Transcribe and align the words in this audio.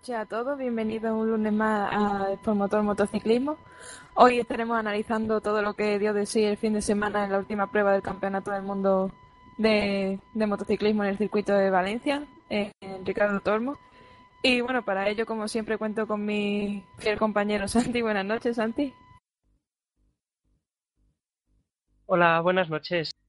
noches 0.00 0.16
a 0.16 0.24
todos. 0.24 0.56
Bienvenidos 0.56 1.12
un 1.12 1.30
lunes 1.30 1.52
más 1.52 1.90
a 1.92 2.28
Por 2.42 2.54
Motor 2.54 2.82
Motociclismo. 2.82 3.58
Hoy 4.14 4.38
estaremos 4.38 4.78
analizando 4.78 5.42
todo 5.42 5.60
lo 5.60 5.74
que 5.74 5.98
dio 5.98 6.14
de 6.14 6.24
sí 6.24 6.42
el 6.42 6.56
fin 6.56 6.72
de 6.72 6.80
semana 6.80 7.26
en 7.26 7.32
la 7.32 7.38
última 7.38 7.70
prueba 7.70 7.92
del 7.92 8.00
Campeonato 8.00 8.50
del 8.50 8.62
Mundo 8.62 9.12
de, 9.58 10.18
de 10.32 10.46
Motociclismo 10.46 11.04
en 11.04 11.10
el 11.10 11.18
circuito 11.18 11.52
de 11.52 11.68
Valencia, 11.68 12.26
en 12.48 12.72
Ricardo 13.04 13.40
Tormo. 13.40 13.76
Y 14.42 14.62
bueno, 14.62 14.82
para 14.82 15.06
ello, 15.06 15.26
como 15.26 15.48
siempre, 15.48 15.76
cuento 15.76 16.06
con 16.06 16.24
mi 16.24 16.82
fiel 16.96 17.18
compañero 17.18 17.68
Santi. 17.68 18.00
Buenas 18.00 18.24
noches, 18.24 18.56
Santi. 18.56 18.94
Hola, 22.06 22.40
buenas 22.40 22.70
noches. 22.70 23.19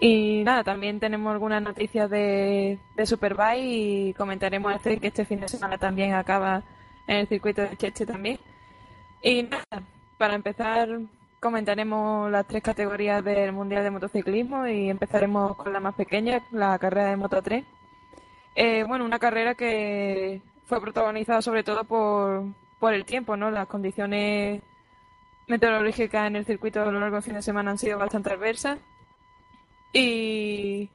Y 0.00 0.44
nada, 0.44 0.62
también 0.62 1.00
tenemos 1.00 1.32
algunas 1.32 1.60
noticias 1.62 2.08
de, 2.08 2.78
de 2.94 3.06
Superbike 3.06 3.64
y 3.64 4.14
comentaremos 4.14 4.72
este, 4.74 4.98
que 4.98 5.08
este 5.08 5.24
fin 5.24 5.40
de 5.40 5.48
semana 5.48 5.76
también 5.78 6.14
acaba 6.14 6.62
en 7.08 7.16
el 7.16 7.28
circuito 7.28 7.62
de 7.62 7.76
Cheche 7.76 8.06
también. 8.06 8.38
Y 9.22 9.42
nada, 9.42 9.82
para 10.16 10.34
empezar 10.34 10.88
comentaremos 11.40 12.30
las 12.30 12.46
tres 12.46 12.62
categorías 12.62 13.24
del 13.24 13.52
Mundial 13.52 13.84
de 13.84 13.90
Motociclismo 13.90 14.66
y 14.66 14.90
empezaremos 14.90 15.56
con 15.56 15.72
la 15.72 15.80
más 15.80 15.94
pequeña, 15.94 16.42
la 16.52 16.78
carrera 16.78 17.10
de 17.10 17.16
Moto 17.16 17.42
3. 17.42 17.64
Eh, 18.54 18.84
bueno, 18.84 19.04
una 19.04 19.18
carrera 19.18 19.54
que 19.54 20.42
fue 20.66 20.80
protagonizada 20.80 21.42
sobre 21.42 21.62
todo 21.62 21.84
por, 21.84 22.44
por 22.78 22.94
el 22.94 23.04
tiempo, 23.04 23.36
¿no? 23.36 23.50
Las 23.50 23.68
condiciones 23.68 24.62
meteorológicas 25.46 26.26
en 26.26 26.36
el 26.36 26.44
circuito 26.44 26.82
a 26.82 26.86
lo 26.86 27.00
largo 27.00 27.16
del 27.16 27.22
fin 27.22 27.34
de 27.34 27.42
semana 27.42 27.70
han 27.70 27.78
sido 27.78 27.98
bastante 27.98 28.30
adversas 28.30 28.78
y, 29.92 30.90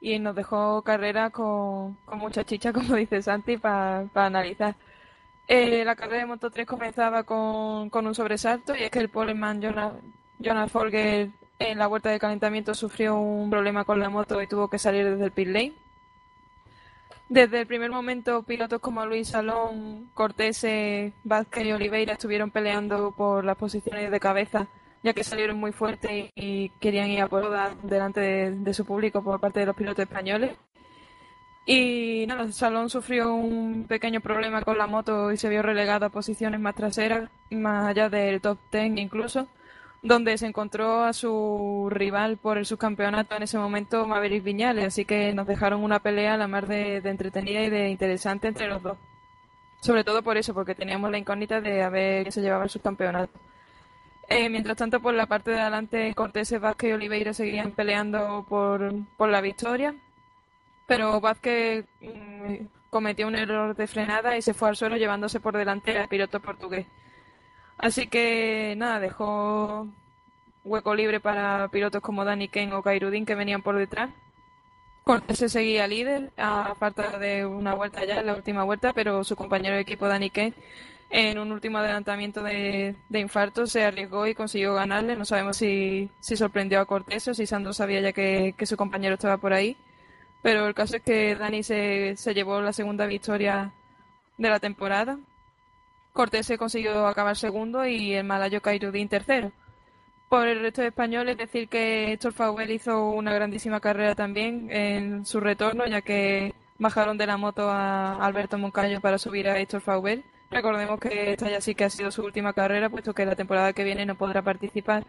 y 0.00 0.18
nos 0.18 0.34
dejó 0.34 0.82
carrera 0.82 1.30
con, 1.30 1.94
con 2.04 2.18
mucha 2.18 2.44
chicha, 2.44 2.72
como 2.74 2.96
dice 2.96 3.22
Santi, 3.22 3.56
para 3.56 4.08
analizar. 4.14 4.76
Eh, 5.46 5.84
la 5.84 5.94
carrera 5.94 6.20
de 6.20 6.26
Moto 6.26 6.50
3 6.50 6.66
comenzaba 6.66 7.24
con, 7.24 7.90
con 7.90 8.06
un 8.06 8.14
sobresalto 8.14 8.74
y 8.74 8.82
es 8.84 8.90
que 8.90 8.98
el 8.98 9.10
poleman 9.10 9.60
Jonas, 9.60 9.92
Jonas 10.38 10.72
Folger 10.72 11.30
en 11.58 11.78
la 11.78 11.86
vuelta 11.86 12.10
de 12.10 12.18
calentamiento 12.18 12.74
sufrió 12.74 13.16
un 13.16 13.50
problema 13.50 13.84
con 13.84 14.00
la 14.00 14.08
moto 14.08 14.40
y 14.42 14.46
tuvo 14.46 14.68
que 14.68 14.78
salir 14.78 15.04
desde 15.08 15.24
el 15.26 15.32
pit 15.32 15.48
lane. 15.48 15.74
Desde 17.28 17.60
el 17.60 17.66
primer 17.66 17.90
momento, 17.90 18.42
pilotos 18.42 18.80
como 18.80 19.04
Luis 19.06 19.28
Salón, 19.28 20.10
Cortés, 20.14 20.66
Vázquez 21.24 21.64
y 21.64 21.72
Oliveira 21.72 22.14
estuvieron 22.14 22.50
peleando 22.50 23.12
por 23.12 23.44
las 23.44 23.56
posiciones 23.56 24.10
de 24.10 24.20
cabeza 24.20 24.68
ya 25.04 25.12
que 25.12 25.22
salieron 25.22 25.58
muy 25.58 25.70
fuertes 25.70 26.30
y 26.34 26.70
querían 26.80 27.10
ir 27.10 27.20
a 27.20 27.28
por 27.28 27.44
delante 27.82 28.20
de, 28.50 28.74
su 28.74 28.86
público 28.86 29.22
por 29.22 29.38
parte 29.38 29.60
de 29.60 29.66
los 29.66 29.76
pilotos 29.76 30.02
españoles. 30.02 30.56
Y 31.66 32.24
nada, 32.26 32.50
Salón 32.52 32.88
sufrió 32.88 33.34
un 33.34 33.84
pequeño 33.86 34.20
problema 34.20 34.62
con 34.62 34.78
la 34.78 34.86
moto 34.86 35.30
y 35.30 35.36
se 35.36 35.50
vio 35.50 35.62
relegado 35.62 36.06
a 36.06 36.10
posiciones 36.10 36.58
más 36.58 36.74
traseras, 36.74 37.30
más 37.50 37.86
allá 37.86 38.08
del 38.08 38.40
top 38.40 38.58
10 38.72 38.96
incluso, 38.96 39.46
donde 40.02 40.38
se 40.38 40.46
encontró 40.46 41.04
a 41.04 41.12
su 41.12 41.88
rival 41.90 42.38
por 42.38 42.56
el 42.56 42.64
subcampeonato 42.64 43.36
en 43.36 43.42
ese 43.42 43.58
momento, 43.58 44.06
Maverick 44.06 44.42
Viñales, 44.42 44.86
así 44.86 45.04
que 45.04 45.34
nos 45.34 45.46
dejaron 45.46 45.84
una 45.84 46.00
pelea 46.00 46.38
la 46.38 46.48
más 46.48 46.66
de, 46.66 47.02
de 47.02 47.10
entretenida 47.10 47.62
y 47.62 47.70
de 47.70 47.90
interesante 47.90 48.48
entre 48.48 48.68
los 48.68 48.82
dos. 48.82 48.96
Sobre 49.82 50.02
todo 50.02 50.22
por 50.22 50.38
eso, 50.38 50.54
porque 50.54 50.74
teníamos 50.74 51.10
la 51.10 51.18
incógnita 51.18 51.60
de 51.60 51.82
a 51.82 51.90
ver 51.90 52.22
quién 52.22 52.32
se 52.32 52.40
llevaba 52.40 52.64
el 52.64 52.70
subcampeonato. 52.70 53.38
Eh, 54.28 54.48
mientras 54.48 54.76
tanto, 54.76 55.00
por 55.00 55.14
la 55.14 55.26
parte 55.26 55.50
de 55.50 55.60
adelante, 55.60 56.14
Cortés, 56.14 56.58
Vázquez 56.58 56.90
y 56.90 56.92
Oliveira 56.92 57.34
seguirían 57.34 57.72
peleando 57.72 58.44
por, 58.48 58.92
por 59.16 59.28
la 59.28 59.40
victoria, 59.40 59.94
pero 60.86 61.20
Vázquez 61.20 61.84
mmm, 62.00 62.66
cometió 62.90 63.26
un 63.26 63.36
error 63.36 63.76
de 63.76 63.86
frenada 63.86 64.36
y 64.36 64.42
se 64.42 64.54
fue 64.54 64.68
al 64.68 64.76
suelo 64.76 64.96
llevándose 64.96 65.40
por 65.40 65.56
delante 65.56 65.98
al 65.98 66.08
piloto 66.08 66.40
portugués. 66.40 66.86
Así 67.76 68.06
que 68.06 68.74
nada, 68.76 69.00
dejó 69.00 69.88
hueco 70.64 70.94
libre 70.94 71.20
para 71.20 71.68
pilotos 71.68 72.00
como 72.00 72.24
Dani 72.24 72.48
Ken 72.48 72.72
o 72.72 72.82
Kairudin 72.82 73.26
que 73.26 73.34
venían 73.34 73.62
por 73.62 73.76
detrás. 73.76 74.10
Cortés 75.04 75.38
se 75.38 75.48
seguía 75.50 75.86
líder 75.86 76.30
a 76.38 76.74
falta 76.76 77.18
de 77.18 77.44
una 77.44 77.74
vuelta 77.74 78.04
ya, 78.06 78.22
la 78.22 78.34
última 78.34 78.64
vuelta, 78.64 78.94
pero 78.94 79.22
su 79.22 79.36
compañero 79.36 79.74
de 79.74 79.82
equipo 79.82 80.08
Dani 80.08 80.30
Ken 80.30 80.54
en 81.10 81.38
un 81.38 81.52
último 81.52 81.78
adelantamiento 81.78 82.42
de, 82.42 82.96
de, 83.08 83.20
infarto 83.20 83.66
se 83.66 83.84
arriesgó 83.84 84.26
y 84.26 84.34
consiguió 84.34 84.74
ganarle. 84.74 85.16
No 85.16 85.24
sabemos 85.24 85.56
si, 85.56 86.10
sorprendió 86.20 86.80
a 86.80 86.86
Cortés 86.86 87.28
o 87.28 87.34
si 87.34 87.46
Sandro 87.46 87.72
sabía 87.72 88.00
ya 88.00 88.12
que, 88.12 88.54
su 88.64 88.76
compañero 88.76 89.14
estaba 89.14 89.36
por 89.36 89.52
ahí. 89.52 89.76
Pero 90.42 90.66
el 90.66 90.74
caso 90.74 90.96
es 90.96 91.02
que 91.02 91.36
Dani 91.36 91.62
se, 91.62 92.16
se 92.16 92.34
llevó 92.34 92.60
la 92.60 92.72
segunda 92.72 93.06
victoria 93.06 93.72
de 94.36 94.48
la 94.48 94.60
temporada. 94.60 95.18
Cortés 96.12 96.46
se 96.46 96.58
consiguió 96.58 97.06
acabar 97.06 97.36
segundo 97.36 97.86
y 97.86 98.14
el 98.14 98.24
malayo 98.24 98.60
Kairudin 98.60 99.08
tercero. 99.08 99.52
Por 100.28 100.48
el 100.48 100.60
resto 100.60 100.82
de 100.82 100.88
españoles, 100.88 101.36
decir 101.36 101.68
que 101.68 102.12
Héctor 102.12 102.32
Fauvel 102.32 102.70
hizo 102.70 103.10
una 103.10 103.32
grandísima 103.32 103.80
carrera 103.80 104.14
también 104.14 104.68
en 104.70 105.24
su 105.26 105.38
retorno, 105.38 105.86
ya 105.86 106.00
que 106.02 106.54
bajaron 106.78 107.16
de 107.18 107.26
la 107.26 107.36
moto 107.36 107.70
a 107.70 108.16
Alberto 108.24 108.58
Moncayo 108.58 109.00
para 109.00 109.18
subir 109.18 109.48
a 109.48 109.58
Héctor 109.58 109.80
Fauvel 109.80 110.24
Recordemos 110.54 111.00
que 111.00 111.32
esta 111.32 111.50
ya 111.50 111.60
sí 111.60 111.74
que 111.74 111.82
ha 111.82 111.90
sido 111.90 112.12
su 112.12 112.22
última 112.22 112.52
carrera, 112.52 112.88
puesto 112.88 113.12
que 113.12 113.26
la 113.26 113.34
temporada 113.34 113.72
que 113.72 113.82
viene 113.82 114.06
no 114.06 114.14
podrá 114.14 114.40
participar, 114.40 115.04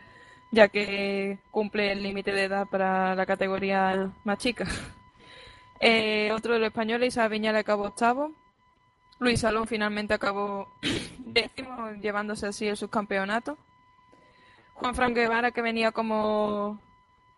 ya 0.50 0.70
que 0.70 1.38
cumple 1.52 1.92
el 1.92 2.02
límite 2.02 2.32
de 2.32 2.46
edad 2.46 2.68
para 2.68 3.14
la 3.14 3.26
categoría 3.28 4.12
más 4.24 4.38
chica. 4.40 4.66
Eh, 5.82 6.32
otro 6.32 6.54
de 6.54 6.60
los 6.60 6.68
españoles, 6.68 7.10
Isabel 7.10 7.32
Viñal, 7.32 7.58
acabó 7.58 7.84
octavo. 7.84 8.32
Luis 9.20 9.42
Salón 9.42 9.68
finalmente 9.68 10.14
acabó 10.14 10.70
décimo, 11.20 11.92
llevándose 12.02 12.48
así 12.48 12.66
el 12.66 12.78
subcampeonato. 12.78 13.58
Juan 14.76 14.96
Fran 14.96 15.14
Guevara, 15.14 15.52
que 15.52 15.62
venía 15.62 15.92
como, 15.92 16.80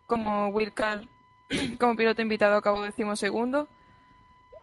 como 0.05 0.49
Wilcar, 0.49 1.07
como 1.79 1.95
piloto 1.95 2.21
invitado, 2.21 2.57
acabó 2.57 2.83
décimo 2.83 3.15
segundo. 3.15 3.67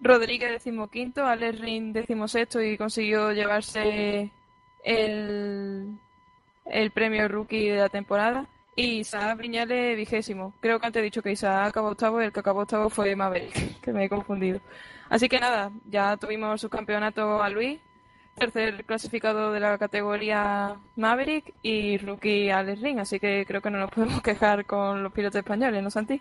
Rodríguez 0.00 0.50
decimoquinto, 0.50 1.24
Alex 1.24 1.60
Rin 1.60 1.92
decimosexto 1.92 2.62
y 2.62 2.76
consiguió 2.76 3.32
llevarse 3.32 4.30
el, 4.84 5.98
el 6.66 6.90
premio 6.90 7.28
rookie 7.28 7.68
de 7.68 7.76
la 7.78 7.88
temporada. 7.88 8.46
Y 8.76 8.98
Isaac 8.98 9.38
Viñales 9.38 9.96
vigésimo. 9.96 10.52
Creo 10.60 10.80
que 10.80 10.86
antes 10.86 11.00
he 11.00 11.04
dicho 11.04 11.22
que 11.22 11.32
Isaac 11.32 11.68
acabó 11.68 11.88
octavo 11.88 12.20
y 12.20 12.24
el 12.24 12.32
que 12.32 12.40
acabó 12.40 12.60
octavo 12.60 12.90
fue 12.90 13.14
Maverick, 13.14 13.80
que 13.82 13.92
me 13.92 14.04
he 14.04 14.08
confundido. 14.08 14.60
Así 15.08 15.28
que 15.28 15.38
nada, 15.38 15.70
ya 15.88 16.16
tuvimos 16.16 16.60
su 16.60 16.68
campeonato 16.68 17.42
a 17.42 17.48
Luis, 17.50 17.78
tercer 18.34 18.84
clasificado 18.84 19.52
de 19.52 19.60
la 19.60 19.78
categoría 19.78 20.76
Maverick 20.96 21.54
y 21.62 21.98
rookie 21.98 22.50
Alex 22.50 22.80
Rin. 22.80 22.98
Así 23.00 23.20
que 23.20 23.44
creo 23.46 23.60
que 23.60 23.70
no 23.70 23.78
nos 23.78 23.90
podemos 23.90 24.20
quejar 24.22 24.66
con 24.66 25.02
los 25.02 25.12
pilotos 25.12 25.38
españoles, 25.38 25.82
¿no, 25.82 25.90
Santi? 25.90 26.20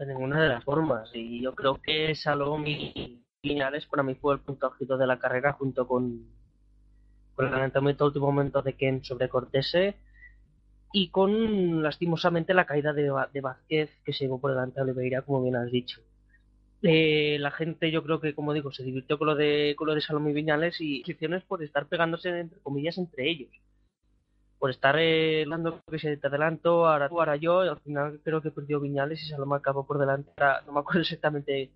De 0.00 0.06
ninguna 0.06 0.42
de 0.42 0.48
las 0.48 0.64
formas. 0.64 1.10
Y 1.14 1.42
yo 1.42 1.54
creo 1.54 1.80
que 1.80 2.14
Salom 2.14 2.66
y 2.66 3.22
Viñales 3.42 3.86
para 3.86 4.02
mí 4.02 4.14
fue 4.14 4.34
el 4.34 4.40
punto 4.40 4.66
álgido 4.66 4.96
de 4.96 5.06
la 5.06 5.18
carrera 5.18 5.52
junto 5.52 5.86
con, 5.86 6.26
con 7.34 7.46
el 7.46 7.52
adelantamiento 7.52 8.06
último 8.06 8.26
momento 8.26 8.62
de 8.62 8.74
Ken 8.74 9.04
sobre 9.04 9.28
Cortese 9.28 9.96
y 10.92 11.08
con 11.10 11.82
lastimosamente 11.82 12.54
la 12.54 12.66
caída 12.66 12.92
de, 12.92 13.12
de 13.32 13.40
Vázquez 13.40 13.90
que 14.04 14.12
se 14.12 14.24
llevó 14.24 14.40
por 14.40 14.52
delante 14.52 14.80
a 14.80 14.84
Oliveira, 14.84 15.22
como 15.22 15.42
bien 15.42 15.56
has 15.56 15.70
dicho. 15.70 16.00
Eh, 16.82 17.36
la 17.38 17.50
gente 17.50 17.90
yo 17.90 18.02
creo 18.02 18.20
que 18.20 18.34
como 18.34 18.54
digo 18.54 18.72
se 18.72 18.82
divirtió 18.82 19.18
con 19.18 19.26
lo 19.26 19.34
de 19.34 19.74
con 19.76 19.86
lo 19.86 19.94
de 19.94 20.00
Salomé 20.00 20.32
Viñales 20.32 20.80
y 20.80 21.02
por 21.46 21.62
estar 21.62 21.86
pegándose 21.86 22.30
entre 22.30 22.58
comillas 22.60 22.96
entre 22.96 23.28
ellos 23.28 23.50
por 24.60 24.70
estar 24.70 24.94
eh, 24.98 25.46
dando 25.48 25.80
que 25.90 25.98
se 25.98 26.18
te 26.18 26.26
adelanto 26.26 26.86
ahora 26.86 27.08
tú 27.08 27.18
ahora 27.18 27.36
yo 27.36 27.64
y 27.64 27.68
al 27.68 27.80
final 27.80 28.20
creo 28.22 28.42
que 28.42 28.50
perdió 28.50 28.78
Viñales 28.78 29.22
y 29.22 29.30
Salomé 29.30 29.56
acabó 29.56 29.86
por 29.86 29.98
delante. 29.98 30.30
No 30.66 30.72
me 30.72 30.80
acuerdo 30.80 31.00
exactamente 31.00 31.70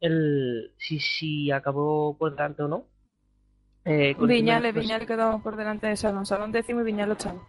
el 0.00 0.72
si 0.78 0.98
si 1.00 1.50
acabó 1.50 2.16
por 2.16 2.32
delante 2.34 2.62
o 2.62 2.68
no. 2.68 2.86
Eh, 3.84 4.16
Viñales 4.18 4.74
Viñales 4.74 5.06
quedó 5.06 5.40
por 5.42 5.56
delante 5.56 5.86
de 5.86 5.96
Salomé 5.96 6.24
Salomé 6.24 6.52
décimo 6.54 6.80
y 6.80 6.84
Viñales 6.84 7.12
octavo. 7.12 7.46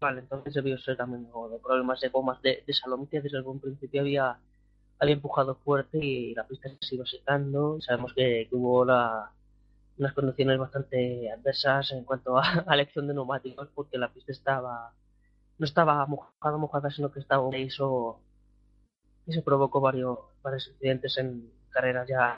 Vale, 0.00 0.20
entonces 0.20 0.54
debió 0.54 0.78
ser 0.78 0.96
también 0.96 1.24
de 1.24 1.58
problemas 1.62 2.00
de 2.00 2.08
gomas 2.08 2.40
de, 2.40 2.64
de 2.66 2.72
Salomé 2.72 3.06
que 3.10 3.20
desde 3.20 3.36
algún 3.36 3.60
principio 3.60 4.00
había 4.00 4.38
había 4.98 5.14
empujado 5.14 5.56
fuerte 5.56 5.98
y 5.98 6.34
la 6.34 6.46
pista 6.46 6.70
se 6.80 6.94
iba 6.94 7.04
secando. 7.04 7.78
Sabemos 7.82 8.14
que, 8.14 8.48
hubo 8.52 8.84
unas 9.98 10.12
condiciones 10.12 10.58
bastante 10.58 11.30
adversas 11.30 11.92
en 11.92 12.04
cuanto 12.04 12.36
a, 12.38 12.64
elección 12.72 13.06
de 13.06 13.14
neumáticos 13.14 13.68
porque 13.74 13.98
la 13.98 14.12
pista 14.12 14.32
estaba 14.32 14.92
no 15.58 15.66
estaba 15.66 16.04
mojada 16.06 16.56
mojada 16.56 16.90
sino 16.90 17.12
que 17.12 17.20
estaba 17.20 17.56
y 17.56 17.64
eso 17.64 18.20
eso 19.26 19.42
provocó 19.44 19.80
varios 19.80 20.18
varios 20.42 20.68
incidentes 20.68 21.16
en 21.18 21.50
carreras 21.70 22.08
ya 22.08 22.36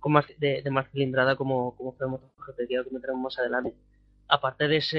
con 0.00 0.12
más 0.12 0.26
de, 0.38 0.62
más 0.70 0.90
cilindrada 0.90 1.36
como 1.36 1.76
como 1.76 1.92
fue 1.92 2.08
MotoGP 2.08 2.68
que 2.68 2.90
meteremos 2.90 3.22
más 3.22 3.38
adelante. 3.38 3.74
Aparte 4.28 4.66
de 4.66 4.78
ese 4.78 4.98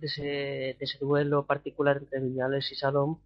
de 0.00 0.06
ese 0.06 0.22
de 0.22 0.78
ese 0.80 0.98
duelo 0.98 1.46
particular 1.46 1.98
entre 1.98 2.20
Viñales 2.20 2.72
y 2.72 2.74
Salom 2.76 3.18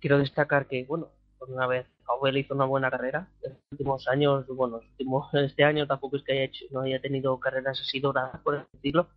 quiero 0.00 0.18
destacar 0.18 0.66
que 0.66 0.84
bueno 0.84 1.10
por 1.38 1.50
una 1.50 1.66
vez 1.66 1.86
Abuel 2.08 2.38
hizo 2.38 2.54
una 2.54 2.64
buena 2.64 2.90
carrera. 2.90 3.28
En 3.42 3.52
los 3.52 3.62
últimos 3.72 4.08
años, 4.08 4.46
bueno, 4.48 4.76
últimos, 4.78 5.28
este 5.34 5.64
año 5.64 5.86
tampoco 5.86 6.16
es 6.16 6.22
que 6.22 6.32
haya 6.32 6.44
hecho, 6.44 6.64
no 6.70 6.80
haya 6.80 7.00
tenido 7.00 7.38
carreras 7.40 7.80
así 7.80 8.00
doradas, 8.00 8.40
por 8.42 8.66
decirlo, 8.72 9.08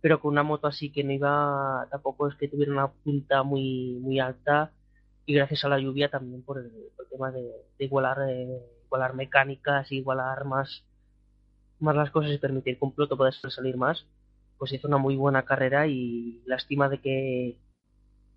pero 0.00 0.20
con 0.20 0.32
una 0.32 0.42
moto 0.42 0.66
así 0.66 0.90
que 0.90 1.04
no 1.04 1.12
iba, 1.12 1.86
tampoco 1.90 2.28
es 2.28 2.34
que 2.36 2.48
tuviera 2.48 2.72
una 2.72 2.88
punta 2.88 3.42
muy, 3.42 3.98
muy 4.00 4.20
alta 4.20 4.72
y 5.26 5.34
gracias 5.34 5.64
a 5.64 5.68
la 5.68 5.78
lluvia 5.78 6.10
también 6.10 6.42
por 6.42 6.58
el, 6.58 6.72
tema 7.10 7.30
de, 7.30 7.50
igualar, 7.78 8.18
eh, 8.28 8.60
igualar 8.86 9.14
mecánicas, 9.14 9.92
igualar 9.92 10.44
más, 10.44 10.84
más 11.78 11.94
las 11.94 12.10
cosas 12.10 12.32
y 12.32 12.38
permitir 12.38 12.78
que 12.78 12.84
un 12.84 12.94
piloto 12.94 13.16
pueda 13.16 13.32
salir 13.32 13.76
más, 13.76 14.06
pues 14.58 14.72
hizo 14.72 14.88
una 14.88 14.98
muy 14.98 15.16
buena 15.16 15.44
carrera 15.44 15.86
y 15.86 16.42
lástima 16.46 16.88
de 16.88 16.98
que, 17.00 17.58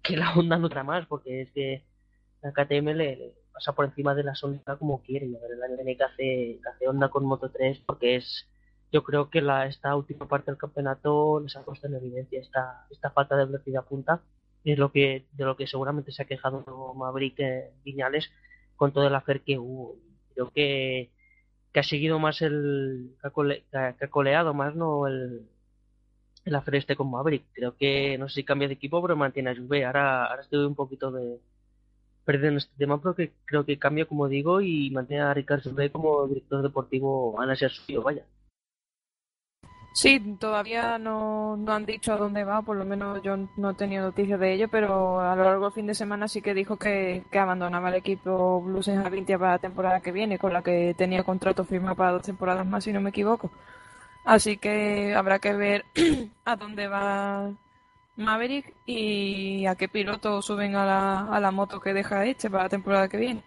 que 0.04 0.18
la 0.18 0.34
Honda 0.34 0.58
no 0.58 0.70
trae 0.70 0.84
más, 0.84 1.08
porque 1.08 1.42
es 1.42 1.52
que 1.52 1.84
la 2.42 2.52
KTM 2.52 2.90
le, 2.96 3.34
pasa 3.56 3.74
por 3.74 3.86
encima 3.86 4.14
de 4.14 4.24
la 4.24 4.34
Honda 4.42 4.78
como 4.78 5.02
quiere. 5.02 5.26
Y 5.26 5.36
a 5.36 5.40
ver 5.40 5.52
el 5.54 5.64
año 5.64 5.78
que 5.78 6.04
hace, 6.04 6.60
hace 6.70 6.88
Honda 6.88 7.10
con 7.10 7.26
Moto 7.26 7.50
3 7.50 7.82
porque 7.88 8.18
es 8.18 8.48
yo 8.92 9.04
creo 9.04 9.30
que 9.30 9.42
la, 9.42 9.66
esta 9.66 9.96
última 9.96 10.28
parte 10.28 10.52
del 10.52 10.60
campeonato 10.60 11.40
les 11.40 11.56
ha 11.56 11.64
puesto 11.64 11.88
en 11.88 11.96
evidencia 11.96 12.40
esta, 12.40 12.86
esta 12.92 13.10
falta 13.10 13.36
de 13.36 13.46
velocidad 13.46 13.84
punta 13.84 14.22
es 14.64 14.78
lo 14.78 14.92
que 14.92 15.26
de 15.34 15.46
lo 15.46 15.56
que 15.58 15.68
seguramente 15.68 16.12
se 16.12 16.24
ha 16.24 16.26
quejado 16.26 16.64
Maverick 16.96 17.40
eh, 17.40 17.72
Viñales 17.84 18.32
con 18.76 18.92
todo 18.92 19.08
el 19.08 19.16
afer 19.16 19.42
que 19.42 19.58
hubo. 19.58 19.98
Creo 20.34 20.52
que, 20.52 21.12
que 21.72 21.80
ha 21.80 21.84
seguido 21.84 22.20
más 22.20 22.42
el 22.42 23.16
que 23.22 23.74
ha, 23.78 24.10
coleado 24.10 24.54
más 24.54 24.76
no 24.76 25.08
el 25.08 25.48
el 26.46 26.56
afer 26.56 26.76
este 26.76 26.96
con 26.96 27.10
Maverick. 27.12 27.46
Creo 27.54 27.76
que 27.76 28.18
no 28.18 28.30
sé 28.30 28.36
si 28.36 28.44
cambia 28.44 28.68
de 28.68 28.76
equipo 28.76 29.02
pero 29.02 29.16
mantiene 29.16 29.52
a 29.52 29.56
Juve. 29.56 29.86
Ahora, 29.86 30.26
ahora 30.26 30.42
estoy 30.42 30.66
un 30.66 30.76
poquito 30.76 31.12
de 31.12 31.40
perdiendo 32.26 32.58
este 32.58 32.76
tema 32.78 33.00
porque 33.00 33.32
creo 33.46 33.66
que 33.66 33.80
cambia, 33.80 34.06
como 34.06 34.28
digo, 34.28 34.62
y 34.62 34.90
mantiene 34.92 35.24
a 35.24 35.34
Ricardo 35.34 35.72
Rey 35.76 35.90
como 35.90 36.28
director 36.28 36.62
deportivo 36.62 37.40
a 37.40 37.56
ser 37.56 37.72
suyo, 37.72 38.02
vaya. 38.02 38.26
Sí, 39.94 40.20
todavía 40.42 40.98
no, 40.98 41.56
no 41.56 41.72
han 41.72 41.86
dicho 41.86 42.12
a 42.12 42.18
dónde 42.18 42.44
va, 42.44 42.62
por 42.62 42.76
lo 42.76 42.84
menos 42.84 43.24
yo 43.24 43.38
no 43.56 43.70
he 43.70 43.74
tenido 43.76 44.04
noticias 44.04 44.38
de 44.42 44.54
ello, 44.54 44.68
pero 44.70 45.22
a 45.22 45.36
lo 45.38 45.44
largo 45.46 45.66
del 45.66 45.74
fin 45.74 45.88
de 45.88 45.96
semana 45.96 46.28
sí 46.28 46.42
que 46.42 46.54
dijo 46.54 46.76
que, 46.76 47.24
que 47.32 47.40
abandonaba 47.40 47.88
el 47.88 47.96
equipo 47.96 48.62
Blues 48.62 48.90
en 48.90 49.02
Javintia 49.02 49.40
para 49.40 49.54
la 49.54 49.60
temporada 49.60 50.02
que 50.02 50.12
viene, 50.12 50.38
con 50.38 50.52
la 50.52 50.62
que 50.62 50.94
tenía 50.98 51.24
contrato 51.24 51.64
firmado 51.64 51.96
para 51.96 52.12
dos 52.12 52.24
temporadas 52.24 52.68
más, 52.68 52.84
si 52.84 52.92
no 52.92 53.00
me 53.00 53.12
equivoco. 53.12 53.52
Así 54.26 54.58
que 54.58 55.16
habrá 55.16 55.40
que 55.40 55.54
ver 55.54 55.86
a 56.46 56.58
dónde 56.58 56.88
va 56.90 57.54
Maverick 58.18 58.74
y 58.86 59.66
a 59.66 59.76
qué 59.76 59.90
piloto 59.90 60.42
suben 60.42 60.76
a 60.76 60.86
la, 60.86 61.20
a 61.28 61.40
la 61.40 61.52
moto 61.52 61.80
que 61.80 61.94
deja 61.94 62.26
este 62.26 62.50
para 62.50 62.64
la 62.64 62.70
temporada 62.70 63.10
que 63.10 63.18
viene. 63.18 63.44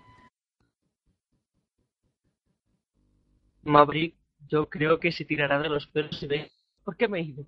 Maverick, 3.62 4.14
yo 4.48 4.68
creo 4.68 5.00
que 5.00 5.12
se 5.12 5.24
tirará 5.24 5.58
de 5.60 5.68
los 5.68 5.86
pelos 5.86 6.22
y 6.22 6.26
ve 6.26 6.50
por 6.84 6.96
qué 6.96 7.08
me 7.08 7.18
he 7.18 7.22
ido. 7.22 7.44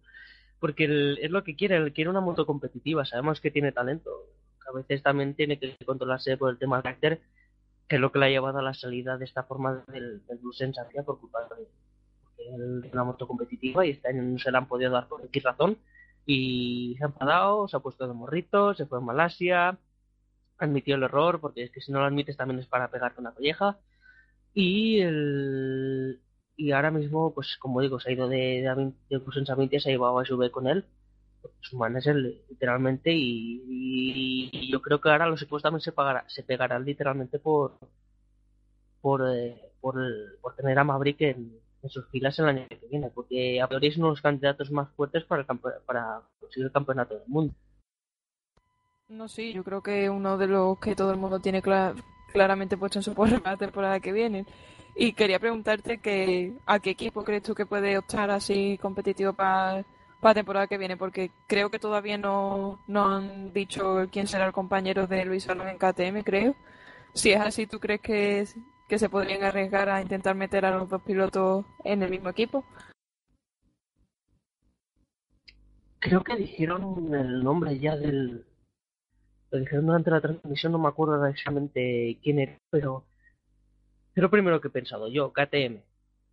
Porque 0.58 0.84
es 1.20 1.30
lo 1.30 1.42
que 1.44 1.56
quiere, 1.56 1.76
él 1.76 1.92
quiere 1.92 2.10
una 2.10 2.20
moto 2.20 2.44
competitiva, 2.46 3.04
sabemos 3.04 3.40
que 3.40 3.50
tiene 3.50 3.72
talento. 3.72 4.10
A 4.68 4.72
veces 4.72 5.02
también 5.02 5.34
tiene 5.34 5.58
que 5.58 5.76
controlarse 5.84 6.36
por 6.36 6.50
el 6.50 6.58
tema 6.58 6.76
del 6.76 6.82
carácter, 6.84 7.20
que 7.88 7.96
es 7.96 8.00
lo 8.00 8.12
que 8.12 8.18
le 8.18 8.26
ha 8.26 8.30
llevado 8.30 8.58
a 8.58 8.62
la 8.62 8.74
salida 8.74 9.16
de 9.16 9.24
esta 9.24 9.42
forma 9.44 9.84
del, 9.88 10.24
del 10.26 10.38
Blue 10.38 10.52
Sensancia 10.52 11.02
por 11.02 11.18
culpa 11.18 11.40
de 11.42 11.48
porque 12.22 12.54
él 12.54 12.82
es 12.84 12.92
una 12.92 13.04
moto 13.04 13.26
competitiva 13.26 13.84
y 13.84 13.90
este 13.90 14.08
año 14.08 14.22
no 14.22 14.38
se 14.38 14.50
la 14.50 14.58
han 14.58 14.68
podido 14.68 14.90
dar 14.90 15.08
por 15.08 15.24
X 15.24 15.42
razón 15.42 15.78
y 16.32 16.94
se 16.96 17.04
ha 17.04 17.08
enfadado, 17.08 17.66
se 17.66 17.76
ha 17.76 17.80
puesto 17.80 18.06
de 18.06 18.14
morrito, 18.14 18.72
se 18.74 18.86
fue 18.86 18.98
a 18.98 19.00
Malasia, 19.00 19.78
admitió 20.58 20.94
el 20.94 21.02
error, 21.02 21.40
porque 21.40 21.64
es 21.64 21.70
que 21.72 21.80
si 21.80 21.90
no 21.90 21.98
lo 21.98 22.06
admites 22.06 22.36
también 22.36 22.60
es 22.60 22.66
para 22.66 22.88
pegarte 22.88 23.20
una 23.20 23.32
colleja. 23.32 23.78
Y 24.54 25.00
el 25.00 26.20
y 26.56 26.72
ahora 26.72 26.90
mismo, 26.92 27.34
pues 27.34 27.56
como 27.58 27.80
digo, 27.80 27.98
se 27.98 28.10
ha 28.10 28.12
ido 28.12 28.28
de, 28.28 28.62
de, 29.08 29.18
de 29.18 29.80
se 29.80 29.88
ha 29.88 29.92
llevado 29.92 30.18
a 30.18 30.24
SUV 30.24 30.50
con 30.50 30.68
él, 30.68 30.84
su 31.60 31.76
manager 31.76 32.14
literalmente, 32.16 33.12
y, 33.12 33.62
y, 34.52 34.70
yo 34.70 34.82
creo 34.82 35.00
que 35.00 35.10
ahora 35.10 35.26
los 35.26 35.42
equipos 35.42 35.62
también 35.62 35.80
se, 35.80 35.92
pagará, 35.92 36.24
se 36.28 36.42
pegarán 36.44 36.84
literalmente 36.84 37.38
por 37.40 37.78
por, 39.00 39.22
eh, 39.34 39.56
por, 39.80 39.96
por 40.42 40.54
tener 40.56 40.78
a 40.78 40.84
Maverick 40.84 41.20
en, 41.22 41.58
en 41.82 41.90
sus 41.90 42.08
filas 42.10 42.38
el 42.38 42.46
año 42.46 42.66
que 42.68 42.80
viene, 42.90 43.10
porque 43.10 43.60
a 43.60 43.68
es 43.80 43.96
uno 43.96 44.08
de 44.08 44.12
los 44.12 44.22
candidatos 44.22 44.70
más 44.70 44.90
fuertes 44.94 45.24
para, 45.24 45.42
el 45.42 45.46
para 45.86 46.22
conseguir 46.38 46.66
el 46.66 46.72
campeonato 46.72 47.14
del 47.14 47.28
mundo. 47.28 47.54
No, 49.08 49.26
sí, 49.28 49.52
yo 49.52 49.64
creo 49.64 49.82
que 49.82 50.08
uno 50.08 50.38
de 50.38 50.46
los 50.46 50.78
que 50.78 50.94
todo 50.94 51.10
el 51.10 51.18
mundo 51.18 51.40
tiene 51.40 51.62
claramente 52.32 52.76
puesto 52.76 52.98
en 52.98 53.02
su 53.02 53.14
puesto 53.14 53.38
para 53.42 53.52
la 53.52 53.58
temporada 53.58 54.00
que 54.00 54.12
viene. 54.12 54.46
Y 54.96 55.12
quería 55.14 55.38
preguntarte 55.38 55.98
que 55.98 56.52
a 56.66 56.78
qué 56.78 56.90
equipo 56.90 57.24
crees 57.24 57.42
tú 57.42 57.54
que 57.54 57.66
puede 57.66 57.96
optar 57.96 58.30
así 58.30 58.78
competitivo 58.80 59.32
para, 59.32 59.84
para 60.20 60.30
la 60.30 60.34
temporada 60.34 60.66
que 60.66 60.78
viene, 60.78 60.96
porque 60.96 61.30
creo 61.46 61.70
que 61.70 61.78
todavía 61.78 62.18
no, 62.18 62.80
no 62.86 63.16
han 63.16 63.52
dicho 63.52 64.06
quién 64.12 64.26
será 64.26 64.46
el 64.46 64.52
compañero 64.52 65.06
de 65.06 65.24
Luis 65.24 65.48
Alonso 65.48 65.70
en 65.70 65.78
KTM, 65.78 66.22
creo. 66.22 66.54
Si 67.14 67.32
es 67.32 67.40
así, 67.40 67.66
¿tú 67.66 67.80
crees 67.80 68.00
que 68.00 68.46
que 68.90 68.98
se 68.98 69.08
podrían 69.08 69.44
arriesgar 69.44 69.88
a 69.88 70.02
intentar 70.02 70.34
meter 70.34 70.64
a 70.64 70.76
los 70.76 70.88
dos 70.88 71.00
pilotos 71.02 71.64
en 71.84 72.02
el 72.02 72.10
mismo 72.10 72.28
equipo. 72.28 72.64
Creo 76.00 76.24
que 76.24 76.34
dijeron 76.34 77.14
el 77.14 77.44
nombre 77.44 77.78
ya 77.78 77.96
del... 77.96 78.44
Lo 79.52 79.58
dijeron 79.60 79.86
durante 79.86 80.10
la 80.10 80.20
transmisión, 80.20 80.72
no 80.72 80.78
me 80.78 80.88
acuerdo 80.88 81.24
exactamente 81.24 82.18
quién 82.20 82.40
era, 82.40 82.58
pero... 82.68 83.04
Pero 84.12 84.28
primero 84.28 84.60
que 84.60 84.68
he 84.68 84.72
pensado 84.72 85.06
yo, 85.06 85.32
KTM. 85.32 85.82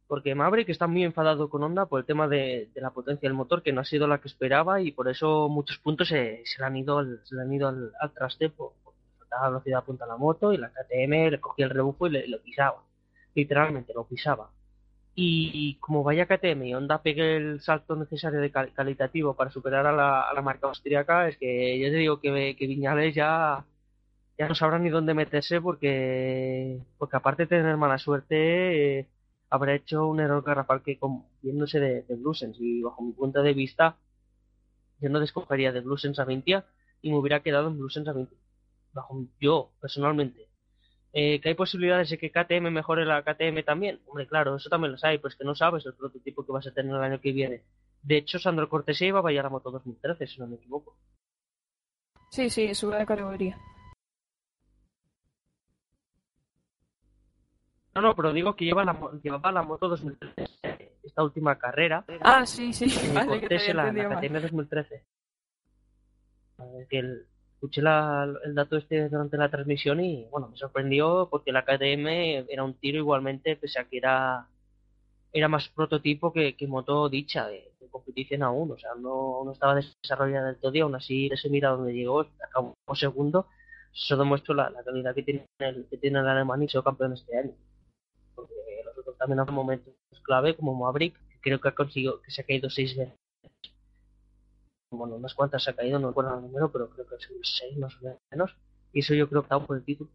Porque 0.08 0.34
Maverick 0.34 0.70
está 0.70 0.88
muy 0.88 1.04
enfadado 1.04 1.50
con 1.50 1.62
Honda 1.62 1.86
por 1.86 2.00
el 2.00 2.08
tema 2.08 2.28
de, 2.28 2.72
la 2.74 2.90
potencia 2.90 3.30
del 3.30 3.38
motor, 3.38 3.62
que 3.62 3.72
no 3.72 3.82
ha 3.82 3.86
sido 3.86 4.08
la 4.08 4.18
que 4.20 4.30
esperaba 4.30 4.82
y 4.82 4.92
por 4.92 5.10
eso 5.10 5.48
muchos 5.48 5.78
puntos 5.78 6.08
se, 6.08 6.42
se 6.46 6.60
le 6.60 6.66
han 6.66 6.78
ido 6.78 6.98
al, 6.98 7.22
se 7.24 7.36
le 7.36 7.42
han 7.44 7.54
ido 7.54 7.68
al, 7.68 7.92
al 8.00 8.14
traste 8.14 8.50
a 9.32 9.50
velocidad 9.50 9.84
punta 9.84 10.06
la 10.06 10.18
moto 10.18 10.54
y 10.54 10.58
la 10.58 10.70
KTM 10.70 11.32
le 11.32 11.40
cogía 11.40 11.66
el 11.66 11.72
rebufo 11.72 12.08
y 12.08 12.12
le, 12.12 12.28
lo 12.28 12.42
pisaba. 12.42 12.84
Literalmente 13.36 13.94
lo 13.94 14.06
pisaba. 14.08 14.52
Y, 15.20 15.78
como 15.80 16.04
vaya 16.04 16.28
KTM 16.28 16.64
y 16.66 16.76
Honda 16.76 17.02
pegue 17.02 17.38
el 17.38 17.60
salto 17.62 17.96
necesario 17.96 18.40
de 18.40 18.52
calitativo 18.52 19.36
para 19.36 19.50
superar 19.50 19.88
a 19.88 19.92
la, 19.92 20.22
a 20.22 20.34
la 20.34 20.44
marca 20.44 20.68
austríaca, 20.68 21.28
es 21.28 21.38
que 21.38 21.80
yo 21.80 21.90
te 21.90 21.96
digo 21.96 22.20
que, 22.22 22.56
que 22.56 22.68
Viñales 22.68 23.16
ya, 23.16 23.66
ya 24.38 24.48
no 24.48 24.56
sabrá 24.56 24.78
ni 24.80 24.90
dónde 24.90 25.16
meterse 25.16 25.60
porque, 25.60 26.84
porque 27.00 27.18
aparte 27.18 27.44
de 27.44 27.48
tener 27.58 27.78
mala 27.78 27.98
suerte, 27.98 29.00
eh, 29.00 29.08
habrá 29.50 29.74
hecho 29.76 30.08
un 30.08 30.20
error 30.20 30.44
garrafal 30.44 30.84
que 30.84 31.00
viéndose 31.42 31.80
de, 31.80 32.04
de 32.04 32.16
Blusens. 32.16 32.58
Y 32.60 32.84
bajo 32.84 33.02
mi 33.02 33.14
punto 33.14 33.42
de 33.42 33.54
vista, 33.54 33.98
yo 35.00 35.10
no 35.10 35.20
descogería 35.20 35.72
de 35.72 35.82
Blusens 35.82 36.20
a 36.20 36.26
Vintia 36.26 36.66
y 37.02 37.10
me 37.12 37.18
hubiera 37.18 37.42
quedado 37.42 37.70
en 37.70 37.78
Blusens 37.80 38.08
a 38.08 38.14
Vintia 38.14 38.38
bajo 38.94 39.25
yo 39.39 39.72
personalmente, 39.79 40.48
eh, 41.13 41.39
que 41.41 41.50
hay 41.50 41.56
posibilidades 41.56 42.10
de 42.10 42.17
que 42.17 42.32
KTM 42.32 42.72
mejore 42.72 43.06
la 43.06 43.24
KTM 43.24 43.63
también. 43.63 44.00
Hombre, 44.08 44.27
claro, 44.27 44.56
eso 44.56 44.70
también 44.70 44.91
lo 44.94 44.98
hay, 45.01 45.17
pues 45.17 45.36
que 45.36 45.44
no 45.44 45.56
sabes 45.56 45.86
el 45.86 45.94
prototipo 45.94 46.46
que 46.46 46.51
vas 46.51 46.67
a 46.67 46.72
tener 46.74 46.96
el 46.96 47.01
año 47.01 47.20
que 47.22 47.32
viene. 47.32 47.63
De 48.03 48.17
hecho, 48.17 48.39
Sandro 48.39 48.70
Cortés 48.70 49.01
iba 49.01 49.20
a 49.20 49.22
vaya 49.22 49.39
a 49.41 49.44
la 49.44 49.50
moto 49.50 49.72
2013, 49.72 50.27
si 50.27 50.39
no 50.39 50.48
me 50.48 50.56
equivoco. 50.56 50.96
Sí, 52.29 52.50
sí, 52.50 52.74
sube 52.75 52.98
de 52.98 53.06
categoría. 53.06 53.58
No, 57.96 58.01
no, 58.01 58.15
pero 58.15 58.32
digo 58.32 58.56
que 58.56 58.65
lleva 58.65 58.84
la, 58.86 58.96
llevaba 59.24 59.51
la 59.51 59.63
moto 59.63 59.88
2013, 59.89 60.46
esta 61.03 61.24
última 61.24 61.58
carrera. 61.58 62.06
Ah, 62.22 62.46
sí, 62.46 62.72
sí, 62.72 62.86
vale, 63.13 63.39
que 63.39 63.39
Cortés 63.48 63.70
en 63.70 63.77
la, 63.77 63.91
la. 63.91 64.10
KTM 64.22 64.39
2013. 64.41 65.03
Eh, 66.60 66.88
Que 66.89 67.00
el- 67.00 67.25
escuché 67.58 67.82
la- 67.82 68.32
el 68.46 68.54
dato 68.56 68.78
este 68.78 69.10
durante 69.10 69.36
la 69.38 69.50
transmisión 69.50 70.00
y 70.00 70.26
bueno, 70.30 70.48
me 70.50 70.58
sorprendió 70.58 71.28
porque 71.30 71.52
la 71.52 71.66
KTM 71.66 72.46
era 72.50 72.64
un 72.64 72.76
tiro 72.76 73.00
igualmente, 73.00 73.56
pese 73.58 73.80
a 73.80 73.86
que 73.86 73.98
era 73.98 74.48
era 75.34 75.48
más 75.48 75.68
prototipo 75.70 76.32
que, 76.34 76.56
moto 76.68 77.10
dicha 77.10 77.48
de, 77.48 77.72
de 77.80 77.90
competición 77.90 78.44
aún, 78.44 78.72
o 78.72 78.78
sea, 78.78 78.92
no, 78.96 79.44
no 79.46 79.52
estaba 79.52 79.76
desarrollada 79.76 80.48
del 80.48 80.58
todo 80.58 80.74
y 80.76 80.80
aún 80.82 80.96
así 80.96 81.28
ese 81.32 81.50
mira 81.50 81.70
donde 81.70 81.94
llegó, 81.94 82.22
acabó 82.44 82.74
segundo, 82.96 83.48
eso 83.94 84.18
demuestra 84.18 84.56
la, 84.56 84.84
calidad 84.84 85.16
que 85.16 85.24
tiene 85.24 85.46
el, 85.60 85.88
que 85.90 85.98
tiene 85.98 86.20
el 86.20 86.28
alemán 86.28 86.64
y 86.64 86.68
campeón 86.68 87.14
este 87.14 87.38
año. 87.38 87.52
Porque 88.36 88.54
los 88.86 88.98
otros 89.00 89.18
también 89.18 89.40
han 89.40 89.54
momentos 89.54 89.94
clave 90.24 90.56
como 90.56 90.76
Maverick, 90.76 91.20
creo 91.42 91.60
que 91.60 91.70
ha 91.70 91.76
conseguido, 91.76 92.22
que 92.22 92.32
se 92.32 92.42
ha 92.42 92.46
caído 92.46 92.70
seis 92.70 92.96
veces. 92.96 93.14
Bueno, 94.89 95.15
unas 95.15 95.34
cuantas 95.34 95.63
se 95.63 95.72
ha 95.72 95.75
caído, 95.75 96.00
no 96.00 96.10
recuerdo 96.10 96.36
el 96.36 96.41
número, 96.44 96.72
pero 96.72 96.89
creo 96.89 97.06
que 97.06 97.15
han 97.15 97.22
sido 97.22 97.39
seis 97.44 97.77
más 97.77 97.96
o 98.01 98.20
menos. 98.32 98.58
Y 98.94 99.00
eso 99.00 99.13
yo 99.13 99.29
creo 99.29 99.41
que 99.41 99.48
ha 99.48 99.58
dado 99.58 99.67
por 99.67 99.77
el 99.77 99.84
título. 99.84 100.10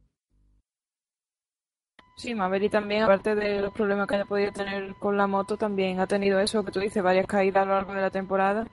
Sí, 2.16 2.34
Maverick 2.34 2.70
también, 2.72 3.02
aparte 3.02 3.34
de 3.34 3.60
los 3.60 3.72
problemas 3.72 4.06
que 4.06 4.14
haya 4.14 4.24
podido 4.24 4.52
tener 4.52 4.94
con 4.96 5.16
la 5.16 5.26
moto, 5.26 5.56
también 5.56 5.98
ha 5.98 6.06
tenido 6.06 6.38
eso 6.40 6.64
que 6.64 6.70
tú 6.70 6.80
dices, 6.80 7.02
varias 7.02 7.26
caídas 7.26 7.62
a 7.62 7.66
lo 7.66 7.74
largo 7.74 7.94
de 7.94 8.00
la 8.00 8.10
temporada. 8.10 8.66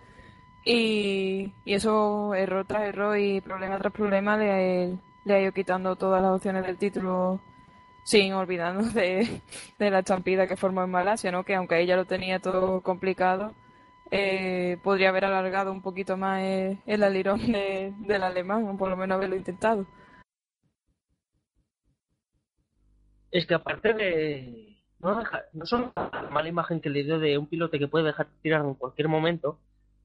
Y, 0.65 1.53
y 1.65 1.73
eso, 1.73 2.33
error 2.35 2.65
tras 2.67 2.83
error 2.83 3.17
y 3.17 3.41
problema 3.41 3.77
tras 3.79 3.93
problema, 3.93 4.37
le, 4.37 4.99
le 5.25 5.33
ha 5.33 5.41
ido 5.41 5.51
quitando 5.53 5.95
todas 5.95 6.21
las 6.21 6.31
opciones 6.31 6.65
del 6.65 6.77
título, 6.77 7.41
sin 8.03 8.33
olvidarnos 8.33 8.93
de, 8.93 9.41
de 9.79 9.89
la 9.91 10.03
champida 10.03 10.47
que 10.47 10.57
formó 10.57 10.83
en 10.83 10.91
Malasia, 10.91 11.31
¿no? 11.31 11.43
Que 11.43 11.55
aunque 11.55 11.79
ella 11.79 11.95
lo 11.95 12.05
tenía 12.05 12.39
todo 12.39 12.81
complicado, 12.81 13.53
eh, 14.11 14.77
podría 14.83 15.09
haber 15.09 15.25
alargado 15.25 15.71
un 15.71 15.81
poquito 15.81 16.17
más 16.17 16.41
el, 16.43 16.79
el 16.85 17.03
alirón 17.03 17.51
de- 17.51 17.93
del 18.07 18.23
alemán, 18.23 18.67
o 18.67 18.77
por 18.77 18.89
lo 18.89 18.97
menos 18.97 19.15
haberlo 19.15 19.35
intentado. 19.35 19.85
Es 23.31 23.45
que 23.45 23.53
aparte 23.53 23.93
de. 23.93 24.77
No, 24.99 25.17
deja- 25.19 25.43
no 25.53 25.65
solo 25.65 25.93
la 25.95 26.29
mala 26.31 26.49
imagen 26.49 26.81
que 26.81 26.89
le 26.89 27.03
dio 27.03 27.19
de 27.19 27.37
un 27.37 27.47
piloto 27.47 27.77
que 27.79 27.87
puede 27.87 28.05
dejar 28.05 28.27
tirar 28.41 28.65
en 28.65 28.73
cualquier 28.73 29.07
momento, 29.07 29.59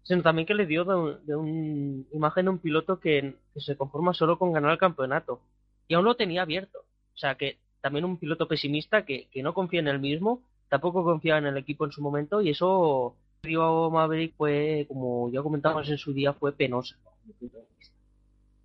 sino 0.05 0.23
también 0.23 0.47
que 0.47 0.55
le 0.55 0.67
dio 0.67 0.85
de, 0.85 0.95
un- 0.95 1.27
de 1.27 1.35
un 1.37 2.07
imagen 2.13 2.45
de 2.47 2.51
un 2.53 2.59
piloto 2.59 3.01
que, 3.01 3.35
que 3.53 3.61
se 3.61 3.77
conforma 3.77 4.15
solo 4.15 4.39
con 4.39 4.53
ganar 4.53 4.71
el 4.73 4.79
campeonato. 4.79 5.41
Y 5.89 5.95
aún 5.95 6.05
lo 6.05 6.15
tenía 6.17 6.43
abierto. 6.43 6.79
O 7.15 7.17
sea 7.17 7.35
que 7.37 7.59
también 7.81 8.05
un 8.05 8.19
piloto 8.19 8.47
pesimista 8.49 9.05
que, 9.05 9.29
que 9.31 9.43
no 9.43 9.53
confía 9.55 9.81
en 9.81 9.89
él 9.89 9.99
mismo, 10.01 10.43
tampoco 10.69 11.03
confía 11.05 11.39
en 11.39 11.47
el 11.47 11.57
equipo 11.57 11.85
en 11.85 11.93
su 11.93 12.03
momento, 12.03 12.41
y 12.41 12.51
eso 12.51 13.17
dio 13.45 13.91
Maverick 13.91 14.35
fue, 14.37 14.85
como 14.89 15.31
ya 15.31 15.43
comentamos 15.43 15.89
en 15.89 15.99
su 15.99 16.13
día, 16.13 16.33
fue 16.33 16.53
vista. 16.53 16.97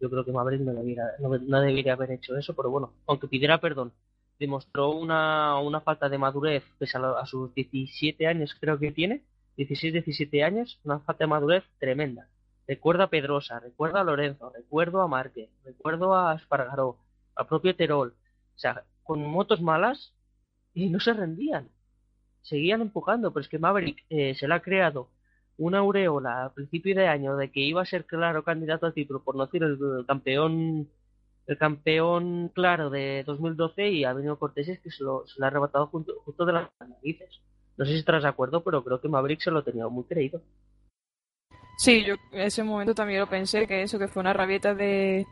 Yo 0.01 0.09
creo 0.09 0.25
que 0.25 0.31
Maverick 0.31 0.61
no 0.61 0.73
debería, 0.73 1.03
no, 1.19 1.93
haber 1.93 2.11
hecho 2.11 2.37
eso, 2.37 2.55
pero 2.55 2.69
bueno, 2.69 2.93
aunque 3.05 3.27
pidiera 3.27 3.59
perdón 3.59 3.91
demostró 4.39 4.91
una, 4.91 5.81
falta 5.83 6.09
de 6.09 6.17
madurez 6.17 6.63
a 6.95 7.25
sus 7.25 7.53
17 7.53 8.25
años 8.25 8.55
creo 8.59 8.79
que 8.79 8.91
tiene. 8.91 9.23
16 9.57 9.91
17 9.91 10.43
años 10.43 10.79
una 10.85 10.99
falta 10.99 11.25
de 11.25 11.27
madurez 11.27 11.65
tremenda. 11.79 12.29
Recuerdo 12.65 13.03
a 13.03 13.09
Pedrosa 13.09 13.59
recuerdo 13.59 13.97
a 13.97 14.03
Lorenzo 14.05 14.51
recuerdo 14.55 15.01
a 15.01 15.07
Márquez 15.07 15.49
recuerdo 15.65 16.15
a 16.15 16.35
Espargaró 16.35 16.97
al 17.35 17.47
propio 17.47 17.75
Terol. 17.75 18.15
O 18.55 18.59
sea 18.59 18.83
con 19.03 19.25
motos 19.25 19.61
malas 19.61 20.13
y 20.73 20.89
no 20.89 21.01
se 21.01 21.13
rendían 21.13 21.67
seguían 22.41 22.81
empujando 22.81 23.31
pero 23.31 23.41
es 23.41 23.49
que 23.49 23.59
Maverick 23.59 24.05
eh, 24.09 24.35
se 24.35 24.47
le 24.47 24.53
ha 24.53 24.61
creado 24.61 25.09
una 25.57 25.79
aureola 25.79 26.45
a 26.45 26.53
principio 26.53 26.95
de 26.95 27.07
año 27.07 27.35
de 27.35 27.51
que 27.51 27.59
iba 27.59 27.81
a 27.81 27.85
ser 27.85 28.05
claro 28.05 28.43
candidato 28.43 28.85
al 28.85 28.93
título 28.93 29.21
por 29.23 29.35
no 29.35 29.45
decir 29.45 29.63
el, 29.63 29.77
campeón 30.07 30.89
el 31.49 31.57
campeón 31.57 32.51
claro 32.53 32.89
de 32.89 33.23
2012 33.25 33.89
y 33.89 34.03
ha 34.05 34.13
venido 34.13 34.37
Cortés 34.37 34.79
que 34.79 34.91
se 34.91 35.03
lo, 35.03 35.25
ha 35.41 35.47
arrebatado 35.47 35.87
junto, 35.87 36.13
justo 36.23 36.45
de 36.45 36.53
las 36.53 36.69
narices. 36.79 37.41
No 37.75 37.85
sé 37.85 37.93
si 37.93 37.97
estarás 37.97 38.21
de 38.21 38.29
acuerdo, 38.29 38.63
pero 38.63 38.83
creo 38.83 39.01
que 39.01 39.07
Maverick 39.07 39.41
se 39.41 39.49
lo 39.49 39.63
tenía 39.63 39.87
muy 39.87 40.03
creído. 40.03 40.43
Sí, 41.79 42.03
yo 42.05 42.15
en 42.31 42.41
ese 42.41 42.63
momento 42.63 42.93
también 42.93 43.21
lo 43.21 43.27
pensé, 43.27 43.65
que 43.65 43.81
eso, 43.81 43.97
que 43.97 44.07
fue 44.07 44.19
una 44.19 44.33
rabieta 44.33 44.75
de, 44.75 45.25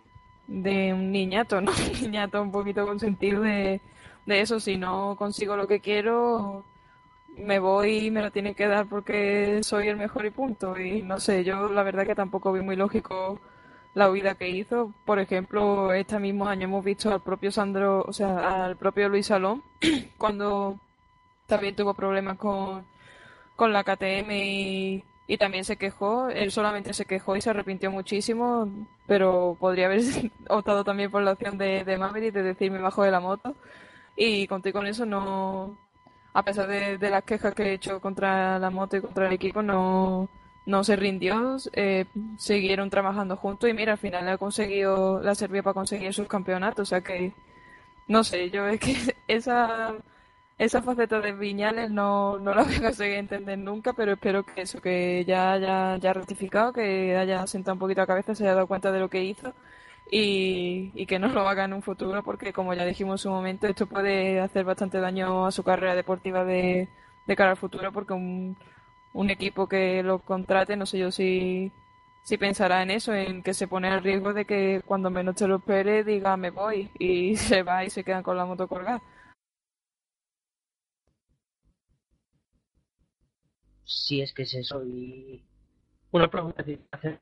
de 0.48 0.92
un 0.92 1.12
niñato, 1.12 1.62
¿no? 1.62 1.72
Un 1.94 2.02
niñato 2.02 2.42
un 2.42 2.52
poquito 2.52 2.84
consentido 2.88 3.42
de, 3.42 3.80
de 4.26 4.42
eso, 4.42 4.60
si 4.60 4.76
no 4.76 5.16
consigo 5.18 5.56
lo 5.56 5.68
que 5.68 5.82
quiero, 5.82 6.66
me 7.38 7.60
voy 7.60 8.08
y 8.08 8.12
me 8.12 8.22
lo 8.22 8.32
tienen 8.32 8.56
que 8.56 8.68
dar 8.68 8.88
porque 8.88 9.62
soy 9.64 9.88
el 9.88 9.98
mejor 9.98 10.26
y 10.26 10.32
punto. 10.32 10.78
Y 10.80 11.02
no 11.02 11.20
sé, 11.20 11.44
yo 11.44 11.70
la 11.70 11.84
verdad 11.84 12.06
que 12.06 12.16
tampoco 12.16 12.52
vi 12.52 12.62
muy 12.62 12.76
lógico 12.76 13.40
la 13.94 14.10
huida 14.12 14.36
que 14.36 14.50
hizo. 14.50 14.94
Por 15.06 15.20
ejemplo, 15.20 15.94
este 15.94 16.20
mismo 16.20 16.48
año 16.48 16.66
hemos 16.66 16.86
visto 16.86 17.12
al 17.12 17.22
propio 17.22 17.52
Sandro, 17.52 18.04
o 18.08 18.14
sea, 18.14 18.66
al 18.66 18.78
propio 18.78 19.10
Luis 19.10 19.28
Salón, 19.28 19.64
cuando 20.18 20.80
también 21.48 21.76
tuvo 21.76 21.94
problemas 21.94 22.38
con, 22.38 22.86
con 23.56 23.74
la 23.74 23.84
KTM 23.84 24.32
y, 24.32 25.04
y 25.28 25.38
también 25.38 25.64
se 25.66 25.78
quejó. 25.78 26.30
Él 26.30 26.52
solamente 26.52 26.94
se 26.94 27.06
quejó 27.06 27.36
y 27.36 27.42
se 27.42 27.50
arrepintió 27.50 27.92
muchísimo, 27.92 28.70
pero 29.08 29.58
podría 29.60 29.88
haber 29.88 30.02
optado 30.50 30.84
también 30.84 31.12
por 31.12 31.24
la 31.24 31.34
opción 31.34 31.58
de, 31.58 31.84
de 31.84 31.98
Maverick, 31.98 32.34
de 32.34 32.44
decir 32.44 32.72
me 32.72 32.80
bajo 32.80 33.04
de 33.04 33.12
la 33.12 33.20
moto. 33.20 33.56
Y 34.16 34.48
conté 34.48 34.74
con 34.74 34.88
eso, 34.88 35.06
no, 35.06 35.78
a 36.38 36.44
pesar 36.44 36.68
de, 36.68 37.10
las 37.10 37.24
quejas 37.24 37.56
que 37.56 37.64
he 37.64 37.74
hecho 37.74 38.00
contra 38.00 38.60
la 38.60 38.70
moto 38.70 38.96
y 38.96 39.02
contra 39.02 39.26
el 39.28 39.34
equipo, 39.34 39.64
no, 39.64 40.30
no 40.68 40.84
se 40.84 40.96
rindió, 40.96 41.58
eh, 41.74 42.06
siguieron 42.38 42.92
trabajando 42.92 43.36
juntos 43.38 43.68
y 43.68 43.74
mira, 43.74 43.94
al 43.94 43.98
final 43.98 44.30
ha 44.30 44.38
conseguido, 44.38 45.20
la 45.24 45.34
sirvió 45.34 45.64
para 45.64 45.74
conseguir 45.74 46.14
sus 46.14 46.28
campeonatos, 46.28 46.88
o 46.88 46.90
sea 46.90 47.02
que, 47.02 47.34
no 48.08 48.24
sé, 48.24 48.52
yo 48.52 48.68
es 48.68 48.80
que 48.80 48.96
esa, 49.28 49.96
esa 50.60 50.84
faceta 50.84 51.20
de 51.22 51.32
Viñales 51.34 51.90
no, 51.90 52.38
no 52.38 52.54
la 52.54 52.64
voy 52.66 52.76
a 52.76 52.82
conseguir 52.82 53.16
entender 53.16 53.58
nunca, 53.58 53.94
pero 53.94 54.14
espero 54.14 54.44
que 54.44 54.62
eso, 54.62 54.80
que 54.80 55.26
ya 55.26 55.54
haya 55.54 55.98
ya 55.98 56.14
rectificado, 56.14 56.72
que 56.72 57.18
haya 57.18 57.48
sentado 57.48 57.74
un 57.74 57.80
poquito 57.80 58.02
la 58.02 58.08
cabeza, 58.08 58.36
se 58.36 58.44
haya 58.44 58.54
dado 58.54 58.68
cuenta 58.68 58.92
de 58.92 59.00
lo 59.00 59.10
que 59.10 59.24
hizo 59.24 59.54
y, 60.12 60.92
y 60.96 61.06
que 61.06 61.20
no 61.20 61.28
lo 61.30 61.48
haga 61.48 61.66
en 61.66 61.74
un 61.74 61.82
futuro, 61.84 62.24
porque 62.24 62.54
como 62.54 62.74
ya 62.74 62.86
dijimos 62.86 63.22
en 63.22 63.24
su 63.24 63.30
momento, 63.30 63.68
esto 63.68 63.88
puede 63.88 64.40
hacer 64.40 64.66
bastante 64.66 65.00
daño 65.00 65.46
a 65.46 65.52
su 65.52 65.64
carrera 65.64 65.96
deportiva 65.96 66.46
de, 66.46 66.88
de 67.28 67.36
cara 67.36 67.52
al 67.52 67.58
futuro, 67.58 67.92
porque 67.92 68.14
un, 68.14 68.58
un 69.14 69.30
equipo 69.30 69.68
que 69.68 70.04
lo 70.04 70.20
contrate, 70.20 70.76
no 70.78 70.86
sé 70.86 71.00
yo 71.00 71.12
si, 71.12 71.72
si 72.24 72.38
pensará 72.38 72.84
en 72.84 72.92
eso, 72.92 73.14
en 73.14 73.44
que 73.44 73.54
se 73.54 73.68
pone 73.68 73.90
al 73.90 74.04
riesgo 74.04 74.34
de 74.34 74.46
que 74.46 74.82
cuando 74.86 75.10
menos 75.10 75.36
te 75.36 75.48
lo 75.48 75.58
espere 75.58 76.04
diga 76.04 76.38
me 76.38 76.52
voy 76.52 76.90
y 77.00 77.36
se 77.38 77.64
va 77.64 77.84
y 77.86 77.90
se 77.90 78.04
quedan 78.04 78.24
con 78.24 78.38
la 78.38 78.46
moto 78.46 78.68
colgada. 78.68 79.02
Si 83.86 84.22
es 84.22 84.34
que 84.34 84.44
es 84.44 84.54
eso. 84.54 84.84
Y 84.86 85.44
una 86.12 86.30
pregunta 86.30 86.64
que 86.64 86.80
hace 86.92 87.20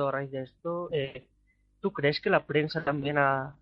a 0.00 0.10
raíz 0.10 0.30
de 0.30 0.42
esto. 0.42 0.88
Eh, 0.92 1.26
¿Tú 1.84 1.92
crees 1.92 2.18
que 2.18 2.30
la 2.30 2.46
prensa 2.46 2.82
también 2.82 3.18
ha, 3.18 3.56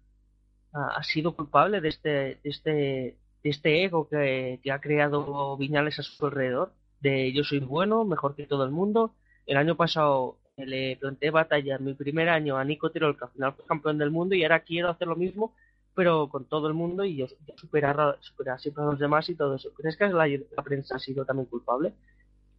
ha, 0.72 1.02
sido 1.02 1.34
culpable 1.34 1.80
de 1.80 1.88
este, 1.88 2.08
de 2.08 2.40
este, 2.44 2.70
de 2.70 3.50
este 3.50 3.82
ego 3.82 4.08
que, 4.08 4.60
que 4.62 4.70
ha 4.70 4.80
creado 4.80 5.56
Viñales 5.56 5.98
a 5.98 6.04
su 6.04 6.24
alrededor? 6.24 6.72
De 7.00 7.32
yo 7.32 7.42
soy 7.42 7.58
bueno, 7.58 8.04
mejor 8.04 8.36
que 8.36 8.46
todo 8.46 8.62
el 8.64 8.70
mundo. 8.70 9.16
El 9.44 9.56
año 9.56 9.76
pasado 9.76 10.38
le 10.56 10.96
planteé 10.98 11.32
batalla 11.32 11.74
en 11.74 11.84
mi 11.84 11.94
primer 11.94 12.28
año 12.28 12.58
a 12.58 12.64
Nico 12.64 12.92
Tirol, 12.92 13.18
que 13.18 13.24
al 13.24 13.32
final 13.32 13.54
fue 13.54 13.64
campeón 13.66 13.98
del 13.98 14.12
mundo, 14.12 14.36
y 14.36 14.44
ahora 14.44 14.60
quiero 14.60 14.88
hacer 14.88 15.08
lo 15.08 15.16
mismo, 15.16 15.56
pero 15.96 16.28
con 16.28 16.44
todo 16.44 16.68
el 16.68 16.74
mundo 16.74 17.04
y 17.04 17.16
yo 17.16 17.26
superar, 17.56 18.18
superar 18.20 18.60
siempre 18.60 18.84
a 18.84 18.86
los 18.86 19.00
demás 19.00 19.28
y 19.30 19.34
todo 19.34 19.56
eso. 19.56 19.74
¿Crees 19.74 19.96
que 19.96 20.06
la, 20.06 20.28
la 20.28 20.62
prensa 20.62 20.94
ha 20.94 21.00
sido 21.00 21.24
también 21.24 21.46
culpable 21.46 21.92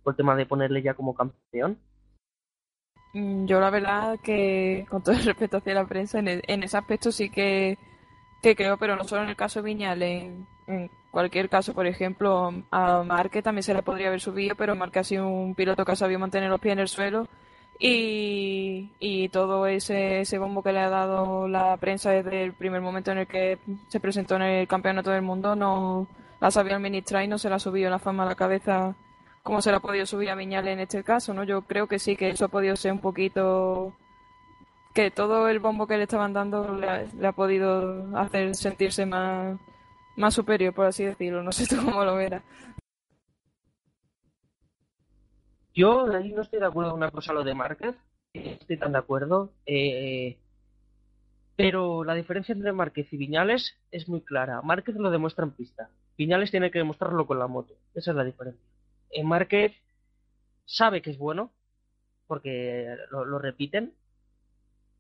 por 0.04 0.12
el 0.12 0.18
tema 0.18 0.36
de 0.36 0.46
ponerle 0.46 0.82
ya 0.82 0.94
como 0.94 1.16
campeón? 1.16 1.78
Mm, 3.14 3.46
Yo 3.46 3.60
la 3.60 3.70
verdad 3.70 4.20
que, 4.22 4.86
con 4.90 5.04
todo 5.04 5.16
el 5.16 5.24
respeto 5.26 5.58
hacia 5.58 5.74
la 5.76 5.86
prensa, 5.86 6.20
en, 6.20 6.28
e- 6.28 6.42
en 6.48 6.64
ese 6.64 6.78
aspecto 6.78 7.12
sí 7.12 7.30
que, 7.30 7.78
que 8.42 8.56
creo, 8.56 8.78
pero 8.78 8.96
no 8.96 9.04
solo 9.04 9.24
en 9.24 9.30
el 9.30 9.36
caso 9.36 9.62
de 9.62 9.66
Viñales, 9.66 10.32
en, 10.68 10.92
cualquier 11.12 11.50
caso, 11.50 11.74
por 11.74 11.86
ejemplo, 11.88 12.52
a 12.72 13.04
Marque 13.04 13.42
también 13.44 13.64
se 13.64 13.74
le 13.74 13.84
podría 13.84 14.08
haber 14.08 14.22
subido, 14.22 14.56
pero 14.56 14.76
Marque 14.76 15.00
ha 15.00 15.04
sido 15.04 15.28
un 15.28 15.54
piloto 15.56 15.86
que 15.86 15.92
ha 15.92 15.96
sabido 15.96 16.20
mantener 16.20 16.50
los 16.50 16.60
pies 16.60 16.74
en 16.74 16.80
el 16.80 16.88
suelo. 16.88 17.28
Y, 17.80 18.92
y 19.00 19.30
todo 19.30 19.68
ese, 19.68 20.22
ese 20.22 20.38
bombo 20.38 20.64
que 20.64 20.72
le 20.72 20.80
ha 20.80 20.90
dado 20.90 21.48
la 21.48 21.76
prensa 21.78 22.12
desde 22.12 22.44
el 22.44 22.54
primer 22.54 22.82
momento 22.82 23.12
en 23.12 23.18
el 23.20 23.28
que 23.28 23.58
se 23.90 24.00
presentó 24.00 24.36
en 24.38 24.44
el 24.44 24.68
Campeonato 24.68 25.12
del 25.12 25.24
Mundo 25.24 25.56
no 25.56 26.08
la 26.40 26.52
sabía 26.52 26.76
administrar 26.78 27.24
y 27.24 27.28
no 27.28 27.38
se 27.40 27.50
la 27.50 27.56
ha 27.58 27.60
subido 27.60 27.90
la 27.90 28.00
fama 28.00 28.24
a 28.24 28.28
la 28.28 28.36
cabeza 28.36 28.96
como 29.44 29.62
se 29.62 29.72
la 29.72 29.78
ha 29.78 29.82
podido 29.82 30.06
subir 30.06 30.30
a 30.30 30.36
Viñales 30.36 30.74
en 30.74 30.80
este 30.80 31.04
caso, 31.04 31.34
¿no? 31.34 31.44
Yo 31.44 31.64
creo 31.64 31.88
que 31.88 32.00
sí, 32.00 32.16
que 32.16 32.30
eso 32.30 32.46
ha 32.46 32.50
podido 32.50 32.76
ser 32.76 32.94
un 32.94 33.00
poquito 33.02 33.94
que 34.96 35.12
todo 35.12 35.50
el 35.50 35.60
bombo 35.60 35.86
que 35.86 35.98
le 35.98 36.04
estaban 36.04 36.34
dando 36.34 36.76
le 36.76 36.90
ha, 36.90 37.04
le 37.04 37.28
ha 37.28 37.34
podido 37.34 38.18
hacer 38.18 38.56
sentirse 38.56 39.06
más, 39.06 39.60
más 40.16 40.34
superior, 40.34 40.74
por 40.74 40.86
así 40.86 41.04
decirlo. 41.04 41.44
No 41.44 41.52
sé 41.52 41.76
cómo 41.76 42.06
lo 42.06 42.16
verás. 42.16 42.44
Yo 45.76 46.06
ahí 46.14 46.32
no 46.32 46.44
estoy 46.44 46.60
de 46.60 46.68
acuerdo 46.68 46.92
con 46.92 47.00
una 47.00 47.12
cosa, 47.12 47.34
lo 47.34 47.44
de 47.44 47.56
Márquez. 47.56 47.96
Estoy 48.34 48.78
tan 48.78 48.94
de 48.94 49.00
acuerdo. 49.00 49.52
Eh, 49.66 50.38
pero 51.56 52.04
la 52.04 52.14
diferencia 52.14 52.54
entre 52.54 52.72
Márquez 52.72 53.12
y 53.12 53.18
Viñales 53.18 53.76
es 53.92 54.08
muy 54.08 54.22
clara. 54.22 54.62
Márquez 54.62 54.96
lo 54.96 55.12
demuestra 55.12 55.46
en 55.46 55.52
pista. 55.52 55.90
Viñales 56.18 56.52
tiene 56.52 56.72
que 56.72 56.80
demostrarlo 56.80 57.26
con 57.28 57.40
la 57.40 57.48
moto. 57.48 57.74
Esa 57.94 58.12
es 58.12 58.18
la 58.18 58.24
diferencia. 58.24 58.73
En 59.14 59.28
Márquez 59.28 59.74
sabe 60.66 61.02
que 61.02 61.12
es 61.12 61.18
bueno, 61.18 61.52
porque 62.28 62.96
lo, 63.12 63.40
repiten 63.40 63.94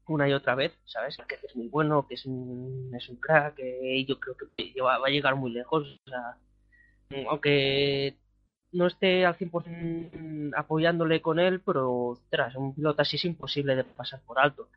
una 0.07 0.27
y 0.27 0.33
otra 0.33 0.55
vez, 0.55 0.73
¿sabes? 0.85 1.17
Que 1.27 1.35
es 1.35 1.55
muy 1.55 1.67
bueno, 1.67 2.07
que 2.07 2.15
es 2.15 2.25
un, 2.25 2.91
crack, 3.19 3.55
que 3.55 4.05
yo 4.05 4.19
creo 4.19 4.35
que 4.37 4.81
va, 4.81 4.97
va 4.99 5.07
a 5.07 5.11
llegar 5.11 5.35
muy 5.35 5.51
lejos. 5.51 5.99
O 6.05 6.09
sea, 6.09 6.37
aunque 7.29 8.17
no 8.73 8.87
esté 8.87 9.25
al 9.25 9.37
100% 9.37 10.51
apoyándole 10.55 11.21
con 11.21 11.39
él, 11.39 11.61
pero 11.61 11.91
ostras, 11.91 12.55
un 12.55 12.75
piloto 12.75 13.01
así 13.01 13.15
es 13.15 13.25
imposible 13.25 13.75
de 13.75 13.83
pasar 13.83 14.21
por 14.25 14.39
alto. 14.39 14.67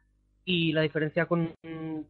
Y 0.44 0.72
la 0.72 0.82
diferencia 0.82 1.26
con, 1.26 1.54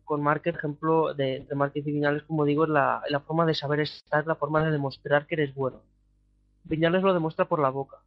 con 0.05 0.23
Márquez, 0.23 0.57
ejemplo, 0.57 1.15
de, 1.15 1.47
de 1.49 1.55
Márquez 1.55 1.87
y 1.87 1.93
Viñales, 1.93 2.25
como 2.25 2.45
digo, 2.45 2.65
es 2.65 2.71
la, 2.71 3.03
la 3.09 3.21
forma 3.21 3.47
de 3.47 3.55
saber 3.55 3.81
estar, 3.81 4.27
la 4.27 4.35
forma 4.35 4.63
de 4.65 4.73
demostrar 4.73 5.27
que 5.27 5.37
eres 5.37 5.55
bueno. 5.55 5.81
Viñales 6.69 7.03
lo 7.03 7.15
demuestra 7.15 7.47
por 7.47 7.61
la 7.61 7.71
boca. 7.71 7.99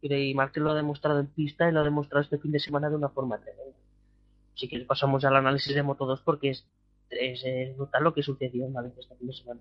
Y 0.00 0.34
Márquez 0.34 0.62
lo 0.62 0.70
ha 0.70 0.74
demostrado 0.74 1.20
en 1.20 1.26
pista 1.26 1.68
y 1.68 1.72
lo 1.72 1.80
ha 1.80 1.84
demostrado 1.84 2.22
este 2.22 2.38
fin 2.38 2.52
de 2.52 2.60
semana 2.60 2.88
de 2.88 2.96
una 2.96 3.08
forma 3.08 3.38
tremenda. 3.38 3.76
Así 4.54 4.68
que 4.68 4.78
pasamos 4.80 5.24
al 5.24 5.36
análisis 5.36 5.74
de 5.74 5.82
Moto 5.82 6.06
2 6.06 6.22
porque 6.22 6.50
es, 6.50 6.66
es, 7.10 7.44
es 7.44 7.76
lo 8.00 8.14
que 8.14 8.22
sucedió 8.22 8.64
en 8.64 8.72
Valencia 8.72 9.00
este 9.00 9.16
fin 9.16 9.26
de 9.26 9.32
semana. 9.34 9.60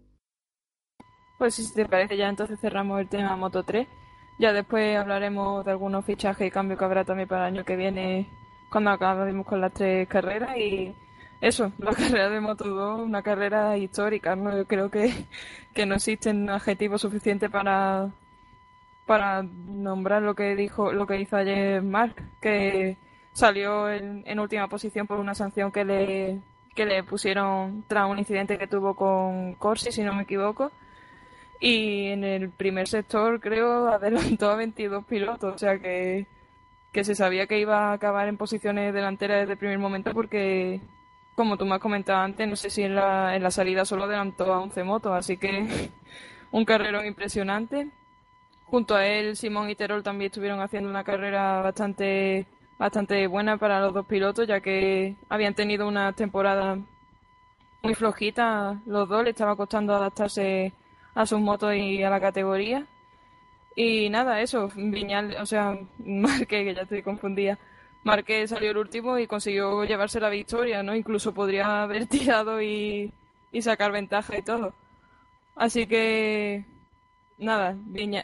Pues 1.38 1.56
si 1.56 1.74
te 1.74 1.86
parece, 1.86 2.16
ya 2.16 2.30
entonces 2.30 2.60
cerramos 2.60 3.02
el 3.02 3.10
tema 3.10 3.36
Moto 3.36 3.64
3. 3.64 3.88
Ya 4.40 4.54
después 4.54 4.98
hablaremos 4.98 5.66
de 5.66 5.72
algunos 5.72 6.06
fichajes 6.06 6.48
y 6.48 6.52
cambios 6.52 6.80
que 6.80 6.86
habrá 6.86 7.04
también 7.04 7.28
para 7.28 7.48
el 7.48 7.54
año 7.54 7.66
que 7.66 7.76
viene 7.76 8.28
cuando 8.72 8.92
acabemos 8.92 9.46
con 9.46 9.62
las 9.62 9.74
tres 9.74 10.08
carreras. 10.08 10.58
Y 10.58 10.94
eso, 11.42 11.72
la 11.78 11.94
carrera 11.94 12.30
de 12.30 12.40
Moto 12.40 12.66
2, 12.68 13.02
una 13.02 13.22
carrera 13.22 13.78
histórica. 13.78 14.36
¿no? 14.36 14.56
Yo 14.56 14.66
creo 14.66 14.90
que, 14.90 15.14
que 15.74 15.86
no 15.86 15.96
existen 15.96 16.50
adjetivos 16.50 17.02
suficientes 17.02 17.50
para, 17.50 18.10
para 19.06 19.44
nombrar 19.44 20.22
lo 20.22 20.36
que 20.36 20.56
dijo, 20.56 20.92
lo 20.92 21.08
que 21.08 21.20
hizo 21.20 21.38
ayer 21.38 21.82
Mark, 21.82 22.16
que 22.42 22.98
salió 23.34 23.90
en, 23.90 24.24
en 24.26 24.40
última 24.40 24.68
posición 24.68 25.08
por 25.08 25.20
una 25.20 25.36
sanción 25.36 25.72
que 25.72 25.84
le, 25.86 26.42
que 26.74 26.86
le 26.86 27.04
pusieron 27.04 27.84
tras 27.88 28.10
un 28.10 28.20
incidente 28.20 28.58
que 28.58 28.68
tuvo 28.68 28.96
con 28.96 29.56
Corsi, 29.56 29.92
si 29.92 30.04
no 30.04 30.14
me 30.14 30.24
equivoco 30.24 30.72
y 31.60 32.08
en 32.08 32.24
el 32.24 32.50
primer 32.50 32.88
sector 32.88 33.40
creo 33.40 33.88
adelantó 33.88 34.50
a 34.50 34.56
22 34.56 35.06
pilotos, 35.06 35.56
o 35.56 35.58
sea 35.58 35.80
que, 35.80 36.28
que 36.92 37.04
se 37.04 37.16
sabía 37.16 37.48
que 37.48 37.60
iba 37.60 37.90
a 37.90 37.94
acabar 37.94 38.28
en 38.28 38.38
posiciones 38.38 38.94
delanteras 38.94 39.42
desde 39.42 39.54
el 39.54 39.60
primer 39.60 39.80
momento 39.80 40.12
porque, 40.14 40.82
como 41.36 41.58
tú 41.58 41.66
me 41.66 41.76
has 41.76 41.82
comentado 41.82 42.20
antes, 42.20 42.48
no 42.48 42.56
sé 42.56 42.70
si 42.70 42.84
en 42.84 42.96
la, 42.96 43.36
en 43.36 43.44
la 43.44 43.52
salida 43.52 43.86
solo 43.86 44.06
adelantó 44.06 44.54
a 44.54 44.62
11 44.62 44.84
motos, 44.84 45.14
así 45.14 45.38
que 45.38 45.92
un 46.52 46.66
carrerón 46.66 47.06
impresionante. 47.06 47.92
Junto 48.66 48.96
a 48.96 49.06
él, 49.06 49.36
Simón 49.36 49.70
y 49.70 49.76
Terol 49.76 50.02
también 50.04 50.30
estuvieron 50.30 50.60
haciendo 50.60 50.90
una 50.90 51.04
carrera 51.04 51.62
bastante, 51.62 52.48
bastante 52.80 53.28
buena 53.28 53.58
para 53.58 53.80
los 53.80 53.94
dos 53.94 54.06
pilotos, 54.08 54.48
ya 54.48 54.60
que 54.62 55.16
habían 55.30 55.54
tenido 55.54 55.88
una 55.88 56.14
temporada 56.14 56.80
muy 57.84 57.94
flojita 57.94 58.82
los 58.88 59.08
dos, 59.08 59.24
le 59.24 59.30
estaba 59.30 59.56
costando 59.56 59.94
adaptarse 59.94 60.74
a 61.14 61.26
sus 61.26 61.40
motos 61.40 61.76
y 61.76 62.02
a 62.04 62.10
la 62.10 62.20
categoría. 62.20 62.88
Y 63.76 64.10
nada, 64.10 64.42
eso, 64.42 64.70
Viñal, 64.76 65.36
o 65.40 65.46
sea, 65.46 65.78
Marque, 66.00 66.64
que 66.64 66.74
ya 66.74 66.84
estoy 66.84 67.04
confundida. 67.04 67.60
Marque 68.06 68.48
salió 68.48 68.72
el 68.72 68.78
último 68.78 69.18
y 69.20 69.28
consiguió 69.28 69.84
llevarse 69.84 70.20
la 70.20 70.30
victoria, 70.30 70.84
¿no? 70.84 70.96
Incluso 70.96 71.34
podría 71.34 71.84
haber 71.84 72.08
tirado 72.08 72.62
y, 72.62 73.12
y 73.52 73.62
sacar 73.62 73.92
ventaja 73.92 74.38
y 74.38 74.44
todo. 74.44 74.74
Así 75.56 75.88
que, 75.88 76.66
nada, 77.40 77.76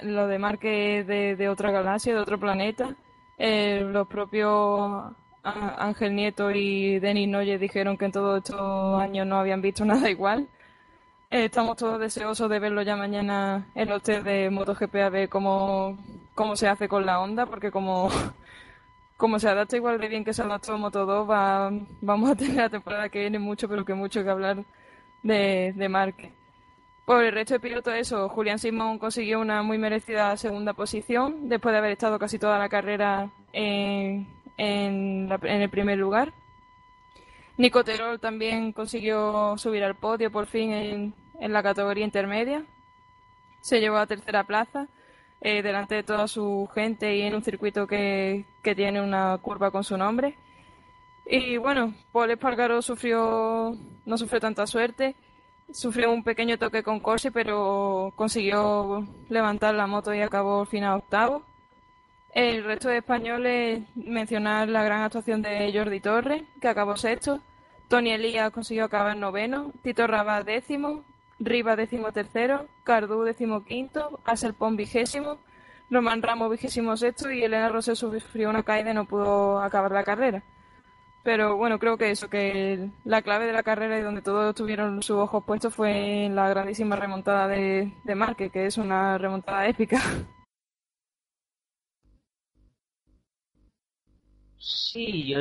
lo 0.04 0.28
de 0.28 0.40
Marque 0.40 1.04
de, 1.04 1.36
de 1.36 1.50
otra 1.50 1.72
galaxia, 1.72 2.14
de 2.14 2.20
otro 2.22 2.40
planeta. 2.40 2.96
Eh, 3.40 3.82
los 3.92 4.08
propios 4.08 5.14
Ángel 5.44 6.16
Nieto 6.16 6.52
y 6.52 7.00
Denis 7.00 7.28
Noye 7.28 7.58
dijeron 7.58 7.98
que 7.98 8.06
en 8.06 8.12
todos 8.12 8.38
estos 8.44 9.02
años 9.02 9.26
no 9.26 9.38
habían 9.40 9.62
visto 9.62 9.84
nada 9.86 10.10
igual. 10.10 10.48
Eh, 11.32 11.46
estamos 11.46 11.78
todos 11.78 12.00
deseosos 12.00 12.50
de 12.50 12.60
verlo 12.60 12.82
ya 12.84 12.96
mañana 12.96 13.68
en 13.76 13.90
los 13.90 14.04
test 14.04 14.26
de 14.26 14.50
MotoGP 14.52 14.96
a 14.98 15.10
ver 15.10 15.30
cómo, 15.30 15.98
cómo 16.36 16.56
se 16.56 16.68
hace 16.68 16.88
con 16.88 17.06
la 17.06 17.20
onda, 17.22 17.46
porque 17.48 17.72
como, 17.72 18.10
como 19.22 19.38
se 19.40 19.48
adapta 19.48 19.76
igual 19.78 20.00
de 20.02 20.08
bien 20.10 20.24
que 20.26 20.34
se 20.34 20.42
adaptó 20.42 20.78
Moto 20.80 21.06
2, 21.06 21.30
va, 21.30 21.72
vamos 22.02 22.32
a 22.32 22.36
tener 22.36 22.56
la 22.56 22.70
temporada 22.70 23.08
que 23.08 23.20
viene 23.20 23.38
mucho, 23.40 23.70
pero 23.70 23.86
que 23.86 23.94
mucho 23.94 24.24
que 24.24 24.30
hablar 24.32 24.66
de, 25.22 25.74
de 25.76 25.90
Marque. 25.90 26.34
Por 27.06 27.24
el 27.24 27.32
resto 27.34 27.54
de 27.54 27.60
pilotos, 27.60 27.94
eso, 27.94 28.28
Julián 28.30 28.58
Simón 28.58 28.98
consiguió 28.98 29.40
una 29.40 29.62
muy 29.62 29.78
merecida 29.78 30.36
segunda 30.38 30.74
posición, 30.74 31.50
después 31.50 31.72
de 31.74 31.78
haber 31.80 31.92
estado 31.92 32.18
casi 32.18 32.40
toda 32.40 32.58
la 32.58 32.68
carrera 32.70 33.30
en, 33.54 34.28
en, 34.58 35.30
la- 35.30 35.40
en 35.44 35.62
el 35.62 35.70
primer 35.70 36.00
lugar. 36.00 36.34
Nico 37.58 37.84
Terol 37.84 38.20
también 38.20 38.72
consiguió 38.72 39.56
subir 39.58 39.84
al 39.84 39.96
podio 39.96 40.32
por 40.32 40.48
fin 40.48 40.72
en, 40.72 41.14
en 41.40 41.54
la 41.54 41.62
categoría 41.62 42.06
intermedia. 42.06 42.64
Se 43.62 43.80
llevó 43.80 43.98
a 43.98 44.08
tercera 44.08 44.44
plaza 44.46 44.88
eh, 45.42 45.62
delante 45.62 45.96
de 45.96 46.04
toda 46.04 46.28
su 46.28 46.70
gente 46.74 47.16
y 47.16 47.22
en 47.22 47.36
un 47.36 47.44
circuito 47.44 47.88
que, 47.88 48.46
que 48.64 48.76
tiene 48.76 49.02
una 49.02 49.38
curva 49.40 49.72
con 49.72 49.84
su 49.84 49.98
nombre. 49.98 50.38
Y 51.26 51.58
bueno, 51.58 51.94
Paul 52.12 52.32
Espargaro 52.32 52.82
sufrió, 52.82 53.76
no 54.06 54.18
sufrió 54.18 54.40
tanta 54.40 54.68
suerte. 54.68 55.16
Sufrió 55.72 56.12
un 56.12 56.24
pequeño 56.24 56.58
toque 56.58 56.84
con 56.84 57.00
Corsi, 57.00 57.32
pero 57.32 58.12
consiguió 58.16 59.08
levantar 59.30 59.74
la 59.74 59.88
moto 59.88 60.14
y 60.14 60.22
acabó 60.22 60.62
al 60.62 60.68
final 60.68 60.98
octavo. 60.98 61.44
El 62.34 62.64
resto 62.64 62.90
de 62.90 62.98
españoles, 62.98 63.82
mencionar 63.96 64.68
la 64.70 64.84
gran 64.84 65.02
actuación 65.02 65.42
de 65.42 65.72
Jordi 65.74 66.00
Torres, 66.00 66.44
que 66.62 66.68
acabó 66.68 66.98
sexto. 66.98 67.40
Tony 67.88 68.12
Elías 68.12 68.52
consiguió 68.52 68.86
acabar 68.86 69.18
noveno. 69.18 69.72
Tito 69.82 70.08
Rabat 70.08 70.46
décimo. 70.46 71.04
Riva 71.42 71.76
décimo 71.76 72.12
tercero. 72.12 72.68
Cardú 72.84 73.24
décimo 73.24 73.66
quinto. 73.66 74.20
Pon 74.58 74.78
vigésimo. 74.78 75.40
Román 75.90 76.22
Ramos 76.22 76.52
vigésimo 76.52 76.96
sexto. 76.96 77.32
Y 77.32 77.44
Elena 77.44 77.70
Rosé 77.70 77.96
sufrió 77.96 78.50
una 78.50 78.64
caída 78.64 78.92
y 78.92 78.94
no 78.94 79.06
pudo 79.06 79.60
acabar 79.60 79.92
la 79.92 80.04
carrera. 80.04 80.44
Pero 81.24 81.56
bueno, 81.56 81.78
creo 81.80 81.98
que 81.98 82.12
eso, 82.12 82.30
que 82.30 82.90
la 83.06 83.22
clave 83.22 83.46
de 83.46 83.54
la 83.54 83.64
carrera 83.64 83.98
y 84.00 84.02
donde 84.02 84.22
todos 84.22 84.56
tuvieron 84.56 85.04
sus 85.04 85.18
ojos 85.18 85.44
puestos 85.46 85.74
fue 85.76 86.26
en 86.26 86.36
la 86.36 86.50
grandísima 86.50 86.96
remontada 86.96 87.48
de, 87.48 87.94
de 88.06 88.16
Marque, 88.16 88.50
que 88.50 88.66
es 88.66 88.78
una 88.78 89.18
remontada 89.18 89.68
épica. 89.68 90.00
Sí, 94.58 95.28
yo 95.28 95.40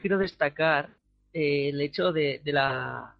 quiero 0.00 0.18
destacar 0.18 0.90
eh, 1.32 1.70
el 1.70 1.80
hecho 1.80 2.12
de 2.12 2.40
la. 2.44 3.17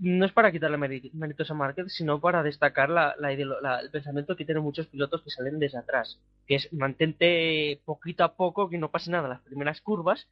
No 0.00 0.24
es 0.24 0.32
para 0.32 0.50
quitarle 0.50 0.78
méritos 1.12 1.50
a 1.50 1.54
Márquez, 1.54 1.92
sino 1.92 2.20
para 2.20 2.42
destacar 2.42 2.88
la, 2.88 3.14
la 3.18 3.32
el 3.80 3.90
pensamiento 3.90 4.34
que 4.34 4.46
tienen 4.46 4.62
muchos 4.64 4.86
pilotos 4.86 5.22
que 5.22 5.30
salen 5.30 5.58
desde 5.58 5.76
atrás, 5.78 6.18
que 6.46 6.54
es 6.56 6.72
mantente 6.72 7.80
poquito 7.84 8.24
a 8.24 8.34
poco, 8.34 8.70
que 8.70 8.78
no 8.78 8.90
pase 8.90 9.10
nada 9.10 9.28
las 9.28 9.42
primeras 9.42 9.80
curvas, 9.82 10.26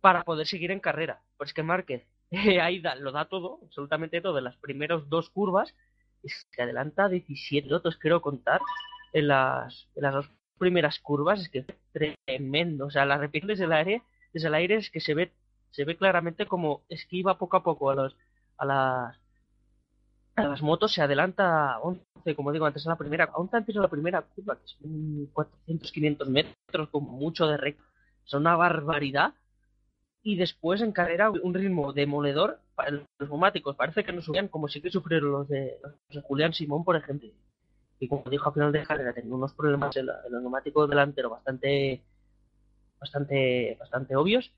para 0.00 0.24
poder 0.24 0.46
seguir 0.46 0.70
en 0.72 0.80
carrera. 0.80 1.22
Pues 1.38 1.54
que 1.54 1.62
Márquez 1.62 2.04
eh, 2.32 2.60
ahí 2.60 2.80
da- 2.80 2.96
lo 2.96 3.12
da 3.12 3.26
todo, 3.26 3.60
absolutamente 3.64 4.20
todo, 4.22 4.38
en 4.38 4.44
las 4.44 4.56
primeras 4.58 5.08
dos 5.10 5.30
curvas, 5.30 5.74
y 6.22 6.28
se 6.30 6.62
adelanta 6.62 7.08
17 7.08 7.66
pilotos, 7.68 7.96
quiero 7.98 8.22
contar, 8.22 8.60
en 9.12 9.28
las, 9.28 9.88
en 9.94 10.02
las 10.02 10.14
dos 10.14 10.30
primeras 10.58 10.98
curvas, 11.00 11.40
es 11.40 11.48
que 11.48 11.58
es 11.60 11.66
tremendo. 12.26 12.86
O 12.86 12.90
sea, 12.90 13.04
la 13.06 13.18
repiten 13.18 13.48
desde 13.48 13.64
el 13.64 13.72
aire, 13.72 14.02
desde 14.32 14.48
el 14.48 14.54
aire 14.54 14.76
es 14.76 14.90
que 14.90 15.00
se 15.00 15.14
ve, 15.14 15.32
se 15.70 15.84
ve 15.84 15.96
claramente 15.96 16.46
como 16.46 16.82
esquiva 16.88 17.38
poco 17.38 17.56
a 17.56 17.62
poco 17.62 17.90
a 17.90 17.94
los, 17.94 18.16
a 18.58 18.64
las, 18.64 19.16
a 20.36 20.44
las 20.44 20.62
motos 20.62 20.92
se 20.92 21.02
adelanta 21.02 21.72
a 21.72 21.80
11, 21.80 22.34
como 22.34 22.52
digo 22.52 22.66
antes, 22.66 22.86
a 22.86 22.90
la 22.90 22.96
primera, 22.96 23.30
aún 23.32 23.48
antes 23.52 23.74
de 23.74 23.80
la 23.80 23.88
primera 23.88 24.22
curva, 24.22 24.56
que 24.56 24.66
son 24.66 25.26
400, 25.32 25.92
500 25.92 26.28
metros, 26.28 26.88
con 26.90 27.04
mucho 27.04 27.46
de 27.46 27.56
recta. 27.56 27.82
Es 28.24 28.34
una 28.34 28.56
barbaridad. 28.56 29.34
Y 30.22 30.36
después 30.36 30.82
en 30.82 30.90
carrera 30.90 31.30
un 31.30 31.54
ritmo 31.54 31.92
demoledor. 31.92 32.60
Para 32.74 32.90
los 32.90 33.04
neumáticos 33.20 33.76
parece 33.76 34.04
que 34.04 34.12
no 34.12 34.20
subían 34.20 34.48
como 34.48 34.68
si 34.68 34.82
que 34.82 34.90
sufrieron 34.90 35.30
los 35.30 35.48
de, 35.48 35.78
los 35.82 35.94
de 36.10 36.20
Julián 36.20 36.52
Simón, 36.52 36.84
por 36.84 36.96
ejemplo. 36.96 37.30
Y 37.98 38.08
como 38.08 38.24
dijo 38.28 38.48
a 38.48 38.52
final 38.52 38.72
de 38.72 38.84
carrera, 38.84 39.14
tenía 39.14 39.34
unos 39.34 39.54
problemas 39.54 39.96
en, 39.96 40.06
la, 40.06 40.20
en 40.26 40.32
los 40.32 40.42
neumáticos 40.42 40.90
delantero 40.90 41.30
bastante, 41.30 42.02
bastante, 43.00 43.76
bastante 43.78 44.16
obvios. 44.16 44.50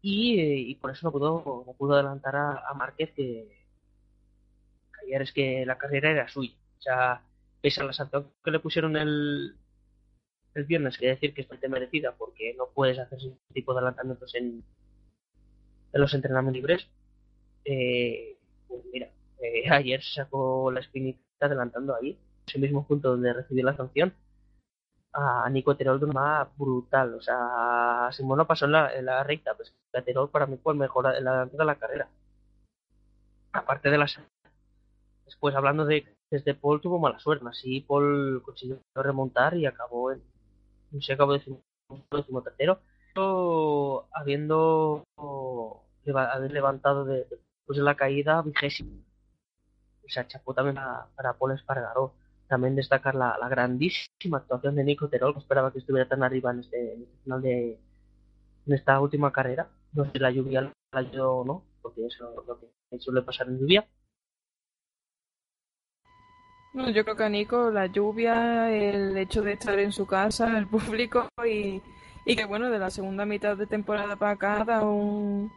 Y, 0.00 0.70
y, 0.70 0.74
por 0.76 0.92
eso 0.92 1.06
no 1.06 1.12
pudo, 1.12 1.64
no 1.66 1.72
pudo 1.74 1.94
adelantar 1.94 2.36
a, 2.36 2.68
a 2.68 2.74
Márquez, 2.74 3.10
que, 3.12 3.48
que, 4.92 5.06
ayer 5.06 5.22
es 5.22 5.32
que 5.32 5.66
la 5.66 5.78
carrera 5.78 6.10
era 6.10 6.28
suya. 6.28 6.54
O 6.78 6.82
sea, 6.82 7.22
pese 7.60 7.80
a 7.80 7.84
la 7.84 7.92
sanción 7.92 8.30
que 8.44 8.50
le 8.50 8.60
pusieron 8.60 8.96
el, 8.96 9.56
el 10.54 10.64
viernes, 10.64 10.98
que 10.98 11.08
decir 11.08 11.34
que 11.34 11.42
es 11.42 11.48
bastante 11.48 11.68
merecida, 11.68 12.14
porque 12.16 12.54
no 12.54 12.68
puedes 12.72 12.98
hacer 12.98 13.18
ese 13.18 13.32
tipo 13.52 13.72
de 13.72 13.80
adelantamientos 13.80 14.34
en, 14.34 14.62
en 15.92 16.00
los 16.00 16.14
entrenamientos 16.14 16.56
libres. 16.56 16.88
Eh, 17.64 18.38
pues 18.68 18.82
mira, 18.92 19.10
eh, 19.40 19.64
ayer 19.70 20.02
sacó 20.02 20.70
la 20.70 20.80
espinita 20.80 21.20
adelantando 21.40 21.94
ahí, 21.96 22.18
ese 22.46 22.58
mismo 22.58 22.86
punto 22.86 23.10
donde 23.10 23.32
recibió 23.32 23.64
la 23.64 23.76
sanción, 23.76 24.14
a 25.18 25.48
Nico 25.50 25.76
Terol 25.76 26.00
de 26.00 26.06
una 26.06 26.48
brutal. 26.56 27.14
O 27.14 27.20
sea, 27.20 28.08
Simón 28.12 28.38
no 28.38 28.46
pasó 28.46 28.66
en 28.66 28.72
la, 28.72 29.24
recta, 29.24 29.54
pues 29.54 29.74
Terol 30.04 30.30
para 30.30 30.46
mí 30.46 30.56
fue 30.62 30.72
el 30.72 30.78
mejor 30.78 31.04
la 31.22 31.46
de 31.46 31.64
la 31.64 31.74
carrera. 31.76 32.08
Aparte 33.52 33.90
de 33.90 33.98
las. 33.98 34.20
Después, 35.24 35.54
hablando 35.54 35.84
de 35.84 36.06
desde 36.30 36.54
Paul, 36.54 36.80
tuvo 36.80 36.98
mala 36.98 37.18
suerte. 37.18 37.44
Así, 37.48 37.80
Paul 37.80 38.42
consiguió 38.44 38.80
remontar 38.94 39.56
y 39.56 39.66
acabó 39.66 40.12
en. 40.12 40.22
No 40.90 41.00
sé, 41.00 41.14
acabó 41.14 41.32
décimo, 41.32 41.60
décimo 42.10 42.42
tercero. 42.42 42.80
Habiendo 44.12 45.04
haber 46.14 46.52
levantado 46.52 47.04
de, 47.04 47.26
después 47.30 47.78
de 47.78 47.82
la 47.82 47.96
caída 47.96 48.42
vigésimo. 48.42 49.02
O 50.04 50.08
sea, 50.10 50.26
chapó 50.26 50.54
también 50.54 50.76
para, 50.76 51.06
para 51.16 51.32
Paul 51.34 51.52
Espargaró 51.52 52.14
también 52.48 52.74
destacar 52.74 53.14
la, 53.14 53.36
grandísima 53.48 54.38
actuación 54.38 54.74
de 54.74 54.84
Nico 54.84 55.08
Terol, 55.08 55.34
que 55.34 55.40
esperaba 55.40 55.72
que 55.72 55.78
estuviera 55.78 56.08
tan 56.08 56.22
arriba 56.22 56.50
en 56.50 56.60
este, 56.60 56.94
en 56.94 57.02
este 57.02 57.16
final 57.22 57.42
de 57.42 57.78
en 58.66 58.74
esta 58.74 59.00
última 59.00 59.32
carrera. 59.32 59.68
No 59.92 60.04
sé 60.04 60.12
si 60.12 60.18
la 60.18 60.30
lluvia 60.30 60.60
la 60.62 60.72
ayudó 60.92 61.36
o 61.36 61.44
no, 61.44 61.62
porque 61.82 62.06
eso 62.06 62.30
es 62.40 62.46
lo 62.46 62.58
que 62.58 62.98
suele 62.98 63.22
pasar 63.22 63.48
en 63.48 63.58
lluvia. 63.58 63.86
Bueno, 66.74 66.90
yo 66.90 67.02
creo 67.02 67.16
que 67.16 67.24
a 67.24 67.28
Nico 67.28 67.70
la 67.70 67.86
lluvia, 67.86 68.70
el 68.70 69.16
hecho 69.16 69.42
de 69.42 69.52
estar 69.52 69.78
en 69.78 69.92
su 69.92 70.06
casa, 70.06 70.58
el 70.58 70.66
público 70.66 71.28
y, 71.46 71.82
y 72.26 72.36
que 72.36 72.44
bueno, 72.44 72.70
de 72.70 72.78
la 72.78 72.90
segunda 72.90 73.24
mitad 73.24 73.56
de 73.56 73.66
temporada 73.66 74.16
para 74.16 74.32
acá 74.32 74.64
da 74.64 74.82
un, 74.82 75.50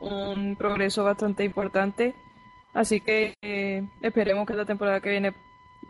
un 0.00 0.56
progreso 0.56 1.04
bastante 1.04 1.44
importante. 1.44 2.14
Así 2.72 3.00
que 3.00 3.34
eh, 3.42 3.86
esperemos 4.00 4.46
que 4.46 4.54
la 4.54 4.64
temporada 4.64 5.00
que 5.00 5.10
viene 5.10 5.34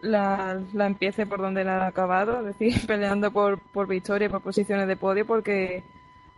la, 0.02 0.60
la 0.72 0.86
empiece 0.86 1.26
por 1.26 1.40
donde 1.40 1.64
la 1.64 1.84
ha 1.84 1.86
acabado, 1.88 2.40
es 2.40 2.58
decir, 2.58 2.74
peleando 2.86 3.30
por, 3.30 3.60
por 3.72 3.86
victoria, 3.86 4.28
por 4.28 4.42
posiciones 4.42 4.88
de 4.88 4.96
podio, 4.96 5.26
porque 5.26 5.82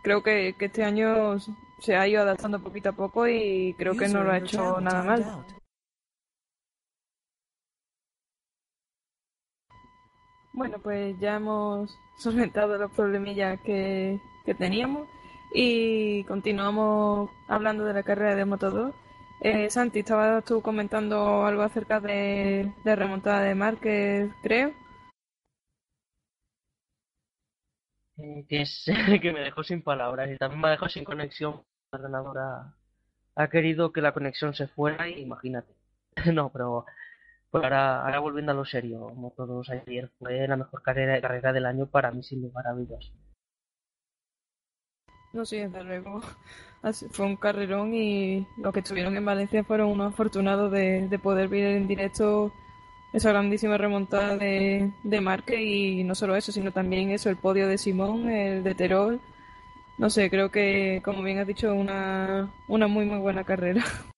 creo 0.03 0.23
que, 0.23 0.55
que, 0.57 0.65
este 0.65 0.83
año 0.83 1.37
se 1.79 1.95
ha 1.95 2.07
ido 2.07 2.21
adaptando 2.21 2.59
poquito 2.59 2.89
a 2.89 2.93
poco 2.93 3.27
y 3.27 3.75
creo 3.77 3.95
que 3.95 4.07
no 4.07 4.23
lo 4.23 4.31
ha 4.31 4.37
hecho 4.37 4.79
nada 4.81 5.03
mal. 5.03 5.45
Bueno, 10.53 10.79
pues 10.81 11.15
ya 11.19 11.35
hemos 11.35 11.95
solventado 12.17 12.77
los 12.77 12.91
problemillas 12.91 13.59
que, 13.61 14.19
que 14.45 14.55
teníamos 14.55 15.07
y 15.53 16.23
continuamos 16.23 17.29
hablando 17.47 17.85
de 17.85 17.93
la 17.93 18.03
carrera 18.03 18.35
de 18.35 18.45
Moto 18.45 18.71
2. 18.71 18.95
Eh, 19.41 19.69
Santi, 19.69 19.99
estabas 19.99 20.43
tú 20.45 20.61
comentando 20.61 21.45
algo 21.45 21.61
acerca 21.61 21.99
de, 21.99 22.71
de 22.83 22.95
remontada 22.95 23.43
de 23.43 23.55
Márquez, 23.55 24.31
creo. 24.41 24.73
Eh, 28.17 28.45
que 28.49 28.61
es 28.61 28.85
que 29.21 29.31
me 29.31 29.41
dejó 29.41 29.63
sin 29.63 29.81
palabras 29.83 30.29
y 30.31 30.37
también 30.37 30.61
me 30.61 30.69
dejó 30.69 30.89
sin 30.89 31.03
conexión. 31.03 31.63
La 31.91 31.99
ganadora 31.99 32.75
ha 33.35 33.49
querido 33.49 33.93
que 33.93 34.01
la 34.01 34.13
conexión 34.13 34.53
se 34.53 34.67
fuera 34.67 35.07
y 35.09 35.21
imagínate. 35.21 35.73
no, 36.33 36.51
pero 36.51 36.85
pues 37.51 37.63
ahora, 37.63 38.03
ahora 38.03 38.19
volviendo 38.19 38.51
a 38.53 38.55
lo 38.55 38.65
serio, 38.65 39.01
como 39.01 39.31
todos 39.31 39.69
ayer, 39.69 40.11
fue 40.19 40.47
la 40.47 40.57
mejor 40.57 40.81
carrera, 40.83 41.21
carrera 41.21 41.53
del 41.53 41.65
año 41.65 41.87
para 41.87 42.11
mí 42.11 42.23
sin 42.23 42.41
lugar 42.41 42.67
a 42.67 42.73
dudas. 42.73 43.11
No, 45.37 45.45
sí, 45.45 45.57
desde 45.57 45.83
luego. 45.83 46.19
Fue 47.11 47.25
un 47.27 47.35
carrerón 47.35 47.93
y 47.93 48.47
los 48.57 48.73
que 48.73 48.79
estuvieron 48.79 49.15
en 49.15 49.25
Valencia 49.25 49.63
fueron 49.63 49.89
unos 49.91 50.13
afortunados 50.13 50.71
de, 50.71 51.07
de 51.07 51.19
poder 51.19 51.47
ver 51.47 51.75
en 51.75 51.87
directo 51.87 52.51
esa 53.13 53.29
grandísima 53.29 53.77
remontada 53.77 54.35
de, 54.35 54.91
de 55.03 55.21
Marque 55.21 55.61
y 55.61 56.03
no 56.03 56.15
solo 56.15 56.35
eso, 56.35 56.51
sino 56.51 56.71
también 56.71 57.11
eso, 57.11 57.29
el 57.29 57.37
podio 57.37 57.67
de 57.67 57.77
Simón, 57.77 58.29
el 58.29 58.63
de 58.63 58.73
Terol. 58.73 59.21
No 59.99 60.09
sé, 60.09 60.29
creo 60.31 60.49
que, 60.49 61.01
como 61.05 61.21
bien 61.21 61.37
has 61.37 61.47
dicho, 61.47 61.73
una, 61.73 62.51
una 62.67 62.87
muy, 62.87 63.05
muy 63.05 63.19
buena 63.19 63.43
carrera. 63.43 63.83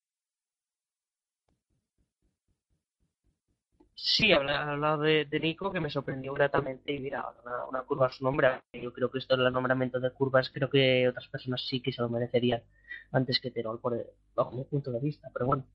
Sí, 4.01 4.31
hablado 4.31 5.01
de, 5.01 5.25
de, 5.25 5.39
Nico, 5.41 5.73
que 5.73 5.81
me 5.81 5.89
sorprendió 5.89 6.33
gratamente. 6.33 6.93
Y 6.93 6.99
mira, 6.99 7.25
una, 7.69 7.81
curva 7.81 8.07
a 8.07 8.11
su 8.11 8.23
nombre. 8.23 8.61
Yo 8.71 8.93
creo 8.93 9.11
que 9.11 9.19
esto 9.19 9.35
del 9.35 9.51
nombramiento 9.51 9.99
de 9.99 10.11
curvas, 10.11 10.49
creo 10.49 10.69
que 10.69 11.07
otras 11.09 11.27
personas 11.27 11.67
sí 11.67 11.81
que 11.81 11.91
se 11.91 12.01
lo 12.01 12.07
merecerían 12.07 12.63
antes 13.11 13.41
que 13.41 13.51
Terol, 13.51 13.79
por 13.79 13.97
bajo 14.35 14.51
mi 14.55 14.63
punto 14.63 14.91
de 14.91 15.01
vista. 15.01 15.29
Pero 15.33 15.47
bueno. 15.47 15.65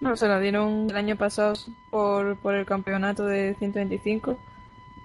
No, 0.00 0.14
se 0.14 0.28
la 0.28 0.38
dieron 0.38 0.88
el 0.88 0.96
año 0.96 1.16
pasado 1.16 1.54
por, 1.90 2.40
por 2.42 2.54
el 2.54 2.64
campeonato 2.64 3.26
de 3.26 3.56
125. 3.58 4.38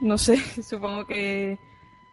No 0.01 0.17
sé, 0.19 0.37
supongo 0.61 1.07
que, 1.07 1.57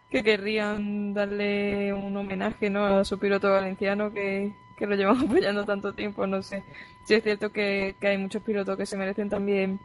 que 0.09 0.23
querrían 0.23 1.13
darle 1.13 1.93
un 1.93 2.17
homenaje 2.17 2.71
¿no? 2.71 2.85
a 2.85 3.05
su 3.05 3.19
piloto 3.19 3.51
valenciano 3.51 4.11
que, 4.11 4.51
que 4.79 4.87
lo 4.87 4.95
llevamos 4.95 5.23
apoyando 5.29 5.65
tanto 5.65 5.93
tiempo, 5.93 6.27
no 6.27 6.41
sé. 6.43 6.63
Sí 7.05 7.15
es 7.15 7.23
cierto 7.23 7.51
que, 7.51 7.95
que 8.01 8.07
hay 8.09 8.17
muchos 8.17 8.43
pilotos 8.43 8.77
que 8.77 8.87
se 8.87 8.97
merecen 8.97 9.29
también 9.29 9.79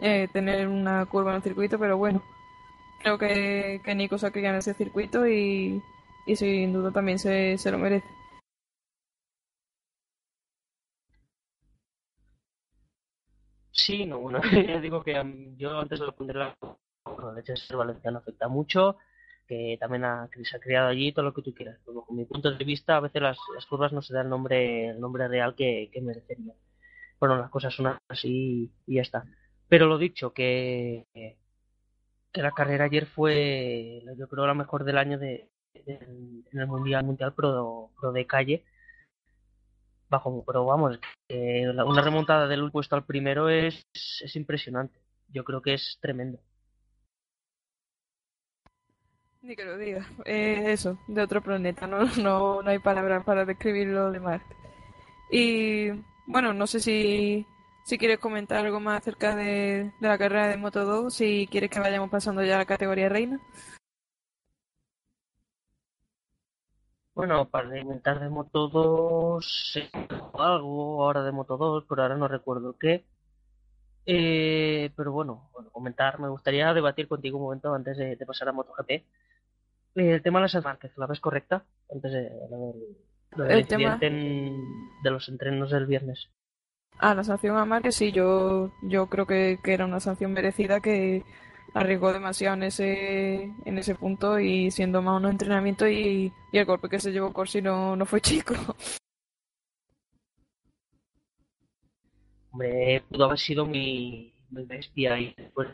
eh, 0.00 0.28
tener 0.32 0.68
una 0.68 1.04
curva 1.06 1.30
en 1.32 1.36
el 1.36 1.42
circuito, 1.42 1.78
pero 1.78 1.96
bueno, 1.98 2.22
creo 3.02 3.18
que, 3.18 3.80
que 3.84 3.94
Nico 3.94 4.18
se 4.18 4.32
cría 4.32 4.50
en 4.50 4.56
ese 4.56 4.74
circuito 4.74 5.26
y, 5.28 5.82
y 6.26 6.36
sin 6.36 6.72
duda 6.74 6.92
también 6.92 7.18
se, 7.18 7.58
se 7.58 7.70
lo 7.70 7.78
merece. 7.78 8.06
Sí, 13.70 14.04
no, 14.06 14.18
bueno, 14.18 14.40
ya 14.66 14.80
digo 14.80 15.02
que 15.02 15.18
um, 15.20 15.56
yo 15.56 15.78
antes 15.78 16.00
lo 16.00 16.14
pondré 16.14 16.38
la 16.38 16.56
de 17.34 17.56
ser 17.56 17.76
valenciano 17.76 18.18
afecta 18.18 18.48
mucho, 18.48 18.96
que 19.48 19.76
también 19.80 20.04
ha, 20.04 20.28
que 20.30 20.44
se 20.44 20.56
ha 20.56 20.60
creado 20.60 20.88
allí 20.88 21.12
todo 21.12 21.24
lo 21.24 21.34
que 21.34 21.42
tú 21.42 21.54
quieras. 21.54 21.78
Pero 21.84 22.00
bajo 22.00 22.12
mi 22.12 22.24
punto 22.26 22.52
de 22.52 22.64
vista, 22.64 22.96
a 22.96 23.00
veces 23.00 23.22
las, 23.22 23.38
las 23.54 23.66
curvas 23.66 23.92
no 23.92 24.02
se 24.02 24.14
dan 24.14 24.26
el 24.26 24.30
nombre, 24.30 24.90
el 24.90 25.00
nombre 25.00 25.26
real 25.26 25.54
que, 25.56 25.90
que. 25.92 26.02
Bueno, 27.18 27.36
las 27.38 27.50
cosas 27.50 27.74
son 27.74 27.96
así 28.08 28.70
y 28.86 28.94
ya 28.96 29.02
está. 29.02 29.24
Pero 29.68 29.86
lo 29.86 29.98
dicho, 29.98 30.32
que, 30.32 31.06
que 32.32 32.42
la 32.42 32.52
carrera 32.52 32.84
ayer 32.84 33.06
fue, 33.06 34.02
yo 34.16 34.28
creo, 34.28 34.46
la 34.46 34.54
mejor 34.54 34.84
del 34.84 34.98
año 34.98 35.18
de, 35.18 35.50
en 35.74 36.44
el 36.52 36.66
Mundial 36.66 37.04
Mundial 37.04 37.34
Pro, 37.34 37.90
de 38.12 38.26
calle. 38.26 38.64
Bajo, 40.10 40.42
pero 40.46 40.64
vamos, 40.64 40.98
una 41.28 42.02
remontada 42.02 42.46
del 42.46 42.70
puesto 42.70 42.96
al 42.96 43.04
primero 43.04 43.50
es, 43.50 43.86
es 43.92 44.36
impresionante. 44.36 44.98
Yo 45.28 45.44
creo 45.44 45.60
que 45.60 45.74
es 45.74 45.98
tremendo. 46.00 46.38
Ni 49.42 49.56
que 49.56 49.64
lo 49.64 49.76
diga. 49.78 50.06
Eh, 50.24 50.72
eso, 50.72 50.98
de 51.06 51.22
otro 51.22 51.42
planeta. 51.42 51.86
No, 51.86 52.04
no, 52.22 52.62
no 52.62 52.70
hay 52.70 52.78
palabras 52.78 53.24
para 53.24 53.44
describir 53.44 53.88
lo 53.88 54.10
de 54.10 54.20
Marte. 54.20 54.56
Y 55.30 55.90
bueno, 56.26 56.52
no 56.54 56.66
sé 56.66 56.80
si, 56.80 57.46
si 57.84 57.98
quieres 57.98 58.18
comentar 58.18 58.64
algo 58.64 58.80
más 58.80 59.00
acerca 59.00 59.36
de, 59.36 59.92
de 60.00 60.08
la 60.08 60.18
carrera 60.18 60.48
de 60.48 60.56
Moto 60.56 60.84
2, 60.84 61.14
si 61.14 61.48
quieres 61.50 61.70
que 61.70 61.80
vayamos 61.80 62.10
pasando 62.10 62.42
ya 62.42 62.56
a 62.56 62.58
la 62.58 62.64
categoría 62.66 63.08
reina. 63.08 63.40
Bueno, 67.18 67.48
para 67.50 67.76
inventar 67.76 68.20
de 68.20 68.28
Moto 68.28 68.68
2, 68.68 69.70
sí, 69.72 69.82
algo 70.34 71.02
ahora 71.04 71.24
de 71.24 71.32
Moto 71.32 71.56
2, 71.56 71.84
pero 71.88 72.02
ahora 72.02 72.16
no 72.16 72.28
recuerdo 72.28 72.78
qué. 72.78 73.04
Eh, 74.06 74.90
pero 74.96 75.12
bueno, 75.12 75.50
bueno, 75.52 75.68
comentar, 75.70 76.18
me 76.20 76.28
gustaría 76.28 76.72
debatir 76.72 77.08
contigo 77.08 77.36
un 77.36 77.44
momento 77.44 77.74
antes 77.74 77.96
de, 77.98 78.16
pasar 78.24 78.48
a 78.48 78.52
MotoGP. 78.52 79.04
El 79.98 80.22
tema 80.22 80.38
de 80.38 80.48
las 80.52 80.64
Márquez, 80.64 80.92
¿la 80.96 81.06
ves 81.06 81.18
correcta? 81.18 81.64
Antes 81.92 82.12
de, 82.12 82.20
de, 82.20 83.54
el 83.54 83.66
tema... 83.66 83.98
de 83.98 85.10
los 85.10 85.28
entrenos 85.28 85.70
del 85.70 85.86
viernes. 85.86 86.30
Ah, 86.98 87.14
la 87.14 87.24
sanción 87.24 87.56
a 87.56 87.64
Márquez 87.64 87.96
sí, 87.96 88.12
yo, 88.12 88.72
yo 88.82 89.06
creo 89.08 89.26
que, 89.26 89.58
era 89.64 89.84
una 89.84 90.00
sanción 90.00 90.32
merecida 90.32 90.80
que 90.80 91.24
arriesgó 91.74 92.12
demasiado 92.12 92.56
en 92.56 92.62
ese, 92.64 93.52
en 93.64 93.78
ese 93.78 93.94
punto 93.94 94.38
y 94.38 94.70
siendo 94.70 95.02
más 95.02 95.20
un 95.20 95.28
entrenamiento 95.28 95.88
y, 95.88 96.32
el 96.52 96.64
golpe 96.64 96.88
que 96.88 97.00
se 97.00 97.12
llevó 97.12 97.32
Corsi 97.32 97.60
no, 97.60 97.96
no 97.96 98.06
fue 98.06 98.20
chico. 98.20 98.54
Hombre, 102.52 103.02
pudo 103.08 103.24
haber 103.26 103.38
sido 103.38 103.66
mi, 103.66 104.32
bestia 104.50 105.18
y 105.18 105.34
después 105.36 105.68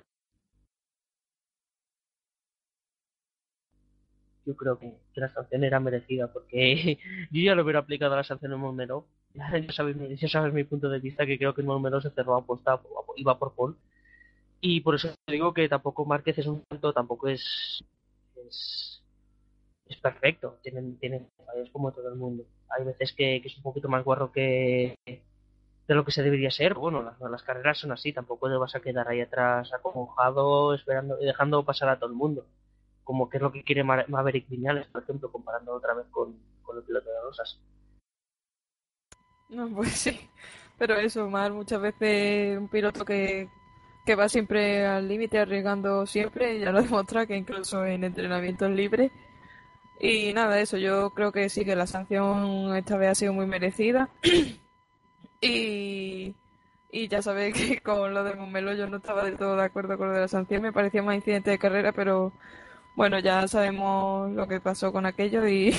yo 4.46 4.56
creo 4.56 4.78
que, 4.78 4.94
la 5.14 5.28
sanción 5.28 5.64
era 5.64 5.80
merecida 5.80 6.32
porque 6.32 6.98
yo 7.30 7.42
ya 7.42 7.54
lo 7.54 7.62
hubiera 7.62 7.80
aplicado 7.80 8.16
la 8.16 8.24
sanción 8.24 8.52
en 8.52 8.60
Monmelo 8.60 9.06
ya 9.34 9.72
sabes, 9.72 9.96
ya 10.20 10.28
sabes 10.28 10.54
mi 10.54 10.64
punto 10.64 10.88
de 10.88 11.00
vista 11.00 11.26
que 11.26 11.38
creo 11.38 11.54
que 11.54 11.62
Monmelo 11.62 12.00
se 12.00 12.10
cerró 12.10 12.36
apuesta 12.36 12.80
iba 13.16 13.38
por 13.38 13.54
Paul. 13.54 13.76
Y 14.60 14.80
por 14.80 14.94
eso 14.94 15.12
digo 15.26 15.52
que 15.52 15.68
tampoco 15.68 16.04
Márquez 16.06 16.38
es 16.38 16.46
un 16.46 16.62
tanto 16.68 16.92
tampoco 16.92 17.28
es 17.28 17.84
es, 18.36 19.02
perfecto. 20.00 20.58
Tienen 20.62 20.98
tienen 20.98 21.28
fallos 21.44 21.70
como 21.70 21.92
todo 21.92 22.08
el 22.08 22.16
mundo. 22.16 22.44
Hay 22.68 22.84
veces 22.84 23.12
que, 23.12 23.36
es 23.36 23.56
un 23.56 23.62
poquito 23.62 23.88
más 23.88 24.04
guarro 24.04 24.32
que 24.32 24.94
de 25.06 25.94
lo 25.94 26.04
que 26.04 26.12
se 26.12 26.22
debería 26.22 26.50
ser. 26.50 26.74
Bueno 26.74 27.02
las, 27.02 27.20
las 27.20 27.42
carreras 27.42 27.78
son 27.78 27.92
así 27.92 28.12
tampoco 28.12 28.48
te 28.48 28.56
vas 28.56 28.74
a 28.74 28.80
quedar 28.80 29.08
ahí 29.08 29.20
atrás 29.20 29.72
acongojado 29.72 30.74
esperando 30.74 31.20
y 31.20 31.26
dejando 31.26 31.64
pasar 31.64 31.88
a 31.88 31.98
todo 31.98 32.10
el 32.10 32.16
mundo 32.16 32.46
como 33.04 33.28
que 33.28 33.36
es 33.36 33.42
lo 33.42 33.52
que 33.52 33.62
quiere 33.62 33.84
Maverick 33.84 34.48
Viñales, 34.48 34.86
por 34.88 35.02
ejemplo, 35.02 35.30
comparando 35.30 35.74
otra 35.74 35.94
vez 35.94 36.06
con, 36.10 36.36
con 36.62 36.78
el 36.78 36.82
piloto 36.82 37.08
de 37.08 37.20
Rosas. 37.22 37.60
No, 39.50 39.68
pues 39.68 39.90
sí, 39.90 40.18
pero 40.78 40.96
eso, 40.96 41.28
Mar, 41.28 41.52
muchas 41.52 41.80
veces 41.80 42.58
un 42.58 42.68
piloto 42.68 43.04
que, 43.04 43.48
que 44.04 44.14
va 44.14 44.28
siempre 44.28 44.86
al 44.86 45.06
límite, 45.06 45.38
arriesgando 45.38 46.06
siempre, 46.06 46.58
ya 46.58 46.72
lo 46.72 46.82
demuestra 46.82 47.26
que 47.26 47.36
incluso 47.36 47.84
en 47.84 48.04
entrenamientos 48.04 48.70
libres. 48.70 49.12
Y 50.00 50.32
nada, 50.32 50.60
eso, 50.60 50.76
yo 50.76 51.10
creo 51.10 51.30
que 51.30 51.48
sí 51.48 51.64
que 51.64 51.76
la 51.76 51.86
sanción 51.86 52.74
esta 52.76 52.96
vez 52.96 53.10
ha 53.10 53.14
sido 53.14 53.32
muy 53.32 53.46
merecida. 53.46 54.08
y, 55.40 56.34
y 56.90 57.08
ya 57.08 57.22
sabéis 57.22 57.54
que 57.54 57.80
con 57.82 58.14
lo 58.14 58.24
de 58.24 58.34
Momelo 58.34 58.72
yo 58.74 58.88
no 58.88 58.96
estaba 58.96 59.24
del 59.24 59.36
todo 59.36 59.56
de 59.56 59.64
acuerdo 59.64 59.98
con 59.98 60.08
lo 60.08 60.14
de 60.14 60.20
la 60.20 60.28
sanción, 60.28 60.62
me 60.62 60.72
parecía 60.72 61.02
más 61.02 61.16
incidente 61.16 61.50
de 61.50 61.58
carrera, 61.58 61.92
pero 61.92 62.32
bueno, 62.96 63.18
ya 63.18 63.46
sabemos 63.48 64.30
lo 64.32 64.46
que 64.48 64.60
pasó 64.60 64.92
con 64.92 65.06
aquello 65.06 65.46
y, 65.48 65.72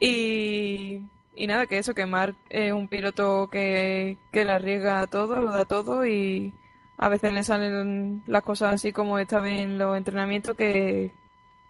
y, 0.00 1.46
nada, 1.46 1.66
que 1.66 1.78
eso, 1.78 1.94
que 1.94 2.06
Mark 2.06 2.36
es 2.50 2.72
un 2.72 2.88
piloto 2.88 3.48
que, 3.50 4.18
que 4.32 4.44
le 4.44 4.52
arriesga 4.52 5.06
todo, 5.06 5.40
lo 5.40 5.50
da 5.52 5.64
todo 5.64 6.06
y 6.06 6.52
a 6.98 7.08
veces 7.08 7.32
le 7.32 7.42
salen 7.42 8.22
las 8.26 8.42
cosas 8.42 8.74
así 8.74 8.92
como 8.92 9.18
esta 9.18 9.46
en 9.48 9.78
los 9.78 9.96
entrenamientos 9.96 10.56
que, 10.56 11.12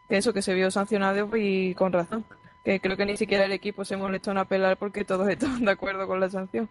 que 0.09 0.17
eso, 0.17 0.33
que 0.33 0.43
se 0.43 0.55
vio 0.55 0.71
sancionado 0.71 1.29
y 1.37 1.75
con 1.75 1.93
razón. 1.93 2.25
Que 2.65 2.81
creo 2.81 2.97
que 2.97 3.07
ni 3.07 3.17
siquiera 3.17 3.45
el 3.45 3.53
equipo 3.53 3.85
se 3.85 3.97
molestó 3.97 4.31
en 4.31 4.39
apelar 4.39 4.79
porque 4.79 5.05
todos 5.05 5.29
estaban 5.31 5.65
de 5.65 5.73
acuerdo 5.73 6.07
con 6.07 6.21
la 6.21 6.31
sanción. 6.31 6.69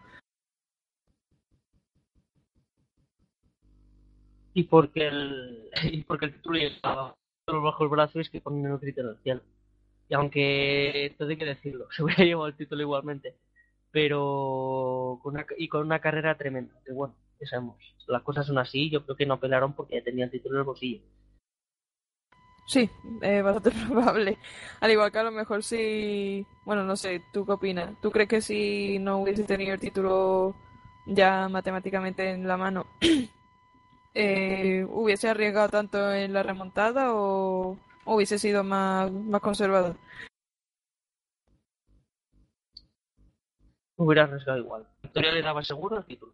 Y 4.55 4.63
porque 4.63 5.07
el, 5.07 5.69
y 5.83 6.03
porque 6.03 6.25
el 6.25 6.33
título 6.33 6.59
estaba 6.59 7.15
bajo 7.61 7.83
el 7.83 7.89
brazo 7.89 8.19
es 8.19 8.29
que 8.29 8.41
ponen 8.41 8.71
el 8.71 8.79
criterio 8.79 9.17
Y 10.09 10.13
aunque 10.13 11.05
esto 11.07 11.25
hay 11.25 11.37
que 11.37 11.45
decirlo, 11.45 11.87
se 11.95 12.03
hubiera 12.03 12.23
llevado 12.23 12.47
el 12.47 12.57
título 12.57 12.81
igualmente. 12.81 13.35
Pero 13.91 15.19
con 15.21 15.35
una, 15.35 15.45
y 15.57 15.67
con 15.67 15.85
una 15.85 15.99
carrera 15.99 16.37
tremenda. 16.37 16.73
Que 16.85 16.93
bueno, 16.93 17.15
ya 17.39 17.47
sabemos, 17.47 17.77
las 18.07 18.23
cosas 18.23 18.47
son 18.47 18.57
así. 18.57 18.89
Yo 18.89 19.03
creo 19.05 19.15
que 19.15 19.25
no 19.25 19.39
pelaron 19.39 19.73
porque 19.73 20.01
tenían 20.01 20.27
el 20.27 20.31
título 20.31 20.55
en 20.55 20.59
el 20.59 20.65
bolsillo. 20.65 21.01
Sí, 22.65 22.89
es 23.21 23.43
bastante 23.43 23.71
probable. 23.87 24.37
Al 24.79 24.91
igual 24.91 25.11
que 25.11 25.19
a 25.19 25.23
lo 25.23 25.31
mejor 25.31 25.63
si. 25.63 26.45
Bueno, 26.65 26.83
no 26.83 26.95
sé, 26.95 27.21
¿tú 27.31 27.45
qué 27.45 27.51
opinas? 27.51 27.93
¿Tú 28.01 28.11
crees 28.11 28.29
que 28.29 28.41
si 28.41 28.99
no 28.99 29.19
hubiese 29.19 29.43
tenido 29.43 29.73
el 29.73 29.79
título 29.79 30.55
ya 31.05 31.49
matemáticamente 31.49 32.31
en 32.31 32.47
la 32.47 32.57
mano, 32.57 32.87
eh, 34.13 34.85
hubiese 34.89 35.29
arriesgado 35.29 35.69
tanto 35.69 36.13
en 36.13 36.33
la 36.33 36.43
remontada 36.43 37.13
o, 37.13 37.79
hubiese 38.05 38.37
sido 38.37 38.63
más, 38.63 39.11
más 39.11 39.41
conservador? 39.41 39.95
Hubiera 43.95 44.23
arriesgado 44.23 44.59
igual. 44.59 44.87
Victoria 45.01 45.31
le 45.31 45.41
daba 45.41 45.63
seguro 45.63 45.97
el 45.97 46.05
título. 46.05 46.33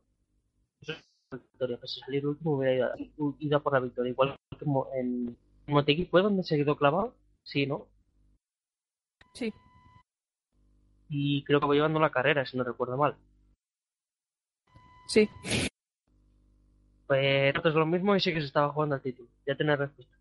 Eso 0.82 0.94
es 0.94 1.04
victoria. 1.32 1.80
A 1.82 1.88
salir 1.88 2.26
último, 2.26 2.58
hubiera 2.58 2.96
ido, 2.98 3.58
a 3.58 3.60
por 3.60 3.74
la 3.74 3.80
victoria. 3.80 4.12
Igual 4.12 4.36
que 4.58 4.66
en 5.00 5.38
Motegui 5.68 6.06
fue 6.06 6.22
donde 6.22 6.44
se 6.44 6.58
quedó 6.58 6.76
clavado. 6.76 7.16
Sí, 7.44 7.66
¿no? 7.66 7.88
Sí. 9.34 9.54
Y 11.10 11.44
creo 11.44 11.60
que 11.60 11.68
va 11.68 11.74
llevando 11.74 12.00
la 12.00 12.12
carrera, 12.12 12.46
si 12.46 12.58
no 12.58 12.64
recuerdo 12.64 12.98
mal. 12.98 13.16
Sí. 15.08 15.30
Pues 17.10 17.56
es 17.66 17.74
lo 17.74 17.88
mismo 17.88 18.16
y 18.16 18.20
sí 18.20 18.32
que 18.32 18.40
se 18.40 18.46
estaba 18.46 18.70
jugando 18.70 18.94
al 18.94 19.02
título. 19.02 19.28
Ya 19.44 19.56
tenés 19.56 19.80
respuesta. 19.80 20.16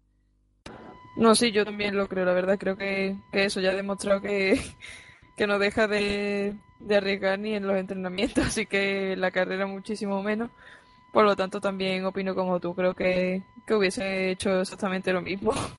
No, 1.18 1.34
sí, 1.34 1.52
yo 1.52 1.66
también 1.66 1.94
lo 1.94 2.08
creo, 2.08 2.24
la 2.24 2.32
verdad. 2.32 2.56
Creo 2.58 2.78
que, 2.78 3.14
eso 3.30 3.60
ya 3.60 3.72
ha 3.72 3.74
demostrado 3.74 4.22
que, 4.22 4.58
que 5.36 5.46
no 5.46 5.58
deja 5.58 5.86
de, 5.86 6.54
arriesgar 6.88 7.38
ni 7.40 7.54
en 7.54 7.66
los 7.66 7.76
entrenamientos, 7.76 8.46
así 8.46 8.64
que 8.64 9.16
la 9.16 9.30
carrera 9.30 9.66
muchísimo 9.66 10.22
menos. 10.22 10.50
Por 11.12 11.26
lo 11.26 11.36
tanto, 11.36 11.60
también 11.60 12.06
opino 12.06 12.34
como 12.34 12.58
tú. 12.58 12.74
Creo 12.74 12.94
que, 12.94 13.42
que 13.66 13.74
hubiese 13.74 14.30
hecho 14.30 14.62
exactamente 14.62 15.12
lo 15.12 15.20
mismo. 15.20 15.52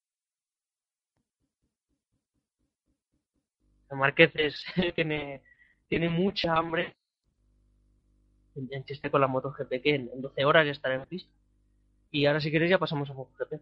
Márquez 3.90 4.32
tiene, 4.94 5.42
tiene 5.88 6.08
mucha 6.08 6.54
hambre 6.54 6.99
en 8.56 8.84
chiste 8.86 9.12
con 9.12 9.22
la 9.22 9.28
MotoGP 9.28 9.82
que 9.82 9.96
en, 9.96 10.10
12 10.22 10.46
horas 10.46 10.66
ya 10.66 10.72
estará 10.72 10.96
en 10.96 11.06
pista. 11.06 11.32
Y 12.12 12.26
ahora 12.26 12.42
si 12.42 12.52
queréis 12.52 12.72
ya 12.72 12.78
pasamos 12.78 13.10
a 13.10 13.14
MotoGP. 13.14 13.62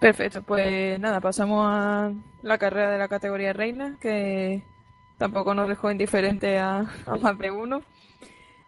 Perfecto, 0.00 0.42
pues 0.42 0.98
nada, 0.98 1.20
pasamos 1.20 1.66
a 1.68 2.12
la 2.42 2.58
carrera 2.58 2.90
de 2.90 2.98
la 2.98 3.08
categoría 3.08 3.52
reina, 3.52 3.98
que 4.00 4.62
tampoco 5.18 5.54
nos 5.54 5.68
dejó 5.68 5.90
indiferente 5.90 6.58
a, 6.58 6.86
más 7.20 7.38
de 7.38 7.50
uno. 7.50 7.82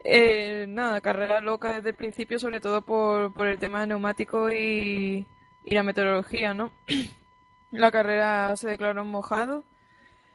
Eh, 0.05 0.67
nada, 0.69 1.01
carrera 1.01 1.41
loca 1.41 1.75
desde 1.75 1.91
el 1.91 1.97
principio, 1.97 2.39
sobre 2.39 2.61
todo 2.61 2.83
por, 2.83 3.33
por 3.33 3.47
el 3.47 3.59
tema 3.59 3.81
de 3.81 3.87
neumáticos 3.89 4.53
y, 4.53 5.27
y 5.65 5.75
la 5.75 5.83
meteorología, 5.83 6.55
¿no? 6.55 6.71
La 7.71 7.91
carrera 7.91 8.55
se 8.57 8.69
declaró 8.69 9.03
mojado 9.03 9.65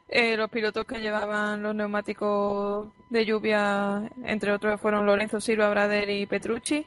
eh, 0.10 0.38
los 0.38 0.50
pilotos 0.50 0.86
que 0.86 1.00
llevaban 1.00 1.62
los 1.62 1.76
neumáticos 1.76 2.88
de 3.10 3.26
lluvia, 3.26 4.10
entre 4.24 4.54
otros, 4.54 4.80
fueron 4.80 5.06
Lorenzo 5.06 5.42
Silva, 5.42 5.70
Brader 5.70 6.10
y 6.10 6.26
Petrucci. 6.26 6.86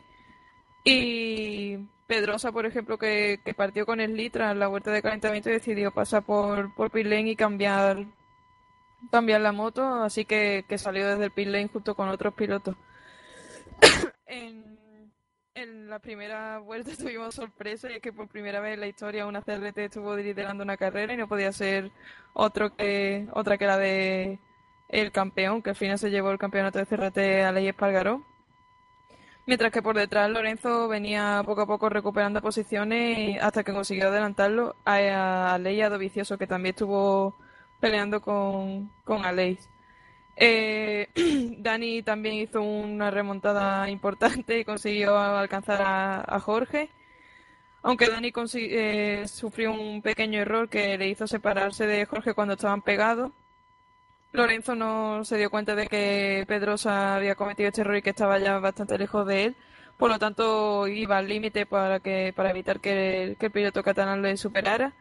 Y 0.85 1.77
Pedrosa, 2.07 2.51
por 2.51 2.67
ejemplo, 2.67 2.99
que, 2.99 3.39
partió 3.57 3.85
con 3.87 4.01
el 4.01 4.19
en 4.19 4.59
la 4.59 4.69
vuelta 4.69 4.91
de 4.91 5.03
calentamiento 5.03 5.51
y 5.51 5.53
decidió 5.53 5.93
pasar 5.93 6.23
por, 6.25 6.75
por 6.75 6.91
pit 6.91 7.07
y 7.07 7.37
cambiar, 7.37 8.07
cambiar 9.11 9.43
la 9.43 9.53
moto, 9.53 10.03
así 10.03 10.25
que, 10.25 10.65
que 10.69 10.79
salió 10.79 11.07
desde 11.07 11.27
el 11.27 11.31
pit 11.31 11.49
lane 11.49 11.69
junto 11.69 11.95
con 11.95 12.09
otros 12.09 12.35
pilotos. 12.35 12.75
en, 14.27 14.80
en 15.63 15.89
la 15.89 15.99
primera 15.99 16.59
vuelta 16.59 16.91
tuvimos 16.99 17.35
sorpresa 17.35 17.91
y 17.91 17.95
es 17.95 18.03
que 18.03 18.13
por 18.13 18.29
primera 18.29 18.61
vez 18.61 18.75
en 18.75 18.81
la 18.81 18.87
historia 18.87 19.27
una 19.27 19.43
CRT 19.43 19.79
estuvo 19.79 20.17
liderando 20.17 20.65
una 20.65 20.77
carrera 20.77 21.15
y 21.15 21.17
no 21.17 21.29
podía 21.29 21.53
ser 21.53 21.91
otro 22.33 22.75
que 22.77 23.29
otra 23.33 23.59
que 23.59 23.67
la 23.67 23.79
de 23.79 24.39
el 24.89 25.13
campeón, 25.13 25.63
que 25.63 25.71
al 25.71 25.77
final 25.77 25.99
se 25.99 26.11
llevó 26.11 26.31
el 26.31 26.39
campeonato 26.39 26.79
de 26.79 26.87
CRT 26.87 27.19
a 27.47 27.53
Ley 27.53 27.69
Espargaró. 27.69 28.25
Mientras 29.47 29.73
que 29.73 29.83
por 29.83 29.97
detrás 29.97 30.31
Lorenzo 30.31 30.89
venía 30.89 31.43
poco 31.47 31.63
a 31.63 31.67
poco 31.67 31.89
recuperando 31.89 32.43
posiciones 32.43 33.41
hasta 33.43 33.65
que 33.65 33.73
consiguió 33.73 34.09
adelantarlo 34.09 34.77
a, 34.85 35.55
a 35.55 35.59
Ley 35.59 35.81
Adovicioso, 35.81 36.39
que 36.39 36.47
también 36.47 36.75
estuvo 36.75 37.37
peleando 37.81 38.21
con, 38.21 38.91
con 39.05 39.25
Aleix. 39.25 39.70
Eh, 40.43 41.09
Dani 41.59 42.03
también 42.03 42.37
hizo 42.37 42.63
una 42.63 43.11
remontada 43.11 43.91
importante 43.91 44.59
y 44.59 44.65
consiguió 44.65 45.19
alcanzar 45.19 45.83
a, 45.83 46.41
Jorge. 46.41 46.89
Aunque 47.83 48.09
Dani 48.09 48.33
eh, 48.55 49.25
sufrió 49.29 49.73
un 49.73 50.01
pequeño 50.01 50.41
error 50.41 50.69
que 50.71 50.97
le 50.97 51.09
hizo 51.09 51.27
separarse 51.27 51.87
de 51.87 52.07
Jorge 52.07 52.35
cuando 52.35 52.55
estaban 52.55 52.81
pegados. 52.83 53.33
Lorenzo 54.33 54.75
no 54.75 55.25
se 55.25 55.37
dio 55.37 55.51
cuenta 55.51 55.75
de 55.75 55.89
que 55.89 56.45
Pedrosa 56.49 57.17
había 57.17 57.35
cometido 57.35 57.69
este 57.69 57.83
error 57.83 57.97
y 57.97 58.03
que 58.03 58.11
estaba 58.11 58.39
ya 58.39 58.59
bastante 58.59 58.97
lejos 58.97 59.27
de 59.27 59.45
él. 59.45 59.57
Por 59.99 60.11
lo 60.11 60.19
tanto, 60.19 60.89
iba 60.89 61.19
al 61.19 61.29
límite 61.29 61.67
para, 61.67 62.01
que, 62.01 62.33
para 62.35 62.51
evitar 62.51 62.81
que 62.81 63.25
el, 63.25 63.37
que 63.37 63.47
el 63.47 63.53
piloto 63.53 63.83
catalán 63.83 64.23
le 64.23 64.37
superara. 64.39 64.95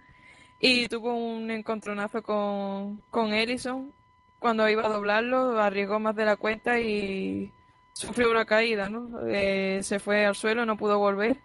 y 0.59 0.87
tuvo 0.89 1.13
un 1.13 1.51
encontronazo 1.51 2.21
con, 2.23 3.01
con 3.09 3.33
Ellison. 3.33 3.93
Cuando 4.39 4.69
iba 4.69 4.85
a 4.85 4.89
doblarlo, 4.89 5.59
arriesgó 5.61 5.99
más 5.99 6.15
de 6.15 6.25
la 6.25 6.37
cuenta 6.37 6.79
y 6.79 7.51
sufrió 7.93 8.31
una 8.31 8.45
caída, 8.45 8.89
¿no? 8.89 9.27
Eh, 9.27 9.81
se 9.83 9.99
fue 9.99 10.25
al 10.25 10.35
suelo, 10.35 10.65
no 10.65 10.77
pudo 10.77 10.97
volver. 10.99 11.37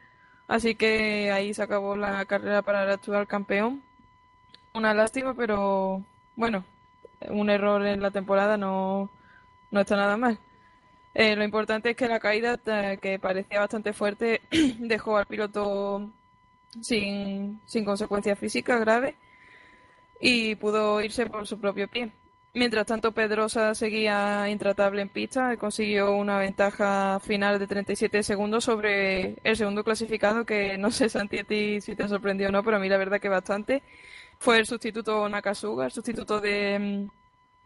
Así 0.48 0.74
que 0.76 1.30
ahí 1.33 1.54
se 1.54 1.62
acabó 1.62 1.96
la 1.96 2.24
carrera 2.26 2.62
para 2.62 2.85
el 2.85 2.90
actual 2.90 3.26
campeón. 3.26 3.83
Una 4.74 4.94
lástima, 4.94 5.35
pero 5.35 6.04
bueno, 6.37 6.64
un 7.28 7.50
error 7.50 7.85
en 7.87 8.02
la 8.02 8.11
temporada 8.11 8.57
no, 8.57 9.11
no 9.70 9.80
está 9.80 9.96
nada 9.96 10.16
mal. 10.16 10.38
Eh, 11.14 11.37
lo 11.37 11.44
importante 11.44 11.90
es 11.90 11.96
que 11.96 12.09
la 12.09 12.20
caída, 12.20 12.59
eh, 12.66 12.98
que 13.00 13.18
parecía 13.18 13.61
bastante 13.61 13.92
fuerte, 13.92 14.42
dejó 14.78 15.16
al 15.16 15.26
piloto 15.26 16.11
sin, 16.80 17.61
sin 17.66 17.85
consecuencias 17.85 18.38
físicas 18.38 18.80
graves 18.80 19.14
y 20.20 20.54
pudo 20.57 21.00
irse 21.02 21.26
por 21.26 21.46
su 21.46 21.59
propio 21.61 21.88
pie. 21.88 22.11
Mientras 22.54 22.86
tanto, 22.86 23.10
Pedrosa 23.10 23.74
seguía 23.74 24.48
intratable 24.48 25.02
en 25.02 25.08
pista 25.08 25.56
consiguió 25.56 26.14
una 26.14 26.38
ventaja 26.38 27.18
final 27.18 27.58
de 27.58 27.66
37 27.66 28.22
segundos 28.22 28.62
sobre 28.64 29.36
el 29.42 29.56
segundo 29.56 29.82
clasificado, 29.82 30.46
que 30.46 30.78
no 30.78 30.92
sé, 30.92 31.08
Santi, 31.08 31.80
si 31.80 31.96
te 31.96 32.08
sorprendió 32.08 32.48
o 32.48 32.52
no, 32.52 32.62
pero 32.62 32.76
a 32.76 32.80
mí 32.80 32.88
la 32.88 32.96
verdad 32.96 33.20
que 33.20 33.28
bastante. 33.28 33.82
Fue 34.38 34.58
el 34.58 34.66
sustituto 34.66 35.28
Nakasuga, 35.28 35.86
el 35.86 35.90
sustituto 35.92 36.40
de, 36.40 36.78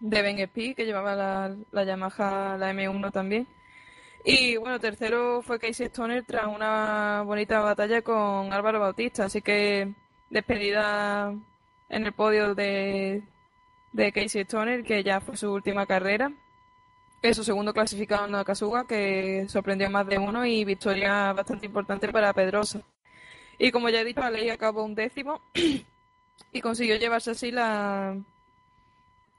mm, 0.00 0.08
de 0.08 0.22
Ben 0.22 0.38
Spi, 0.48 0.74
que 0.74 0.86
llevaba 0.86 1.14
la, 1.14 1.54
la 1.70 1.84
Yamaha, 1.84 2.56
la 2.58 2.72
M1 2.72 3.12
también. 3.12 3.46
Y 4.24 4.56
bueno, 4.56 4.80
tercero 4.80 5.42
fue 5.42 5.58
Casey 5.58 5.86
Stoner 5.86 6.24
tras 6.24 6.46
una 6.46 7.22
bonita 7.26 7.60
batalla 7.60 8.02
con 8.02 8.52
Álvaro 8.52 8.80
Bautista, 8.80 9.26
así 9.26 9.42
que 9.42 9.92
despedida 10.30 11.34
en 11.90 12.06
el 12.06 12.12
podio 12.12 12.54
de, 12.54 13.22
de 13.92 14.12
Casey 14.12 14.42
Stoner, 14.42 14.84
que 14.84 15.02
ya 15.02 15.20
fue 15.20 15.36
su 15.36 15.52
última 15.52 15.86
carrera. 15.86 16.32
Es 17.22 17.36
su 17.36 17.44
segundo 17.44 17.72
clasificado 17.72 18.26
en 18.26 18.32
Nakasuga, 18.32 18.86
que 18.86 19.46
sorprendió 19.48 19.90
más 19.90 20.06
de 20.06 20.18
uno 20.18 20.46
y 20.46 20.64
victoria 20.64 21.32
bastante 21.32 21.66
importante 21.66 22.08
para 22.08 22.32
Pedrosa. 22.32 22.82
Y 23.58 23.72
como 23.72 23.88
ya 23.88 24.00
he 24.00 24.04
dicho, 24.04 24.28
ley 24.30 24.50
acabó 24.50 24.84
un 24.84 24.94
décimo 24.94 25.40
y 26.52 26.60
consiguió 26.60 26.96
llevarse 26.96 27.32
así 27.32 27.50
la, 27.50 28.16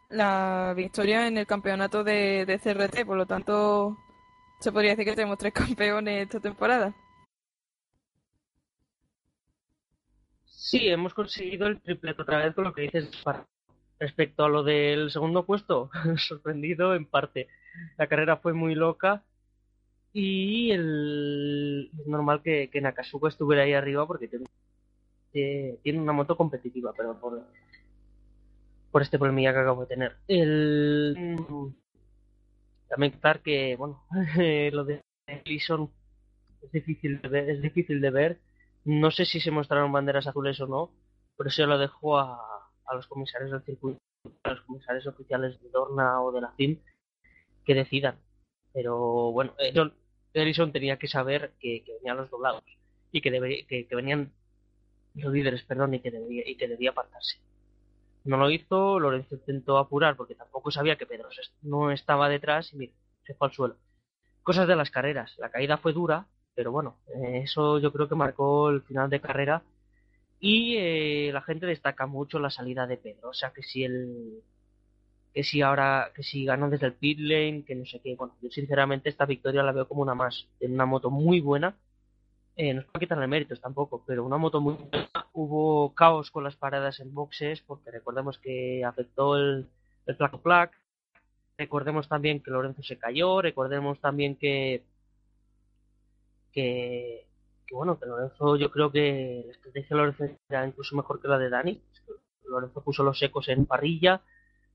la 0.10 0.74
victoria 0.76 1.28
en 1.28 1.38
el 1.38 1.48
campeonato 1.48 2.04
de, 2.04 2.46
de 2.46 2.60
CRT. 2.60 3.06
Por 3.06 3.18
lo 3.18 3.26
tanto, 3.26 3.98
se 4.60 4.72
podría 4.72 4.92
decir 4.92 5.06
que 5.06 5.16
tenemos 5.16 5.38
tres 5.38 5.54
campeones 5.54 6.24
esta 6.24 6.40
temporada. 6.42 6.94
Sí, 10.46 10.88
hemos 10.90 11.14
conseguido 11.14 11.68
el 11.68 11.82
triplete 11.82 12.22
otra 12.22 12.40
vez 12.40 12.54
con 12.54 12.66
lo 12.66 12.74
que 12.74 12.84
dices. 12.84 13.10
Respecto 14.00 14.46
a 14.46 14.50
lo 14.50 14.64
del 14.64 15.12
segundo 15.12 15.46
puesto, 15.46 15.90
sorprendido 16.18 16.96
en 16.96 17.06
parte. 17.06 17.48
La 17.98 18.08
carrera 18.08 18.38
fue 18.38 18.54
muy 18.54 18.76
loca 18.76 19.24
y 20.14 20.72
el... 20.72 21.92
es 22.00 22.08
normal 22.08 22.42
que, 22.42 22.70
que 22.72 22.82
Nakasuko 22.82 23.28
estuviera 23.28 23.64
ahí 23.64 23.74
arriba 23.74 24.08
porque 24.08 24.28
tiene, 24.28 24.46
tiene 25.84 26.00
una 26.00 26.14
moto 26.14 26.36
competitiva, 26.36 26.94
pero 26.96 27.20
por, 27.20 27.44
por 28.92 29.02
este 29.02 29.20
problemilla 29.20 29.54
que 29.54 29.60
acabo 29.60 29.82
de 29.82 29.88
tener. 29.88 30.16
El... 30.28 31.38
También 32.88 33.14
claro 33.20 33.42
que, 33.44 33.76
bueno, 33.76 34.04
lo 34.72 34.84
de 34.84 35.04
Gleason 35.46 35.92
es 36.62 36.72
difícil 36.72 37.22
de 37.22 37.28
ver, 37.28 37.50
es 37.50 37.62
difícil 37.62 38.02
de 38.02 38.10
ver. 38.10 38.40
No 38.86 39.12
sé 39.12 39.26
si 39.26 39.40
se 39.40 39.52
mostraron 39.52 39.92
banderas 39.92 40.26
azules 40.26 40.60
o 40.62 40.68
no, 40.68 40.92
pero 41.38 41.50
eso 41.50 41.66
lo 41.68 41.78
dejo 41.78 42.18
a, 42.18 42.40
a 42.90 42.96
los 42.96 43.08
comisarios 43.08 43.52
del 43.52 43.64
circuito, 43.64 44.00
a 44.44 44.52
los 44.52 44.62
comisarios 44.62 45.08
oficiales 45.08 45.62
de 45.62 45.70
Dorna 45.70 46.22
o 46.22 46.32
de 46.32 46.42
la 46.42 46.52
FIM 46.52 46.80
que 47.66 47.76
decidan. 47.76 48.20
Pero 48.74 49.32
bueno, 49.32 49.54
Ellison 50.34 50.72
tenía 50.72 50.98
que 50.98 51.08
saber 51.08 51.54
que, 51.60 51.84
venían 52.00 52.18
los 52.18 52.30
doblados 52.30 52.64
y 53.12 53.22
que, 53.22 53.32
debe, 53.32 53.66
que, 53.68 53.88
que, 53.88 53.96
venían 53.96 54.32
los 55.16 55.34
líderes, 55.34 55.64
perdón, 55.64 55.94
y 55.94 56.00
que 56.00 56.12
debía, 56.12 56.44
y 56.48 56.56
que 56.56 56.68
debía 56.68 56.92
apartarse. 56.92 57.40
No 58.26 58.38
lo 58.38 58.50
hizo, 58.52 59.00
Lorenzo 59.00 59.36
intentó 59.36 59.78
apurar 59.78 60.16
porque 60.16 60.36
tampoco 60.36 60.72
sabía 60.72 60.98
que 60.98 61.06
Pedro 61.06 61.30
no 61.62 61.92
estaba 61.92 62.30
detrás 62.30 62.74
y 62.74 62.78
mira, 62.78 62.94
se 63.26 63.34
fue 63.34 63.48
al 63.48 63.54
suelo. 63.54 63.76
Cosas 64.44 64.68
de 64.68 64.76
las 64.76 64.92
carreras. 64.92 65.36
La 65.38 65.50
caída 65.50 65.78
fue 65.78 65.94
dura, 65.94 66.28
pero 66.54 66.72
bueno, 66.72 66.98
eh, 67.08 67.42
eso 67.44 67.80
yo 67.80 67.92
creo 67.92 68.08
que 68.10 68.16
marcó 68.16 68.70
el 68.70 68.82
final 68.82 69.10
de 69.10 69.22
carrera 69.22 69.64
y 70.40 70.76
eh, 70.78 71.32
la 71.34 71.42
gente 71.42 71.66
destaca 71.66 72.08
mucho 72.08 72.40
la 72.40 72.50
salida 72.50 72.88
de 72.88 72.98
Pedro, 72.98 73.30
o 73.30 73.34
sea 73.34 73.52
que 73.52 73.64
si 73.64 73.84
el 73.84 74.42
que 75.34 75.44
si 75.44 75.62
ahora 75.62 76.12
que 76.16 76.24
si 76.24 76.46
ganó 76.46 76.70
desde 76.70 76.88
el 76.88 76.94
pit 76.94 77.20
lane, 77.20 77.64
que 77.66 77.76
no 77.76 77.86
sé 77.86 78.00
qué, 78.02 78.16
bueno, 78.16 78.36
yo 78.42 78.50
sinceramente 78.50 79.10
esta 79.10 79.26
victoria 79.26 79.64
la 79.64 79.72
veo 79.72 79.88
como 79.88 80.02
una 80.02 80.16
más, 80.16 80.48
en 80.60 80.74
una 80.74 80.86
moto 80.86 81.12
muy 81.12 81.40
buena, 81.40 81.76
eh, 82.56 82.74
no 82.74 82.82
es 82.82 82.88
para 82.88 83.00
quitarle 83.00 83.28
méritos 83.28 83.62
tampoco, 83.62 84.04
pero 84.06 84.26
una 84.26 84.38
moto 84.38 84.60
muy 84.62 84.76
buena, 84.76 85.10
hubo 85.34 85.94
caos 85.94 86.32
con 86.32 86.44
las 86.44 86.56
paradas 86.56 87.00
en 87.00 87.14
boxes, 87.14 87.62
porque 87.62 87.92
recordemos 87.92 88.40
que 88.40 88.84
afectó 88.84 89.38
el, 89.38 89.68
el 90.08 90.16
placo 90.16 90.42
plac, 90.42 90.72
recordemos 91.58 92.08
también 92.08 92.42
que 92.42 92.52
Lorenzo 92.52 92.82
se 92.84 92.98
cayó, 92.98 93.42
recordemos 93.42 94.00
también 94.00 94.36
que 94.36 94.84
que 96.52 97.29
que 97.70 97.76
bueno, 97.76 98.00
que 98.00 98.08
Lorenzo, 98.08 98.56
yo 98.56 98.72
creo 98.72 98.92
que 98.92 99.44
la 99.46 99.52
estrategia 99.52 99.96
de 99.96 99.96
Lorenzo 99.96 100.24
era 100.50 100.68
incluso 100.68 100.96
mejor 100.96 101.22
que 101.22 101.28
la 101.28 101.38
de 101.38 101.50
Dani. 101.50 101.82
Lorenzo 102.46 102.84
puso 102.84 103.04
los 103.04 103.20
secos 103.20 103.48
en 103.50 103.68
parrilla 103.68 104.22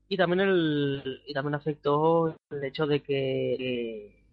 y 0.07 0.15
también 0.15 0.39
el 0.41 1.21
y 1.27 1.33
también 1.33 1.55
afectó 1.55 2.33
el 2.51 2.63
hecho 2.63 2.87
de 2.87 3.01
que 3.03 4.23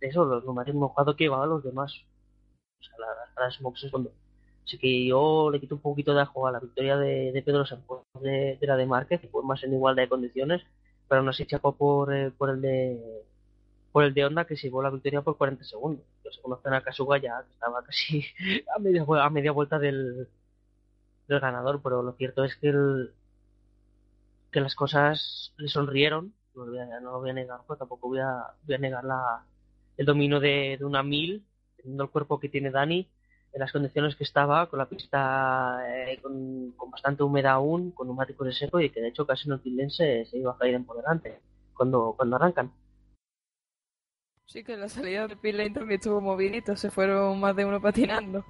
eso, 0.00 0.24
los 0.24 0.44
neumáticos 0.44 0.80
mojados 0.80 1.16
que 1.16 1.24
llevaban 1.24 1.50
los 1.50 1.64
demás. 1.64 1.92
O 2.80 2.82
sea, 2.82 2.94
las 2.98 3.34
paradas 3.34 3.60
boxes 3.60 3.90
cuando 3.90 4.12
Así 4.64 4.78
que 4.78 5.04
yo 5.06 5.50
le 5.50 5.58
quito 5.58 5.74
un 5.74 5.80
poquito 5.80 6.14
de 6.14 6.20
ajo 6.22 6.46
a 6.46 6.52
la 6.52 6.60
victoria 6.60 6.96
de, 6.96 7.42
Pedro 7.44 7.66
Sánchez 7.66 7.88
de, 8.20 8.56
de, 8.60 8.66
la 8.68 8.76
de 8.76 8.86
Márquez, 8.86 9.20
más 9.42 9.64
en 9.64 9.74
igualdad 9.74 10.04
de 10.04 10.08
condiciones, 10.08 10.62
pero 11.08 11.20
aún 11.20 11.28
así 11.28 11.44
chapó 11.44 11.72
por, 11.72 12.14
eh, 12.14 12.30
por 12.30 12.50
el 12.50 12.60
de 12.60 13.24
por 13.92 14.04
el 14.04 14.14
de 14.14 14.24
Honda 14.24 14.44
que 14.44 14.56
se 14.56 14.68
llevó 14.68 14.82
la 14.82 14.90
victoria 14.90 15.22
por 15.22 15.36
40 15.36 15.64
segundos. 15.64 16.04
Yo 16.24 16.30
se 16.30 16.40
conocen 16.40 16.74
a 16.74 16.82
Kasuga 16.82 17.18
ya 17.18 17.42
que 17.42 17.52
estaba 17.52 17.82
casi 17.84 18.24
a 18.76 18.78
media, 18.78 19.04
a 19.04 19.30
media 19.30 19.52
vuelta 19.52 19.78
del, 19.78 20.28
del 21.28 21.40
ganador, 21.40 21.80
pero 21.82 22.02
lo 22.02 22.12
cierto 22.12 22.44
es 22.44 22.56
que 22.56 22.68
el, 22.68 23.12
que 24.50 24.60
las 24.60 24.74
cosas 24.74 25.52
le 25.56 25.68
sonrieron, 25.68 26.34
no 26.54 26.66
lo 26.66 27.20
voy 27.20 27.30
a, 27.30 27.32
negar, 27.32 27.60
pero 27.66 27.78
tampoco 27.78 28.08
voy 28.08 28.18
a, 28.18 28.54
voy 28.64 28.74
a 28.74 28.78
negar 28.78 29.04
la, 29.04 29.44
el 29.96 30.06
dominio 30.06 30.40
de, 30.40 30.76
de 30.78 30.84
una 30.84 31.02
mil, 31.02 31.44
teniendo 31.76 32.04
el 32.04 32.10
cuerpo 32.10 32.38
que 32.40 32.48
tiene 32.48 32.70
Dani, 32.70 33.08
en 33.52 33.60
las 33.60 33.72
condiciones 33.72 34.14
que 34.16 34.24
estaba, 34.24 34.68
con 34.68 34.78
la 34.78 34.88
pista 34.88 35.80
eh, 35.88 36.18
con, 36.22 36.74
bastante 36.90 37.22
humedad 37.22 37.54
aún, 37.54 37.90
con 37.92 38.06
neumáticos 38.06 38.46
de 38.46 38.52
seco 38.52 38.80
y 38.80 38.90
que 38.90 39.00
de 39.00 39.08
hecho 39.08 39.26
casi 39.26 39.48
no 39.48 39.58
se, 39.58 40.24
se 40.24 40.38
iba 40.38 40.52
a 40.52 40.58
caer 40.58 40.74
en 40.74 40.84
por 40.84 40.96
delante 40.96 41.40
cuando, 41.74 42.14
cuando 42.16 42.36
arrancan. 42.36 42.72
Sí, 44.50 44.64
que 44.64 44.76
la 44.76 44.88
salida 44.88 45.28
de 45.28 45.36
pit 45.36 45.54
lane 45.54 45.70
también 45.70 46.00
estuvo 46.00 46.20
movidito, 46.20 46.74
se 46.74 46.90
fueron 46.90 47.38
más 47.38 47.54
de 47.54 47.64
uno 47.64 47.80
patinando. 47.80 48.44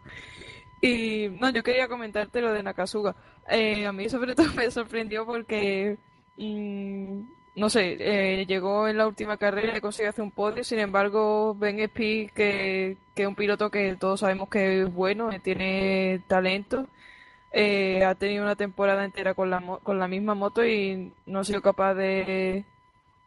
Y 0.81 1.29
no, 1.41 1.51
yo 1.51 1.63
quería 1.63 1.89
comentarte 1.89 2.41
lo 2.41 2.53
de 2.53 2.63
Nakasuga. 2.63 3.15
Eh, 3.51 3.87
a 3.87 3.93
mí 3.93 4.09
sobre 4.09 4.35
todo 4.35 4.47
me 4.57 4.71
sorprendió 4.71 5.27
porque, 5.27 5.99
mmm, 6.39 7.21
no 7.57 7.69
sé, 7.69 7.99
eh, 8.01 8.47
llegó 8.47 8.89
en 8.89 8.97
la 8.97 9.07
última 9.07 9.37
carrera 9.37 9.77
y 9.77 9.81
consiguió 9.83 10.09
hacer 10.11 10.25
un 10.25 10.31
podio, 10.31 10.65
sin 10.65 10.79
embargo, 10.79 11.55
Ben 11.55 11.79
Speed, 11.81 12.31
que, 12.31 12.97
que 13.15 13.23
es 13.23 13.29
un 13.29 13.35
piloto 13.35 13.71
que 13.71 13.95
todos 13.97 14.21
sabemos 14.21 14.49
que 14.49 14.83
es 14.83 14.95
bueno, 14.95 15.29
que 15.29 15.41
tiene 15.41 16.23
talento, 16.29 16.89
eh, 17.53 18.05
ha 18.05 18.15
tenido 18.15 18.45
una 18.45 18.57
temporada 18.57 19.05
entera 19.05 19.35
con 19.35 19.51
la, 19.51 19.61
con 19.83 19.99
la 19.99 20.09
misma 20.09 20.35
moto 20.35 20.65
y 20.65 21.13
no 21.27 21.41
ha 21.41 21.45
sido 21.45 21.61
capaz 21.63 21.95
de, 21.95 22.65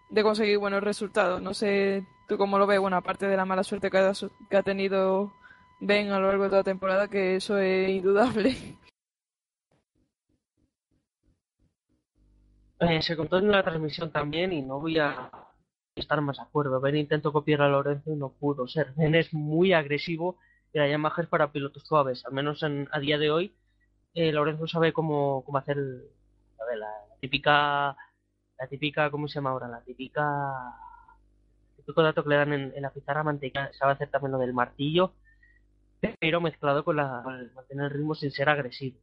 de 0.10 0.24
conseguir 0.24 0.58
buenos 0.58 0.84
resultados. 0.84 1.42
No 1.42 1.54
sé 1.54 2.06
¿Tú 2.28 2.38
cómo 2.38 2.58
lo 2.58 2.66
ves? 2.66 2.80
Bueno, 2.80 2.98
aparte 2.98 3.28
de 3.28 3.38
la 3.38 3.46
mala 3.46 3.64
suerte 3.64 3.90
que 3.92 3.98
ha, 4.58 4.64
tenido 4.64 5.34
Ben 5.80 6.12
a 6.12 6.20
lo 6.20 6.28
largo 6.28 6.44
de 6.44 6.50
toda 6.50 6.60
la 6.62 6.64
temporada, 6.64 7.08
que 7.10 7.36
eso 7.36 7.58
es 7.58 7.90
indudable. 7.90 8.56
Eh, 12.80 13.02
se 13.02 13.16
contó 13.16 13.38
en 13.38 13.52
la 13.52 13.64
transmisión 13.64 14.12
también 14.12 14.52
y 14.52 14.62
no 14.62 14.80
voy 14.80 15.00
a 15.00 15.30
estar 15.96 16.20
más 16.22 16.38
de 16.38 16.44
acuerdo. 16.44 16.82
Ben 16.82 16.98
intentó 16.98 17.32
copiar 17.32 17.62
a 17.62 17.70
Lorenzo 17.70 18.12
y 18.12 18.16
no 18.16 18.30
pudo 18.30 18.68
ser. 18.68 18.94
Ben 18.96 19.16
es 19.16 19.34
muy 19.34 19.74
agresivo 19.74 20.38
y 20.74 20.80
la 20.80 20.88
Yamaha 20.88 21.22
es 21.22 21.28
para 21.28 21.52
pilotos 21.52 21.84
suaves. 21.84 22.26
Al 22.26 22.34
menos 22.34 22.64
en, 22.64 22.88
a 22.92 23.00
día 23.00 23.18
de 23.18 23.32
hoy, 23.32 23.56
eh, 24.14 24.32
Lorenzo 24.32 24.68
sabe 24.68 24.92
cómo, 24.94 25.44
cómo 25.46 25.58
hacer 25.58 25.78
la 25.78 26.90
típica, 27.20 27.96
la 28.58 28.68
típica, 28.70 29.12
¿cómo 29.12 29.28
se 29.28 29.36
llama 29.36 29.52
ahora? 29.52 29.68
La 29.68 29.82
típica 29.82 30.22
típico 31.84 32.02
dato 32.02 32.24
que 32.24 32.30
le 32.30 32.36
dan 32.38 32.54
en, 32.54 32.74
en 32.76 32.82
la 32.82 32.92
pizarra 32.92 33.24
manteca 33.24 33.72
sabe 33.74 33.94
hacer 33.94 34.10
también 34.10 34.32
lo 34.32 34.38
del 34.40 34.54
martillo, 34.54 35.14
pero 36.20 36.42
mezclado 36.42 36.84
con, 36.84 36.96
la, 36.98 37.24
el 37.40 37.52
mantener 37.54 37.86
el 37.86 37.92
ritmo 37.92 38.16
sin 38.16 38.32
ser 38.32 38.50
agresivo. 38.50 38.98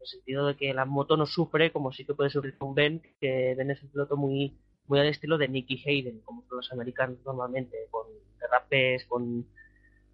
el 0.00 0.06
sentido 0.06 0.46
de 0.46 0.56
que 0.56 0.74
la 0.74 0.84
moto 0.84 1.16
no 1.16 1.26
sufre 1.26 1.72
como 1.72 1.92
sí 1.92 2.04
que 2.04 2.14
puede 2.14 2.30
sufrir 2.30 2.56
con 2.58 2.74
Ben, 2.74 3.02
que 3.20 3.54
Ben 3.56 3.70
es 3.70 3.82
un 3.82 3.90
piloto 3.90 4.16
muy, 4.16 4.56
muy 4.86 4.98
al 4.98 5.06
estilo 5.06 5.38
de 5.38 5.48
Nicky 5.48 5.82
Hayden, 5.86 6.20
como 6.20 6.42
son 6.48 6.58
los 6.58 6.72
americanos 6.72 7.18
normalmente, 7.24 7.76
con 7.90 8.06
derrapes, 8.40 9.04
con, 9.06 9.46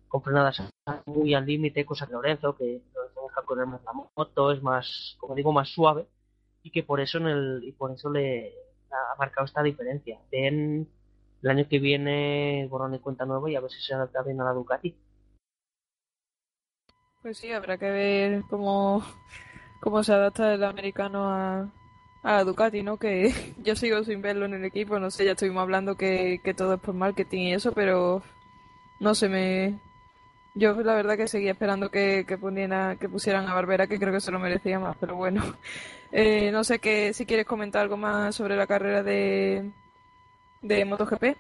con 0.09 0.23
frenadas 0.23 0.63
muy 1.07 1.35
al 1.35 1.47
límite, 1.47 1.85
cosa 1.85 2.07
que 2.07 2.13
Lorenzo, 2.13 2.57
que 2.57 2.83
Lorenzo 2.95 3.23
deja 3.29 3.43
correr 3.43 3.67
más 3.67 3.83
la 3.85 3.93
moto, 3.93 4.53
es 4.53 4.63
más, 4.63 5.17
como 5.19 5.35
digo, 5.35 5.53
más 5.53 5.69
suave, 5.69 6.07
y 6.63 6.71
que 6.71 6.83
por 6.83 7.01
eso 7.01 7.19
en 7.19 7.27
el, 7.29 7.61
y 7.65 7.73
por 7.73 7.93
eso 7.93 8.11
le 8.11 8.53
ha 8.91 9.17
marcado 9.19 9.47
esta 9.47 9.63
diferencia. 9.63 10.19
Ben 10.31 10.89
el 11.43 11.51
año 11.51 11.69
que 11.69 11.79
viene 11.79 12.67
borrón 12.69 12.95
y 12.95 12.99
cuenta 12.99 13.25
nuevo 13.25 13.49
y 13.49 13.57
a 13.57 13.61
ver 13.61 13.71
si 13.71 13.81
se 13.81 13.95
adapta 13.95 14.23
bien 14.23 14.41
a 14.41 14.45
la 14.45 14.53
Ducati. 14.53 14.97
Pues 17.23 17.39
sí, 17.39 17.53
habrá 17.53 17.79
que 17.79 17.91
ver 17.91 18.43
cómo, 18.49 19.03
cómo 19.81 20.03
se 20.03 20.13
adapta 20.13 20.55
el 20.55 20.65
americano 20.65 21.29
a, 21.29 21.73
a 22.23 22.33
la 22.33 22.45
Ducati, 22.45 22.83
¿no? 22.83 22.97
Que 22.97 23.33
yo 23.63 23.77
sigo 23.77 24.03
sin 24.05 24.23
verlo 24.23 24.47
en 24.47 24.55
el 24.55 24.65
equipo, 24.65 24.99
no 24.99 25.11
sé, 25.11 25.25
ya 25.25 25.33
estuvimos 25.33 25.63
hablando 25.63 25.97
que, 25.97 26.41
que 26.43 26.55
todo 26.55 26.75
es 26.75 26.81
por 26.81 26.95
marketing 26.95 27.49
y 27.49 27.55
eso, 27.55 27.73
pero 27.73 28.23
no 29.01 29.15
sé, 29.15 29.29
me... 29.29 29.79
Yo 30.55 30.75
la 30.83 30.95
verdad 30.95 31.17
que 31.17 31.29
seguía 31.29 31.53
esperando 31.53 31.91
que, 31.91 32.25
que, 32.27 32.37
que 32.99 33.09
pusieran 33.09 33.47
a 33.47 33.55
Barbera, 33.55 33.87
que 33.87 33.99
creo 33.99 34.13
que 34.13 34.21
se 34.21 34.33
lo 34.33 34.41
merecía 34.41 34.79
más, 34.79 34.97
pero 34.99 35.17
bueno. 35.17 35.43
Eh, 36.11 36.51
no 36.53 36.65
sé 36.65 36.79
que, 36.79 37.13
si 37.13 37.27
quieres 37.27 37.45
comentar 37.45 37.83
algo 37.83 37.99
más 37.99 38.35
sobre 38.35 38.57
la 38.57 38.67
carrera 38.67 39.03
de, 39.03 39.71
de 40.63 40.85
MotoGP. 40.85 41.37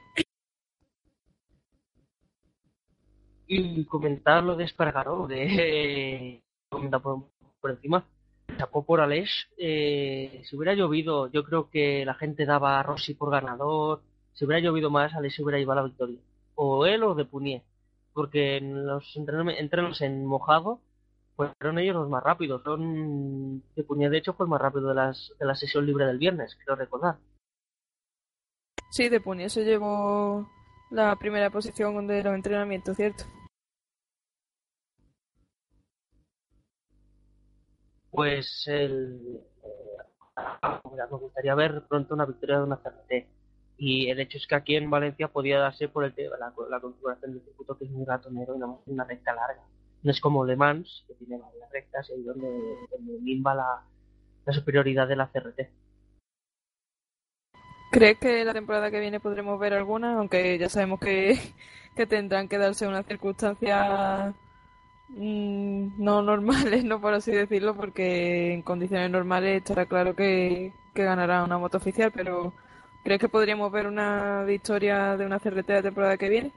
Y 3.46 3.84
comentar 3.86 4.42
lo 4.44 4.56
de 4.56 4.64
Espargaró, 4.64 5.26
de 5.26 6.42
comentar 6.68 7.00
por, 7.00 7.24
por 7.60 7.70
encima. 7.70 8.04
Chapó 8.58 8.84
por 8.84 9.00
Aleix. 9.00 9.30
Eh, 9.56 10.42
si 10.44 10.56
hubiera 10.56 10.74
llovido, 10.74 11.30
yo 11.30 11.44
creo 11.44 11.70
que 11.70 12.04
la 12.04 12.14
gente 12.14 12.44
daba 12.44 12.78
a 12.78 12.82
Rossi 12.82 13.14
por 13.14 13.30
ganador. 13.30 14.02
Si 14.34 14.44
hubiera 14.44 14.60
llovido 14.60 14.90
más, 14.90 15.14
Aleix 15.14 15.34
se 15.34 15.42
hubiera 15.42 15.58
llevado 15.58 15.80
la 15.80 15.86
victoria. 15.86 16.18
O 16.54 16.86
él 16.86 17.02
o 17.04 17.14
de 17.14 17.24
Punier. 17.24 17.62
Porque 18.12 18.56
en 18.56 18.86
los 18.86 19.16
entrenos 19.16 20.00
en 20.02 20.26
mojado 20.26 20.80
fueron 21.36 21.78
ellos 21.78 21.94
los 21.94 22.08
más 22.08 22.22
rápidos. 22.22 22.62
Son 22.64 23.62
de 23.74 23.84
Punier, 23.84 24.10
de 24.10 24.18
hecho, 24.18 24.34
fue 24.34 24.44
el 24.44 24.50
más 24.50 24.60
rápido 24.60 24.88
de, 24.88 24.94
las, 24.94 25.32
de 25.38 25.46
la 25.46 25.54
sesión 25.54 25.86
libre 25.86 26.04
del 26.04 26.18
viernes, 26.18 26.56
quiero 26.56 26.74
recordar. 26.76 27.16
Sí, 28.90 29.08
de 29.08 29.20
Puni 29.20 29.48
se 29.48 29.64
llevó 29.64 30.48
la 30.90 31.14
primera 31.16 31.50
posición 31.50 32.06
de 32.06 32.22
los 32.22 32.34
entrenamientos, 32.34 32.96
¿cierto? 32.96 33.24
Pues 38.10 38.64
el, 38.66 39.40
eh, 39.62 40.78
me 41.10 41.18
gustaría 41.18 41.54
ver 41.54 41.86
pronto 41.86 42.14
una 42.14 42.24
victoria 42.24 42.58
de 42.58 42.64
una 42.64 42.80
CRT. 42.82 43.26
Y 43.76 44.10
el 44.10 44.18
hecho 44.20 44.38
es 44.38 44.46
que 44.46 44.54
aquí 44.54 44.74
en 44.74 44.90
Valencia 44.90 45.28
podía 45.28 45.58
darse 45.58 45.88
por 45.88 46.04
el 46.04 46.14
la, 46.16 46.52
la 46.68 46.80
configuración 46.80 47.32
del 47.32 47.42
circuito 47.44 47.78
que 47.78 47.84
es 47.84 47.90
muy 47.90 48.04
ratonero 48.04 48.56
y 48.56 48.58
no 48.58 48.82
una 48.86 49.04
recta 49.04 49.34
larga. 49.34 49.62
No 50.02 50.10
es 50.10 50.20
como 50.20 50.44
Le 50.44 50.56
Mans, 50.56 51.04
que 51.06 51.14
tiene 51.14 51.38
varias 51.38 51.70
rectas 51.70 52.08
y 52.10 52.14
ahí 52.14 52.22
donde, 52.22 52.48
donde 52.90 53.20
limba 53.22 53.54
la, 53.54 53.82
la 54.46 54.52
superioridad 54.52 55.06
de 55.06 55.16
la 55.16 55.30
CRT. 55.30 55.60
¿Crees 57.90 58.18
que 58.18 58.44
la 58.44 58.52
temporada 58.52 58.90
que 58.90 59.00
viene 59.00 59.20
podremos 59.20 59.58
ver 59.58 59.72
alguna? 59.72 60.18
Aunque 60.18 60.58
ya 60.58 60.68
sabemos 60.68 61.00
que, 61.00 61.38
que 61.96 62.06
tendrán 62.06 62.48
que 62.48 62.58
darse 62.58 62.86
unas 62.86 63.06
circunstancias 63.06 64.34
mmm, 65.08 66.02
no 66.02 66.22
normales, 66.22 66.84
no 66.84 67.00
por 67.00 67.14
así 67.14 67.32
decirlo, 67.32 67.74
porque 67.74 68.52
en 68.52 68.62
condiciones 68.62 69.10
normales 69.10 69.58
estará 69.58 69.86
claro 69.86 70.14
que, 70.14 70.72
que 70.94 71.04
ganará 71.04 71.44
una 71.44 71.58
moto 71.58 71.78
oficial, 71.78 72.12
pero 72.14 72.52
¿crees 73.04 73.20
que 73.20 73.28
podríamos 73.28 73.72
ver 73.72 73.86
una 73.86 74.44
victoria 74.44 75.16
de 75.16 75.26
una 75.26 75.38
CRT 75.38 75.68
la 75.70 75.82
temporada 75.82 76.16
que 76.18 76.28
viene? 76.28 76.52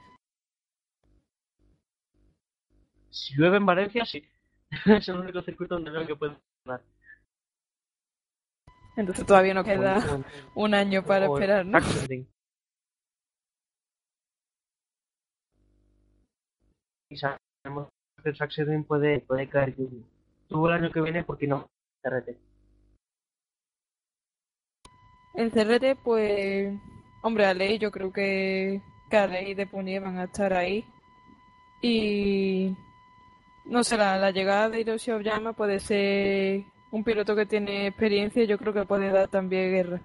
Si 3.09 3.36
llueve 3.36 3.57
en 3.57 3.65
Valencia, 3.65 4.05
sí. 4.05 4.23
es 4.86 5.07
el 5.09 5.17
único 5.17 5.41
circuito 5.41 5.75
donde 5.75 5.91
veo 5.91 6.07
que 6.07 6.15
puede 6.15 6.38
ganar. 6.65 6.82
Entonces 8.95 9.25
todavía 9.25 9.53
nos 9.53 9.65
queda 9.65 10.03
un 10.55 10.73
año 10.73 11.03
para 11.03 11.25
esperar, 11.25 11.65
¿no? 11.65 11.79
Y 17.09 17.17
sabemos 17.17 17.89
que 18.23 18.29
el 18.29 18.35
Saxerding 18.35 18.83
puede, 18.85 19.19
puede 19.19 19.47
caer. 19.49 19.75
Tuvo 20.47 20.67
el 20.69 20.75
año 20.75 20.91
que 20.91 21.01
viene, 21.01 21.23
porque 21.23 21.47
no? 21.47 21.67
CRT. 22.01 22.29
El 25.33 25.51
CRT, 25.51 26.01
pues. 26.03 26.73
Hombre, 27.23 27.45
a 27.45 27.53
ley, 27.53 27.77
yo 27.77 27.91
creo 27.91 28.11
que, 28.11 28.81
que 29.09 29.17
a 29.17 29.27
ley 29.27 29.53
de 29.53 29.67
Punier 29.67 30.01
van 30.01 30.17
a 30.17 30.25
estar 30.25 30.53
ahí. 30.53 30.85
Y. 31.81 32.75
No 33.65 33.83
sé, 33.83 33.97
la, 33.97 34.17
la 34.17 34.31
llegada 34.31 34.69
de 34.69 34.81
Hiroshi 34.81 35.11
Oyama 35.11 35.53
puede 35.53 35.79
ser 35.79 36.63
un 36.91 37.03
piloto 37.03 37.35
que 37.35 37.45
tiene 37.45 37.87
experiencia 37.87 38.43
yo 38.43 38.57
creo 38.57 38.73
que 38.73 38.85
puede 38.85 39.09
dar 39.11 39.29
también 39.29 39.71
guerra. 39.71 40.01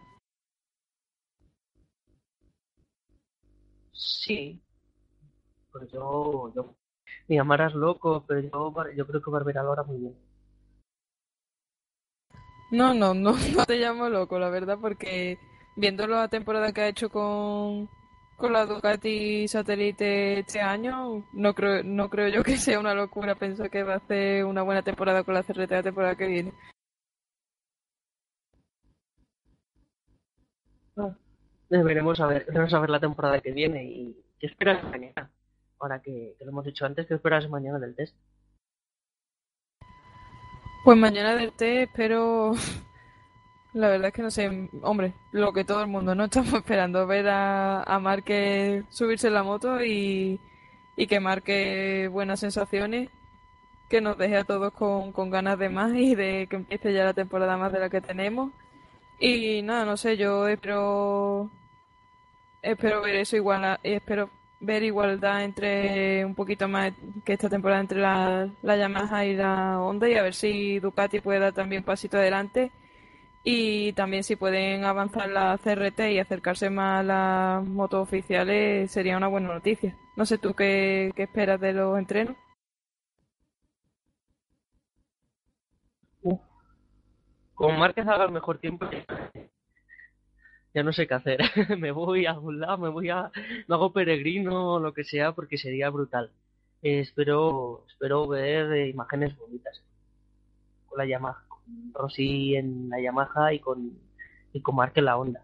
Sí. 3.92 4.60
Pues 5.72 5.90
yo, 5.92 6.52
yo 6.54 6.74
me 7.28 7.36
llamarás 7.36 7.74
loco, 7.74 8.24
pero 8.26 8.40
yo, 8.40 8.92
yo 8.94 9.06
creo 9.06 9.22
que 9.22 9.30
Barbera 9.30 9.62
lo 9.62 9.72
hará 9.72 9.82
muy 9.82 9.98
bien. 9.98 10.14
No, 12.70 12.94
no, 12.94 13.14
no, 13.14 13.32
no 13.56 13.64
te 13.64 13.78
llamo 13.78 14.08
loco, 14.08 14.38
la 14.38 14.50
verdad, 14.50 14.78
porque 14.80 15.38
viendo 15.76 16.06
la 16.06 16.28
temporada 16.28 16.72
que 16.72 16.80
ha 16.82 16.88
hecho 16.88 17.10
con, 17.10 17.88
con 18.36 18.52
la 18.52 18.66
Ducati 18.66 19.46
satélite 19.48 20.40
este 20.40 20.60
año, 20.60 21.24
no 21.32 21.54
creo, 21.54 21.82
no 21.84 22.08
creo 22.08 22.28
yo 22.28 22.42
que 22.42 22.56
sea 22.56 22.80
una 22.80 22.94
locura 22.94 23.34
pensar 23.34 23.70
que 23.70 23.82
va 23.82 23.94
a 23.94 23.96
hacer 23.98 24.44
una 24.44 24.62
buena 24.62 24.82
temporada 24.82 25.22
con 25.24 25.34
la 25.34 25.42
CRT 25.42 25.70
la 25.70 25.82
temporada 25.82 26.16
que 26.16 26.26
viene. 26.26 26.52
Veremos 31.68 32.20
a 32.20 32.26
ver, 32.26 32.46
veremos 32.46 32.90
la 32.90 33.00
temporada 33.00 33.40
que 33.40 33.52
viene 33.52 33.84
y 33.84 34.24
qué 34.38 34.46
esperas 34.46 34.82
mañana. 34.84 35.30
Ahora 35.78 36.00
que, 36.00 36.34
que, 36.38 36.44
lo 36.44 36.52
hemos 36.52 36.64
dicho 36.64 36.86
antes, 36.86 37.06
¿qué 37.06 37.14
esperas 37.14 37.48
mañana 37.50 37.78
del 37.78 37.94
test? 37.94 38.16
Pues 40.84 40.96
mañana 40.96 41.34
del 41.34 41.52
test 41.52 41.90
espero, 41.90 42.52
la 43.74 43.88
verdad 43.88 44.08
es 44.08 44.14
que 44.14 44.22
no 44.22 44.30
sé, 44.30 44.68
hombre, 44.82 45.14
lo 45.32 45.52
que 45.52 45.64
todo 45.64 45.82
el 45.82 45.88
mundo 45.88 46.14
no 46.14 46.24
estamos 46.26 46.54
esperando, 46.54 47.06
ver 47.06 47.28
a, 47.28 47.82
a 47.82 47.98
Marque 47.98 48.84
subirse 48.88 49.26
en 49.26 49.34
la 49.34 49.42
moto 49.42 49.84
y, 49.84 50.40
y 50.96 51.06
que 51.06 51.20
marque 51.20 52.08
buenas 52.10 52.40
sensaciones, 52.40 53.10
que 53.90 54.00
nos 54.00 54.16
deje 54.16 54.36
a 54.36 54.44
todos 54.44 54.72
con, 54.72 55.12
con 55.12 55.30
ganas 55.30 55.58
de 55.58 55.68
más 55.68 55.92
y 55.94 56.14
de 56.14 56.46
que 56.48 56.56
empiece 56.56 56.92
ya 56.92 57.04
la 57.04 57.14
temporada 57.14 57.56
más 57.56 57.72
de 57.72 57.80
la 57.80 57.90
que 57.90 58.00
tenemos 58.00 58.52
y 59.18 59.62
nada, 59.62 59.84
no 59.84 59.96
sé, 59.96 60.16
yo 60.16 60.48
espero 60.48 61.50
espero 62.62 63.02
ver 63.02 63.16
eso 63.16 63.36
igual, 63.36 63.78
espero 63.82 64.30
ver 64.60 64.82
igualdad 64.82 65.44
entre 65.44 66.24
un 66.24 66.34
poquito 66.34 66.68
más 66.68 66.92
que 67.24 67.34
esta 67.34 67.48
temporada 67.48 67.80
entre 67.80 68.00
la, 68.00 68.48
la 68.62 68.76
Yamaha 68.76 69.24
y 69.26 69.36
la 69.36 69.80
Honda 69.80 70.08
y 70.08 70.14
a 70.14 70.22
ver 70.22 70.34
si 70.34 70.78
Ducati 70.80 71.20
puede 71.20 71.40
dar 71.40 71.52
también 71.52 71.82
un 71.82 71.86
pasito 71.86 72.16
adelante 72.16 72.72
y 73.44 73.92
también 73.92 74.24
si 74.24 74.34
pueden 74.34 74.84
avanzar 74.84 75.28
la 75.28 75.56
CRT 75.62 76.00
y 76.10 76.18
acercarse 76.18 76.68
más 76.68 77.00
a 77.00 77.02
las 77.04 77.64
motos 77.64 78.02
oficiales 78.02 78.90
sería 78.90 79.16
una 79.16 79.28
buena 79.28 79.48
noticia. 79.48 79.96
No 80.16 80.26
sé 80.26 80.38
tú 80.38 80.54
qué, 80.54 81.12
qué 81.14 81.24
esperas 81.24 81.60
de 81.60 81.72
los 81.72 81.96
entrenos. 81.96 82.34
Como 87.56 87.78
Márquez 87.78 88.06
haga 88.06 88.26
el 88.26 88.32
mejor 88.32 88.58
tiempo, 88.58 88.86
ya 90.74 90.82
no 90.82 90.92
sé 90.92 91.08
qué 91.08 91.14
hacer. 91.14 91.40
me 91.78 91.90
voy 91.90 92.26
a 92.26 92.32
algún 92.32 92.60
lado, 92.60 92.78
me 92.78 92.90
voy 92.90 93.08
a. 93.08 93.32
Me 93.66 93.74
hago 93.74 93.92
peregrino 93.92 94.74
o 94.74 94.80
lo 94.80 94.92
que 94.92 95.04
sea, 95.04 95.32
porque 95.32 95.56
sería 95.56 95.88
brutal. 95.90 96.30
Eh, 96.82 97.00
espero, 97.00 97.84
espero 97.88 98.28
ver 98.28 98.86
imágenes 98.86 99.36
bonitas 99.38 99.82
con 100.86 100.98
la 100.98 101.06
Yamaha, 101.06 101.44
con 101.48 101.60
Rossi 101.94 102.56
en 102.56 102.90
la 102.90 103.00
Yamaha 103.00 103.54
y 103.54 103.60
con, 103.60 103.98
y 104.52 104.60
con 104.60 104.76
la 104.94 105.16
Honda. 105.16 105.42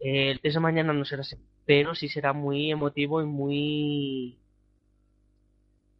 Eh, 0.00 0.32
el 0.32 0.40
test 0.40 0.54
de 0.54 0.60
mañana 0.60 0.92
no 0.92 1.04
será 1.04 1.22
así, 1.22 1.36
pero 1.64 1.94
sí 1.94 2.08
será 2.08 2.32
muy 2.32 2.72
emotivo 2.72 3.22
y 3.22 3.26
muy. 3.26 4.38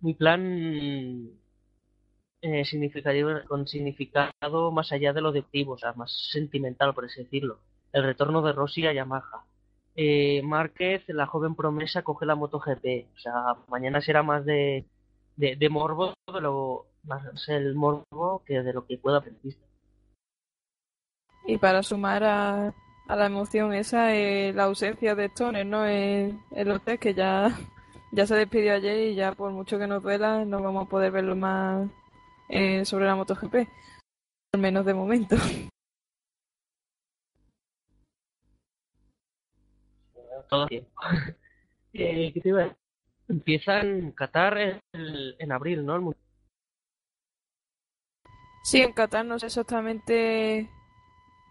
muy 0.00 0.14
plan 0.14 1.30
eh, 2.42 2.64
con 3.46 3.68
significado 3.68 4.72
más 4.72 4.90
allá 4.90 5.12
de 5.12 5.20
lo 5.20 5.30
deportivo, 5.30 5.74
o 5.74 5.78
sea, 5.78 5.92
más 5.92 6.12
sentimental, 6.32 6.92
por 6.92 7.04
así 7.04 7.22
decirlo. 7.22 7.58
El 7.92 8.02
retorno 8.02 8.42
de 8.42 8.52
Rossi 8.52 8.86
a 8.86 8.92
Yamaha. 8.92 9.44
Eh, 9.94 10.42
Márquez, 10.42 11.04
la 11.08 11.26
joven 11.26 11.54
promesa, 11.54 12.02
coge 12.02 12.26
la 12.26 12.34
MotoGP. 12.34 13.06
O 13.14 13.18
sea, 13.18 13.32
mañana 13.68 14.00
será 14.00 14.22
más 14.22 14.44
de, 14.44 14.86
de, 15.36 15.68
morbo, 15.68 16.14
de 16.32 16.40
lo, 16.40 16.86
más 17.04 17.22
el 17.48 17.74
morbo 17.74 18.42
que 18.44 18.62
de 18.62 18.72
lo 18.72 18.86
que 18.86 18.98
pueda 18.98 19.20
pista. 19.20 19.64
Y 21.46 21.58
para 21.58 21.82
sumar 21.82 22.24
a, 22.24 22.74
a 23.08 23.16
la 23.16 23.26
emoción 23.26 23.72
esa, 23.72 24.16
eh, 24.16 24.52
la 24.52 24.64
ausencia 24.64 25.14
de 25.14 25.26
Stoner, 25.26 25.66
¿no? 25.66 25.86
En, 25.86 26.40
en 26.50 26.68
los 26.68 26.82
test 26.82 27.02
que 27.02 27.14
ya, 27.14 27.56
ya 28.12 28.26
se 28.26 28.34
despidió 28.34 28.74
ayer 28.74 29.10
y 29.10 29.14
ya 29.14 29.32
por 29.32 29.52
mucho 29.52 29.78
que 29.78 29.86
nos 29.86 30.02
duela, 30.02 30.44
no 30.44 30.62
vamos 30.62 30.86
a 30.86 30.90
poder 30.90 31.12
verlo 31.12 31.36
más 31.36 31.88
eh, 32.52 32.84
sobre 32.84 33.06
la 33.06 33.16
MotoGP. 33.16 33.66
Al 34.54 34.60
menos 34.60 34.84
de 34.84 34.94
momento. 34.94 35.36
Todo 40.48 40.66
tiempo. 40.66 40.90
eh, 41.94 42.32
¿Qué 42.32 42.40
te 42.40 42.48
iba 42.50 42.60
a 42.60 42.64
decir? 42.64 42.78
Empieza 43.28 43.80
en 43.80 44.12
Qatar 44.12 44.58
el- 44.58 45.36
en 45.38 45.52
abril, 45.52 45.86
¿no? 45.86 45.96
El. 45.96 46.16
Sí, 48.64 48.80
en 48.80 48.92
Qatar 48.92 49.24
no 49.24 49.38
sé 49.38 49.46
exactamente 49.46 50.68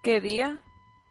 qué 0.04 0.22
día, 0.22 0.60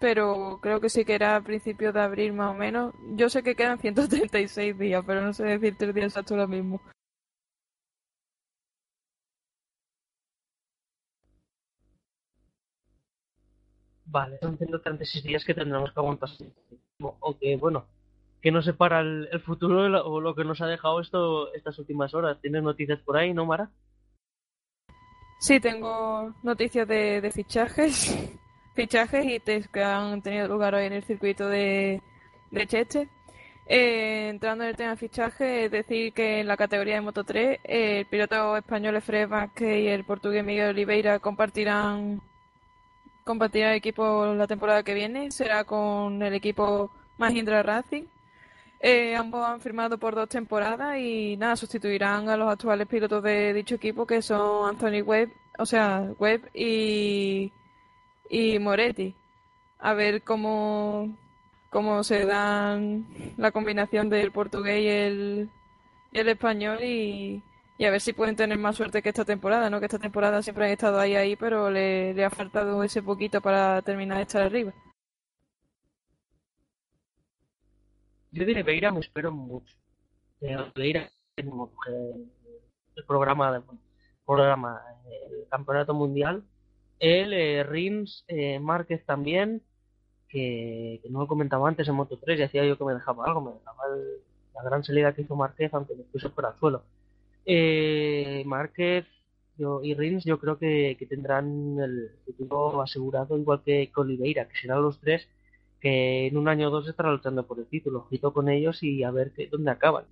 pero 0.01 0.61
creo 0.63 0.81
que 0.81 0.89
sí 0.91 1.05
que 1.05 1.15
era 1.15 1.37
a 1.37 1.43
principios 1.43 1.95
de 1.95 2.01
abril 2.03 2.33
más 2.35 2.53
o 2.53 2.55
menos. 2.55 2.95
Yo 3.17 3.29
sé 3.31 3.43
que 3.43 3.55
quedan 3.57 3.79
136 3.81 4.79
días, 4.79 5.05
pero 5.07 5.23
no 5.23 5.33
sé 5.33 5.45
decirte 5.45 5.87
el 5.87 5.95
día 5.95 6.05
exacto 6.05 6.35
ahora 6.35 6.47
mismo. 6.47 6.81
Vale, 14.11 14.39
son 14.41 14.59
136 14.59 15.23
días 15.23 15.45
que 15.45 15.55
tendremos 15.55 15.93
que 15.93 16.01
aguantar. 16.01 16.31
O 16.99 17.39
que, 17.39 17.57
bueno, 17.57 17.87
que 18.43 18.51
nos 18.51 18.65
separa 18.65 19.01
el, 19.01 19.29
el 19.31 19.41
futuro 19.41 19.83
o 20.05 20.21
lo 20.21 20.35
que 20.35 20.45
nos 20.45 20.61
ha 20.61 20.67
dejado 20.67 21.01
esto 21.01 21.53
estas 21.55 21.79
últimas 21.79 22.13
horas. 22.13 22.41
¿Tienes 22.41 22.63
noticias 22.63 22.99
por 23.01 23.17
ahí, 23.17 23.33
no, 23.33 23.47
Mara? 23.47 23.71
Sí, 25.39 25.61
tengo 25.61 26.35
noticias 26.43 26.89
de, 26.89 27.21
de 27.21 27.31
fichajes, 27.31 28.19
fichajes 28.75 29.25
y 29.25 29.39
test 29.39 29.71
que 29.73 29.83
han 29.83 30.21
tenido 30.23 30.49
lugar 30.49 30.75
hoy 30.75 30.87
en 30.87 30.93
el 30.93 31.05
circuito 31.05 31.49
de, 31.49 32.03
de 32.51 32.67
Cheste. 32.67 33.09
Eh, 33.67 34.29
entrando 34.29 34.65
en 34.65 34.71
el 34.71 34.77
tema 34.77 34.91
de 34.91 34.97
fichaje, 34.97 35.67
es 35.67 35.71
decir 35.71 36.13
que 36.13 36.41
en 36.41 36.49
la 36.49 36.57
categoría 36.57 36.97
de 36.97 37.01
Moto 37.03 37.23
3, 37.23 37.61
eh, 37.63 38.01
el 38.01 38.07
piloto 38.07 38.57
español 38.57 38.97
Efred 38.97 39.29
Vázquez 39.29 39.85
y 39.85 39.87
el 39.87 40.05
portugués 40.05 40.45
Miguel 40.45 40.71
Oliveira 40.71 41.21
compartirán 41.21 42.21
compartirán 43.31 43.75
equipo 43.75 44.35
la 44.35 44.49
temporada 44.49 44.83
que 44.83 44.93
viene. 44.93 45.31
Será 45.31 45.63
con 45.65 46.21
el 46.21 46.35
equipo 46.35 46.91
Mahindra 47.17 47.63
Racing. 47.63 48.05
Eh, 48.81 49.15
ambos 49.15 49.47
han 49.47 49.61
firmado 49.61 49.99
por 49.99 50.15
dos 50.15 50.29
temporadas 50.29 50.99
y 50.99 51.37
nada, 51.37 51.55
sustituirán 51.55 52.29
a 52.29 52.37
los 52.37 52.51
actuales 52.51 52.89
pilotos 52.89 53.23
de 53.23 53.53
dicho 53.53 53.77
equipo 53.77 54.07
que 54.07 54.23
son 54.23 54.69
Anthony 54.71 55.03
Webb, 55.03 55.31
o 55.59 55.67
sea, 55.67 56.09
Webb 56.19 56.51
y, 56.55 57.53
y 58.29 58.59
Moretti. 58.59 59.15
A 59.79 59.95
ver 59.95 60.23
cómo, 60.23 61.17
cómo 61.71 62.03
se 62.03 62.25
dan 62.27 63.07
la 63.37 63.53
combinación 63.53 64.09
del 64.11 64.33
portugués 64.33 64.83
y 64.83 64.89
el, 64.89 65.51
y 66.13 66.19
el 66.19 66.29
español 66.29 66.83
y, 66.83 67.43
y 67.81 67.87
a 67.87 67.91
ver 67.91 68.01
si 68.01 68.13
pueden 68.13 68.37
tener 68.37 68.59
más 68.59 68.77
suerte 68.77 69.03
que 69.03 69.09
esta 69.09 69.25
temporada, 69.25 69.71
¿no? 69.71 69.81
Que 69.81 69.87
esta 69.87 69.99
temporada 69.99 70.43
siempre 70.43 70.67
han 70.67 70.73
estado 70.73 71.01
ahí, 71.01 71.17
ahí, 71.17 71.35
pero 71.37 71.71
le, 71.71 72.13
le 72.15 72.25
ha 72.25 72.31
faltado 72.31 72.83
ese 72.85 73.03
poquito 73.03 73.41
para 73.41 73.81
terminar 73.83 74.19
de 74.19 74.23
estar 74.25 74.43
arriba. 74.43 74.73
Yo 78.33 78.45
de 78.45 78.53
Oliveira 78.53 78.93
me 78.93 79.01
espero 79.01 79.33
mucho. 79.33 79.75
De 80.41 80.57
Oliveira, 80.57 81.11
el, 81.37 81.49
el 82.97 83.05
programa, 83.07 83.63
el 85.07 85.49
campeonato 85.49 85.95
mundial. 85.95 86.45
Él, 86.99 87.33
eh, 87.33 87.65
Rins, 87.65 88.25
eh, 88.29 88.59
Márquez 88.61 89.05
también, 89.07 89.63
que, 90.29 91.01
que 91.03 91.11
no 91.11 91.21
lo 91.21 91.27
comentaba 91.29 91.69
antes 91.69 91.89
en 91.89 91.95
Moto 91.97 92.19
3, 92.19 92.41
y 92.41 92.43
hacía 92.45 92.65
yo 92.67 92.77
que 92.79 92.85
me 92.85 92.95
dejaba 92.95 93.25
algo, 93.27 93.41
me 93.41 93.53
dejaba 93.59 93.83
el- 93.97 94.21
la 94.55 94.63
gran 94.65 94.85
salida 94.85 95.15
que 95.15 95.23
hizo 95.23 95.37
Márquez, 95.37 95.73
aunque 95.75 95.95
después 95.95 96.23
se 96.23 96.31
fuera 96.31 96.51
al 96.51 96.59
suelo. 96.59 96.85
Eh, 97.47 98.43
Márquez 98.47 99.07
y 99.83 99.95
Rins 99.95 100.25
yo 100.25 100.39
creo 100.39 100.59
que, 100.59 100.97
tendrán 101.09 101.79
el 101.79 102.11
título 102.25 102.81
asegurado 102.81 103.37
igual 103.37 103.63
que, 103.65 103.91
Oliveira, 103.95 104.49
que 104.49 104.57
serán 104.57 104.83
los 104.83 104.99
tres 105.01 105.29
que 105.81 106.27
en 106.27 106.37
un 106.37 106.49
año 106.49 106.69
o 106.69 106.71
dos 106.71 106.89
estarán 106.89 107.13
luchando 107.13 107.47
por 107.47 107.59
el 107.59 107.67
título. 107.67 108.01
Ojito 108.01 108.33
con 108.33 108.49
ellos 108.49 108.83
y 108.83 109.03
a 109.03 109.11
ver 109.11 109.33
qué, 109.33 109.49
dónde 109.49 109.71
acaban. 109.71 110.05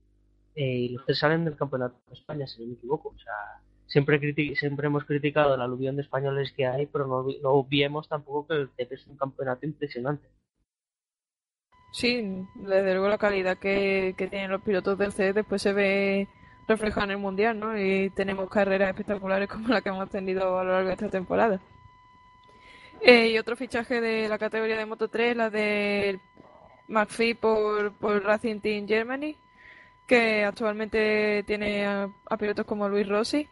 Eh, 0.54 0.78
y 0.78 0.88
los 0.90 1.04
tres 1.04 1.18
salen 1.18 1.44
del 1.44 1.56
campeonato 1.56 1.96
de 2.08 2.14
España, 2.14 2.46
si 2.46 2.62
no 2.62 2.68
me 2.68 2.74
equivoco. 2.74 3.10
O 3.10 3.18
sea, 3.18 3.60
siempre, 3.86 4.18
siempre 4.56 4.86
hemos 4.86 5.04
criticado 5.04 5.56
la 5.56 5.64
aluvión 5.64 5.96
de 5.96 6.02
españoles 6.02 6.52
que 6.52 6.66
hay, 6.66 6.86
pero 6.86 7.06
no, 7.06 7.26
no 7.42 7.50
obviemos 7.50 8.08
tampoco 8.08 8.46
que 8.46 8.54
el 8.54 8.70
TP 8.70 8.94
es 8.94 9.06
un 9.06 9.16
campeonato 9.16 9.66
impresionante. 9.66 10.28
Sí, 11.92 12.44
desde 12.54 12.92
luego 12.92 13.08
la 13.08 13.18
calidad 13.18 13.58
que, 13.58 14.14
tienen 14.16 14.50
los 14.50 14.62
pilotos 14.62 14.98
del 14.98 15.12
C 15.12 15.32
después 15.32 15.62
se 15.62 15.72
ve 15.72 16.28
reflejada 16.68 17.06
en 17.06 17.10
el 17.12 17.18
Mundial, 17.18 17.58
¿no? 17.58 17.76
Y 17.78 18.10
tenemos 18.10 18.48
carreras 18.48 18.90
espectaculares 18.90 19.48
como 19.48 19.68
la 19.68 19.80
que 19.80 19.88
hemos 19.88 20.08
tenido 20.10 20.58
a 20.58 20.64
lo 20.64 20.72
largo 20.72 20.88
de 20.88 20.94
esta 20.94 21.08
temporada. 21.08 21.60
Eh, 23.00 23.28
y 23.30 23.38
otro 23.38 23.56
fichaje 23.56 24.00
de 24.00 24.28
la 24.28 24.38
categoría 24.38 24.76
de 24.76 24.86
Moto 24.86 25.08
3, 25.08 25.36
la 25.36 25.50
del 25.50 26.20
McPhee 26.88 27.34
por, 27.34 27.92
por 27.92 28.22
Racing 28.22 28.60
Team 28.60 28.86
Germany, 28.86 29.36
que 30.06 30.44
actualmente 30.44 31.42
tiene 31.46 31.86
a, 31.86 32.08
a 32.26 32.36
pilotos 32.36 32.66
como 32.66 32.88
Luis 32.88 33.08
Rossi 33.08 33.48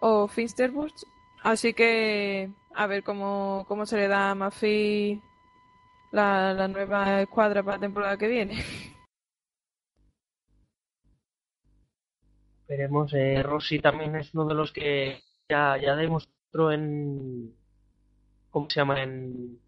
o 0.00 0.28
Finsterbus. 0.28 1.06
Así 1.42 1.72
que 1.72 2.50
a 2.74 2.86
ver 2.86 3.02
cómo, 3.02 3.64
cómo 3.68 3.86
se 3.86 3.96
le 3.96 4.08
da 4.08 4.30
a 4.30 4.34
McPhee 4.34 5.20
la, 6.10 6.52
la 6.52 6.68
nueva 6.68 7.22
escuadra 7.22 7.62
para 7.62 7.76
la 7.76 7.80
temporada 7.80 8.16
que 8.16 8.28
viene. 8.28 8.64
Veremos, 12.70 13.12
eh, 13.14 13.42
Rossi 13.42 13.80
también 13.80 14.14
es 14.14 14.32
uno 14.32 14.46
de 14.46 14.54
los 14.54 14.70
que 14.70 15.24
ya, 15.48 15.76
ya 15.76 15.96
demostró 15.96 16.70
en. 16.70 17.52
¿Cómo 18.50 18.70
se 18.70 18.78
llama? 18.78 19.02
En. 19.02 19.58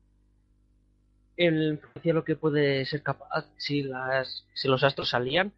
En 1.37 1.81
Francia 1.81 2.15
lo 2.15 2.23
que 2.23 2.37
puede 2.37 2.85
ser 2.87 3.03
capaz 3.03 3.47
si, 3.57 3.83
las, 3.83 4.47
si 4.55 4.69
los 4.69 4.85
astros 4.85 5.11
salían 5.11 5.53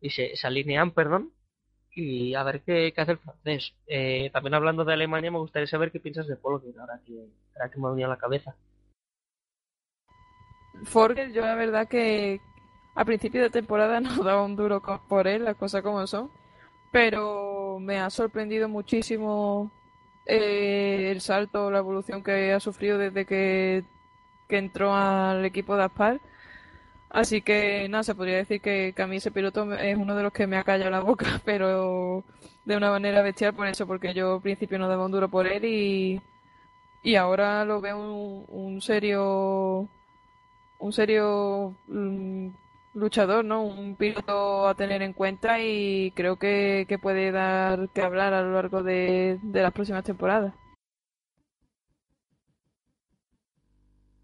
y 0.00 0.10
se, 0.10 0.34
alinean, 0.42 0.90
perdón. 0.90 1.30
Y 1.94 2.34
a 2.34 2.42
ver 2.42 2.62
qué, 2.62 2.92
qué 2.92 3.00
hace 3.00 3.12
el 3.12 3.18
francés. 3.18 3.72
Eh, 3.86 4.30
también 4.32 4.54
hablando 4.54 4.84
de 4.84 4.92
Alemania, 4.92 5.30
me 5.30 5.38
gustaría 5.38 5.68
saber 5.68 5.92
qué 5.92 6.00
piensas 6.00 6.26
de 6.26 6.34
Polger, 6.34 6.74
ahora 6.76 7.00
que, 7.06 7.12
ahora 7.54 7.70
que 7.70 7.78
me 7.78 7.86
ha 7.86 7.90
venido 7.90 8.08
a 8.08 8.14
la 8.14 8.18
cabeza. 8.18 8.56
Forger, 10.86 11.30
yo 11.30 11.42
la 11.42 11.54
verdad 11.54 11.86
que 11.86 12.40
a 12.96 13.04
principio 13.04 13.42
de 13.42 13.50
temporada 13.50 14.00
no 14.00 14.24
daba 14.24 14.44
un 14.44 14.56
duro 14.56 14.82
por 15.08 15.28
él, 15.28 15.44
las 15.44 15.56
cosas 15.56 15.82
como 15.82 16.04
son, 16.08 16.32
pero 16.90 17.78
me 17.80 17.98
ha 18.00 18.10
sorprendido 18.10 18.68
muchísimo 18.68 19.70
eh, 20.26 21.10
el 21.10 21.20
salto, 21.20 21.70
la 21.70 21.78
evolución 21.78 22.22
que 22.22 22.52
ha 22.52 22.60
sufrido 22.60 22.98
desde 22.98 23.24
que, 23.26 23.84
que 24.48 24.58
entró 24.58 24.94
al 24.94 25.44
equipo 25.44 25.76
de 25.76 25.84
Aspar. 25.84 26.20
Así 27.10 27.42
que 27.42 27.88
nada, 27.88 28.04
se 28.04 28.14
podría 28.14 28.36
decir 28.38 28.60
que, 28.60 28.92
que 28.94 29.02
a 29.02 29.06
mí 29.06 29.16
ese 29.16 29.32
piloto 29.32 29.72
es 29.74 29.96
uno 29.96 30.14
de 30.16 30.22
los 30.22 30.32
que 30.32 30.46
me 30.46 30.56
ha 30.56 30.64
callado 30.64 30.90
la 30.90 31.00
boca, 31.00 31.40
pero 31.44 32.24
de 32.64 32.76
una 32.76 32.90
manera 32.90 33.22
bestial 33.22 33.54
por 33.54 33.66
eso, 33.66 33.86
porque 33.86 34.14
yo 34.14 34.36
al 34.36 34.42
principio 34.42 34.78
no 34.78 34.88
daba 34.88 35.06
un 35.06 35.12
duro 35.12 35.28
por 35.28 35.46
él 35.46 35.64
y, 35.64 36.20
y 37.02 37.16
ahora 37.16 37.64
lo 37.64 37.80
veo 37.80 37.98
un, 37.98 38.44
un 38.48 38.80
serio 38.82 39.88
un 40.80 40.92
serio 40.92 41.74
mm, 41.88 42.48
luchador, 42.94 43.44
¿no? 43.44 43.62
Un 43.64 43.96
piloto 43.96 44.66
a 44.68 44.74
tener 44.74 45.02
en 45.02 45.12
cuenta 45.12 45.60
y 45.60 46.10
creo 46.12 46.36
que, 46.36 46.86
que 46.88 46.98
puede 46.98 47.30
dar 47.32 47.88
que 47.94 48.02
hablar 48.02 48.34
a 48.34 48.42
lo 48.42 48.52
largo 48.52 48.82
de, 48.82 49.38
de 49.42 49.62
las 49.62 49.72
próximas 49.72 50.04
temporadas. 50.04 50.54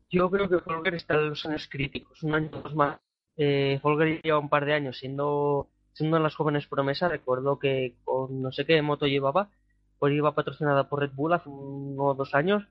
Yo 0.09 0.31
creo 0.31 0.49
que 0.49 0.61
Folger 0.61 0.95
está 0.95 1.15
en 1.15 1.31
los 1.31 1.45
años 1.47 1.69
críticos, 1.71 2.23
un 2.23 2.35
año 2.35 2.51
más. 2.75 2.99
Eh, 3.37 3.79
Folger 3.83 4.23
lleva 4.23 4.39
un 4.39 4.49
par 4.49 4.65
de 4.65 4.73
años 4.73 4.99
siendo, 4.99 5.69
siendo 5.93 6.19
las 6.19 6.35
jóvenes 6.35 6.67
promesas. 6.67 7.11
Recuerdo 7.11 7.59
que 7.59 7.97
con 8.05 8.41
no 8.41 8.53
sé 8.53 8.65
qué 8.65 8.81
moto 8.83 9.07
llevaba, 9.07 9.51
pues 9.99 10.15
iba 10.15 10.35
patrocinada 10.35 10.89
por 10.89 11.01
Red 11.01 11.13
Bull 11.15 11.33
hace 11.33 11.49
uno 11.49 12.05
o 12.05 12.15
dos 12.15 12.35
años 12.35 12.67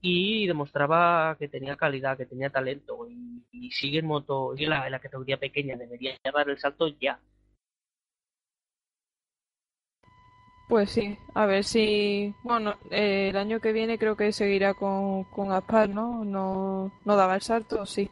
y 0.00 0.46
demostraba 0.46 1.36
que 1.38 1.48
tenía 1.48 1.76
calidad, 1.76 2.16
que 2.16 2.26
tenía 2.26 2.50
talento 2.50 3.08
y, 3.08 3.44
y 3.52 3.70
sigue 3.72 3.98
en 4.00 4.06
moto, 4.06 4.54
y 4.56 4.64
en 4.64 4.70
la, 4.70 4.86
en 4.86 4.92
la 4.92 5.00
categoría 5.00 5.38
pequeña, 5.38 5.76
debería 5.76 6.18
dar 6.32 6.48
el 6.50 6.58
salto 6.58 6.88
ya. 7.00 7.20
Pues 10.68 10.90
sí, 10.90 11.18
a 11.34 11.46
ver 11.46 11.64
si, 11.64 12.34
bueno, 12.44 12.74
eh, 12.90 13.28
el 13.30 13.36
año 13.36 13.58
que 13.60 13.72
viene 13.72 13.98
creo 13.98 14.16
que 14.16 14.32
seguirá 14.32 14.74
con, 14.74 15.24
con 15.24 15.50
Aspar, 15.52 15.88
¿no? 15.88 16.24
No, 16.24 16.92
no 17.04 17.16
daba 17.16 17.34
el 17.34 17.42
salto, 17.42 17.84
sí. 17.86 18.08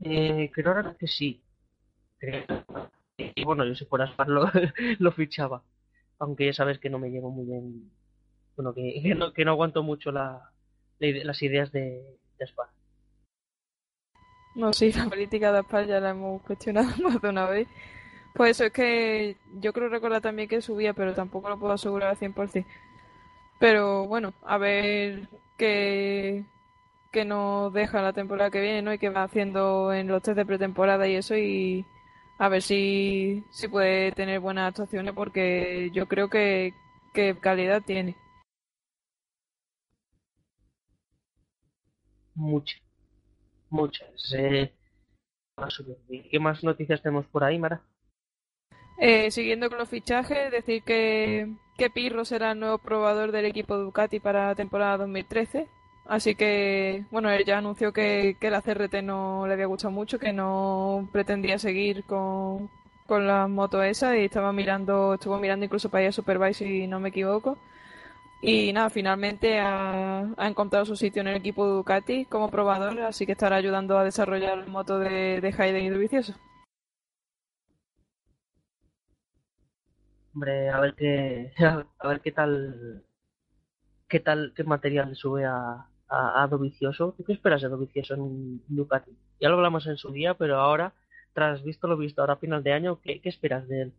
Eh, 0.00 0.50
creo 0.52 0.68
ahora 0.72 0.94
que 0.98 1.06
sí. 1.06 1.42
Creo. 2.18 2.44
Y 3.18 3.44
bueno, 3.44 3.64
yo 3.66 3.74
si 3.74 3.84
fuera 3.86 4.06
Aspar 4.06 4.28
lo, 4.28 4.50
lo 5.00 5.12
fichaba. 5.12 5.62
Aunque 6.22 6.46
ya 6.46 6.52
sabes 6.52 6.78
que 6.78 6.88
no 6.88 7.00
me 7.00 7.10
llevo 7.10 7.30
muy 7.30 7.46
bien 7.46 7.90
bueno, 8.56 8.72
que, 8.74 9.14
no, 9.44 9.50
aguanto 9.50 9.82
mucho 9.82 10.12
la, 10.12 10.52
las 10.98 11.42
ideas 11.42 11.72
de, 11.72 12.02
de 12.38 12.44
Spa. 12.44 12.70
No, 14.54 14.72
sí, 14.72 14.92
la 14.92 15.06
política 15.06 15.50
de 15.50 15.58
Aspar 15.58 15.86
ya 15.86 15.98
la 15.98 16.10
hemos 16.10 16.42
cuestionado 16.42 16.88
más 17.02 17.20
de 17.20 17.28
una 17.28 17.46
vez. 17.46 17.66
Pues 18.34 18.52
eso 18.52 18.64
es 18.64 18.72
que 18.72 19.36
yo 19.60 19.72
creo 19.72 19.88
recordar 19.88 20.22
también 20.22 20.48
que 20.48 20.62
subía, 20.62 20.94
pero 20.94 21.14
tampoco 21.14 21.48
lo 21.48 21.58
puedo 21.58 21.72
asegurar 21.72 22.10
al 22.10 22.16
100%. 22.16 22.64
Pero 23.58 24.06
bueno, 24.06 24.32
a 24.44 24.58
ver 24.58 25.28
qué, 25.58 26.44
qué 27.10 27.24
nos 27.24 27.72
deja 27.72 28.02
la 28.02 28.12
temporada 28.12 28.50
que 28.50 28.60
viene, 28.60 28.82
¿no? 28.82 28.92
Y 28.92 28.98
qué 28.98 29.10
va 29.10 29.24
haciendo 29.24 29.92
en 29.92 30.08
los 30.08 30.22
test 30.22 30.36
de 30.36 30.46
pretemporada 30.46 31.08
y 31.08 31.16
eso, 31.16 31.36
y 31.36 31.84
a 32.42 32.48
ver 32.48 32.60
si, 32.60 33.44
si 33.52 33.68
puede 33.68 34.10
tener 34.10 34.40
buenas 34.40 34.70
actuaciones, 34.70 35.14
porque 35.14 35.92
yo 35.94 36.08
creo 36.08 36.28
que, 36.28 36.74
que 37.14 37.38
calidad 37.38 37.82
tiene. 37.86 38.16
Mucha, 42.34 42.78
muchas. 43.70 44.34
Eh, 44.36 44.74
¿Qué 46.32 46.40
más 46.40 46.64
noticias 46.64 47.00
tenemos 47.00 47.26
por 47.26 47.44
ahí, 47.44 47.60
Mara? 47.60 47.80
Eh, 48.98 49.30
siguiendo 49.30 49.68
con 49.68 49.78
los 49.78 49.88
fichajes, 49.88 50.50
decir 50.50 50.82
que, 50.82 51.46
que 51.78 51.90
Pirro 51.90 52.24
será 52.24 52.50
el 52.50 52.58
nuevo 52.58 52.78
probador 52.78 53.30
del 53.30 53.44
equipo 53.44 53.76
Ducati 53.78 54.18
para 54.18 54.48
la 54.48 54.54
temporada 54.56 54.96
2013. 54.96 55.68
Así 56.06 56.34
que, 56.34 57.04
bueno, 57.10 57.30
él 57.30 57.44
ya 57.44 57.58
anunció 57.58 57.92
que, 57.92 58.36
que 58.40 58.50
la 58.50 58.60
CRT 58.60 59.02
no 59.02 59.46
le 59.46 59.54
había 59.54 59.66
gustado 59.66 59.92
mucho, 59.92 60.18
que 60.18 60.32
no 60.32 61.08
pretendía 61.12 61.58
seguir 61.58 62.04
con, 62.04 62.68
con 63.06 63.26
la 63.26 63.46
moto 63.48 63.82
esa 63.82 64.16
y 64.16 64.24
estaba 64.24 64.52
mirando, 64.52 65.14
estuvo 65.14 65.38
mirando 65.38 65.64
incluso 65.64 65.90
para 65.90 66.04
ir 66.04 66.08
a 66.08 66.12
Superbike 66.12 66.54
si 66.54 66.86
no 66.86 67.00
me 67.00 67.10
equivoco. 67.10 67.58
Y 68.42 68.72
nada, 68.72 68.90
finalmente 68.90 69.60
ha, 69.60 70.26
encontrado 70.38 70.84
su 70.84 70.96
sitio 70.96 71.22
en 71.22 71.28
el 71.28 71.36
equipo 71.36 71.66
Ducati 71.66 72.24
como 72.24 72.50
probador, 72.50 73.00
así 73.02 73.24
que 73.24 73.32
estará 73.32 73.56
ayudando 73.56 73.96
a 73.98 74.04
desarrollar 74.04 74.58
el 74.58 74.66
moto 74.66 74.98
de, 74.98 75.40
de 75.40 75.54
Hayden 75.56 75.84
y 75.84 75.90
de 75.90 75.98
Vicioso. 75.98 76.34
Hombre, 80.34 80.70
a 80.70 80.80
ver 80.80 80.94
qué, 80.94 81.52
a 81.98 82.08
ver 82.08 82.20
qué 82.20 82.32
tal, 82.32 83.04
qué 84.08 84.20
tal, 84.20 84.52
qué 84.56 84.64
material 84.64 85.10
le 85.10 85.14
sube 85.14 85.44
a, 85.44 85.86
a, 86.12 86.46
Dovicioso. 86.46 87.14
¿Tú 87.16 87.24
qué 87.24 87.32
esperas 87.32 87.62
de 87.62 87.68
Dovicioso 87.68 88.14
en 88.14 88.62
Ducati? 88.68 89.12
Ya 89.40 89.48
lo 89.48 89.56
hablamos 89.56 89.86
en 89.86 89.96
su 89.96 90.12
día, 90.12 90.34
pero 90.34 90.60
ahora, 90.60 90.94
tras 91.32 91.62
visto 91.62 91.88
lo 91.88 91.96
visto 91.96 92.20
ahora 92.20 92.34
a 92.34 92.38
final 92.38 92.62
de 92.62 92.72
año, 92.72 93.00
¿qué, 93.00 93.20
qué 93.20 93.28
esperas 93.28 93.66
de 93.68 93.82
él? 93.82 93.92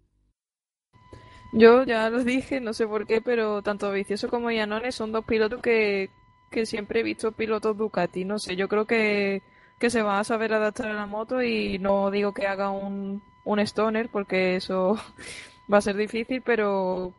Yo 1.54 1.84
ya 1.84 2.10
lo 2.10 2.24
dije, 2.24 2.60
no 2.62 2.74
sé 2.74 2.88
por 2.88 3.06
qué, 3.06 3.22
pero 3.22 3.62
tanto 3.62 3.92
Vicioso 3.92 4.30
como 4.30 4.50
Iannone 4.50 4.92
son 4.92 5.12
dos 5.12 5.26
pilotos 5.26 5.62
que, 5.62 6.10
que 6.50 6.66
siempre 6.66 7.02
he 7.02 7.04
visto 7.04 7.32
pilotos 7.32 7.78
Ducati. 7.78 8.26
No 8.26 8.40
sé, 8.40 8.56
yo 8.56 8.68
creo 8.68 8.86
que, 8.86 9.42
que 9.80 9.90
se 9.90 10.02
va 10.02 10.20
a 10.20 10.24
saber 10.24 10.54
adaptar 10.54 10.88
a 10.88 10.94
la 10.94 11.06
moto 11.06 11.42
y 11.42 11.78
no 11.80 12.10
digo 12.12 12.34
que 12.34 12.48
haga 12.48 12.70
un, 12.72 13.22
un 13.46 13.60
stoner 13.60 14.10
porque 14.10 14.56
eso 14.56 14.96
va 15.72 15.78
a 15.78 15.82
ser 15.82 15.96
difícil, 15.96 16.42
pero 16.42 17.14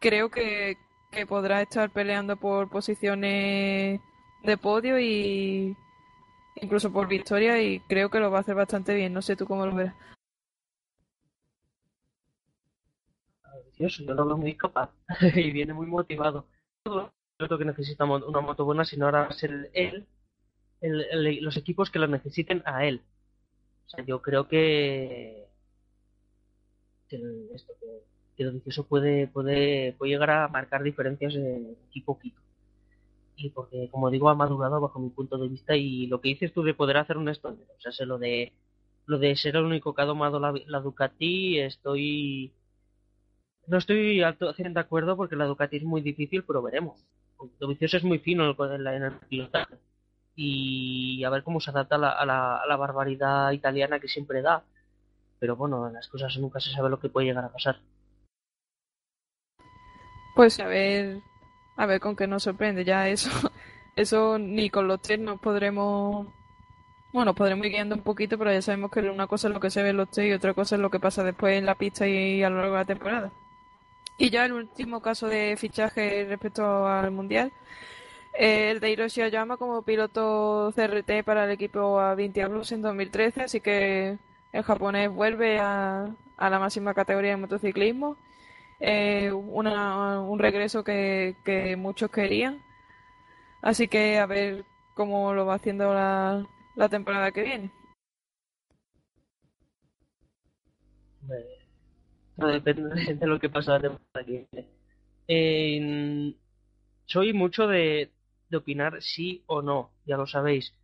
creo 0.00 0.30
que, 0.30 0.78
que 1.16 1.26
podrá 1.26 1.62
estar 1.62 1.88
peleando 1.90 2.36
por 2.36 2.68
posiciones 2.68 4.00
de 4.44 4.56
podio 4.58 5.00
y 5.00 5.74
incluso 6.56 6.92
por 6.92 7.08
victoria 7.08 7.62
y 7.62 7.80
creo 7.80 8.10
que 8.10 8.20
lo 8.20 8.30
va 8.30 8.38
a 8.38 8.40
hacer 8.42 8.54
bastante 8.54 8.94
bien. 8.94 9.14
No 9.14 9.22
sé 9.22 9.34
tú 9.34 9.46
cómo 9.46 9.64
lo 9.64 9.74
verás. 9.74 9.94
Yo 13.78 13.88
lo 14.14 14.26
veo 14.26 14.36
muy 14.36 14.54
capaz 14.56 14.90
y 15.34 15.50
viene 15.52 15.72
muy 15.72 15.86
motivado. 15.86 16.46
Creo 16.84 17.58
que 17.58 17.64
necesita 17.64 18.04
una 18.04 18.40
moto 18.40 18.66
buena, 18.66 18.84
sino 18.84 19.06
ahora 19.06 19.22
va 19.22 19.28
a 19.28 19.32
ser 19.32 19.70
él, 19.72 20.06
los 20.82 21.56
equipos 21.56 21.90
que 21.90 21.98
lo 21.98 22.08
necesiten 22.08 22.62
a 22.66 22.84
él. 22.84 23.02
O 23.86 23.88
sea, 23.88 24.04
yo 24.04 24.20
creo 24.20 24.48
que, 24.48 25.48
lo 28.44 28.52
vicioso 28.52 28.86
puede, 28.86 29.28
puede, 29.28 29.94
puede 29.98 30.12
llegar 30.12 30.30
a 30.30 30.48
marcar 30.48 30.82
diferencias 30.82 31.34
de 31.34 31.76
equipo 31.88 32.12
a 32.12 32.14
poquito. 32.16 32.40
Y 33.36 33.50
porque, 33.50 33.88
como 33.90 34.10
digo, 34.10 34.30
ha 34.30 34.34
madurado 34.34 34.80
bajo 34.80 34.98
mi 34.98 35.10
punto 35.10 35.36
de 35.38 35.48
vista 35.48 35.76
y 35.76 36.06
lo 36.06 36.20
que 36.20 36.30
dices 36.30 36.52
tú 36.52 36.62
de 36.62 36.74
poder 36.74 36.96
hacer 36.96 37.18
un 37.18 37.28
esto, 37.28 37.50
o 37.50 37.80
sea, 37.80 37.92
sé 37.92 38.06
lo 38.06 38.18
de 38.18 38.52
lo 39.06 39.18
de 39.18 39.36
ser 39.36 39.56
el 39.56 39.64
único 39.64 39.94
que 39.94 40.02
ha 40.02 40.04
domado 40.06 40.40
la, 40.40 40.52
la 40.66 40.80
Ducati, 40.80 41.60
estoy 41.60 42.52
no 43.66 43.78
estoy 43.78 44.22
al 44.22 44.36
100 44.38 44.74
de 44.74 44.80
acuerdo 44.80 45.16
porque 45.16 45.36
la 45.36 45.46
Ducati 45.46 45.78
es 45.78 45.84
muy 45.84 46.00
difícil, 46.00 46.44
pero 46.44 46.62
veremos. 46.62 47.04
vicioso 47.68 47.96
es 47.96 48.04
muy 48.04 48.18
fino 48.18 48.44
en 48.44 49.02
el, 49.02 49.12
pilotaje. 49.28 49.74
Y 50.36 51.24
a 51.24 51.30
ver 51.30 51.42
cómo 51.42 51.60
se 51.60 51.70
adapta 51.70 51.96
a 51.96 51.98
la, 51.98 52.10
a, 52.10 52.66
la, 52.66 52.76
barbaridad 52.76 53.50
italiana 53.52 53.98
que 53.98 54.08
siempre 54.08 54.42
da. 54.42 54.62
Pero 55.38 55.56
bueno, 55.56 55.90
las 55.90 56.08
cosas 56.08 56.36
nunca 56.38 56.60
se 56.60 56.70
sabe 56.70 56.90
lo 56.90 57.00
que 57.00 57.08
puede 57.08 57.26
llegar 57.26 57.44
a 57.44 57.52
pasar. 57.52 57.80
Pues 60.36 60.60
a 60.60 60.66
ver, 60.66 61.22
a 61.76 61.86
ver 61.86 61.98
con 61.98 62.14
qué 62.14 62.26
nos 62.26 62.42
sorprende. 62.42 62.84
Ya 62.84 63.08
eso, 63.08 63.30
eso 63.96 64.38
ni 64.38 64.68
con 64.70 64.86
los 64.86 65.00
test 65.00 65.22
nos 65.22 65.40
podremos, 65.40 66.26
bueno, 67.12 67.34
podremos 67.34 67.64
ir 67.66 67.72
guiando 67.72 67.94
un 67.96 68.02
poquito, 68.02 68.36
pero 68.36 68.52
ya 68.52 68.60
sabemos 68.60 68.90
que 68.90 69.00
una 69.00 69.26
cosa 69.26 69.48
es 69.48 69.54
lo 69.54 69.60
que 69.60 69.70
se 69.70 69.82
ve 69.82 69.90
en 69.90 69.96
los 69.96 70.10
test 70.10 70.28
y 70.28 70.32
otra 70.32 70.52
cosa 70.52 70.76
es 70.76 70.82
lo 70.82 70.90
que 70.90 71.00
pasa 71.00 71.24
después 71.24 71.56
en 71.56 71.64
la 71.64 71.74
pista 71.74 72.06
y 72.06 72.42
a 72.42 72.50
lo 72.50 72.58
largo 72.58 72.74
de 72.74 72.80
la 72.80 72.84
temporada. 72.84 73.32
Y 74.18 74.28
ya 74.30 74.44
el 74.44 74.52
último 74.52 75.00
caso 75.00 75.26
de 75.26 75.56
fichaje 75.56 76.26
respecto 76.28 76.86
al 76.86 77.10
Mundial, 77.12 77.52
el 78.34 78.80
de 78.80 78.90
Hiroshi 78.90 79.22
Oyama 79.22 79.56
como 79.56 79.82
piloto 79.82 80.72
CRT 80.76 81.24
para 81.24 81.44
el 81.44 81.50
equipo 81.52 81.98
A20 81.98 82.48
Blues 82.50 82.72
en 82.72 82.82
2013, 82.82 83.42
así 83.44 83.60
que 83.60 84.18
el 84.52 84.62
japonés 84.64 85.10
vuelve 85.10 85.58
a, 85.58 86.08
la 86.38 86.58
máxima 86.58 86.92
categoría 86.92 87.30
de 87.30 87.36
motociclismo. 87.38 88.16
Eh, 88.80 89.32
un 89.32 90.38
regreso 90.38 90.84
que, 90.84 91.34
muchos 91.78 92.10
querían. 92.10 92.60
Así 93.62 93.88
que 93.88 94.18
a 94.18 94.26
ver 94.26 94.64
cómo 94.94 95.34
lo 95.34 95.46
va 95.46 95.54
haciendo 95.54 95.92
la, 95.92 96.46
la 96.76 96.88
temporada 96.88 97.32
que 97.32 97.42
viene. 97.42 97.70
Depende 102.36 103.14
de 103.14 103.26
lo 103.26 103.40
que 103.40 103.48
pasa 103.48 103.72
la 103.72 103.80
temporada 103.80 104.26
soy 107.06 107.32
mucho 107.32 107.66
de, 107.66 108.12
de 108.50 108.56
opinar 108.56 109.02
sí 109.02 109.42
o 109.46 109.62
no, 109.62 109.90
ya 110.04 110.16
lo 110.16 110.26
sabéis. 110.26 110.74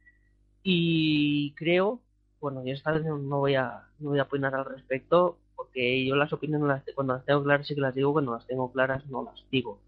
Y 0.62 1.52
creo, 1.54 2.00
bueno, 2.40 2.64
yo 2.64 2.72
esta 2.72 2.92
vez 2.92 3.04
no 3.04 3.38
voy 3.38 3.56
a, 3.56 3.88
no 3.98 4.10
voy 4.10 4.18
a 4.20 4.24
opinar 4.24 4.54
al 4.54 4.64
respecto, 4.64 5.38
porque 5.72 6.04
yo 6.04 6.16
las 6.16 6.32
opiniones 6.32 6.82
cuando 6.94 7.14
las 7.14 7.24
tengo 7.24 7.42
claras 7.42 7.66
sí 7.66 7.74
que 7.74 7.80
las 7.80 7.94
digo, 7.94 8.12
cuando 8.12 8.32
las 8.34 8.46
tengo 8.46 8.70
claras 8.70 9.06
no 9.06 9.24
las 9.24 9.42
digo. 9.50 9.78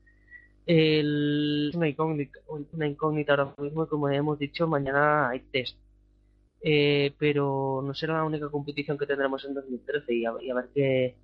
El, 0.66 1.70
una, 1.74 1.88
incógnita, 1.88 2.38
una 2.48 2.86
incógnita 2.86 3.32
ahora 3.34 3.54
mismo, 3.58 3.86
como 3.86 4.08
hemos 4.08 4.38
dicho, 4.38 4.66
mañana 4.66 5.28
hay 5.28 5.40
test. 5.40 5.76
Eh, 6.62 7.14
pero 7.18 7.82
no 7.84 7.92
será 7.92 8.14
la 8.14 8.24
única 8.24 8.48
competición 8.48 8.96
que 8.96 9.06
tendremos 9.06 9.44
en 9.44 9.52
2013 9.52 10.14
y 10.14 10.24
a 10.24 10.32
ver 10.32 10.70
qué, 10.74 11.14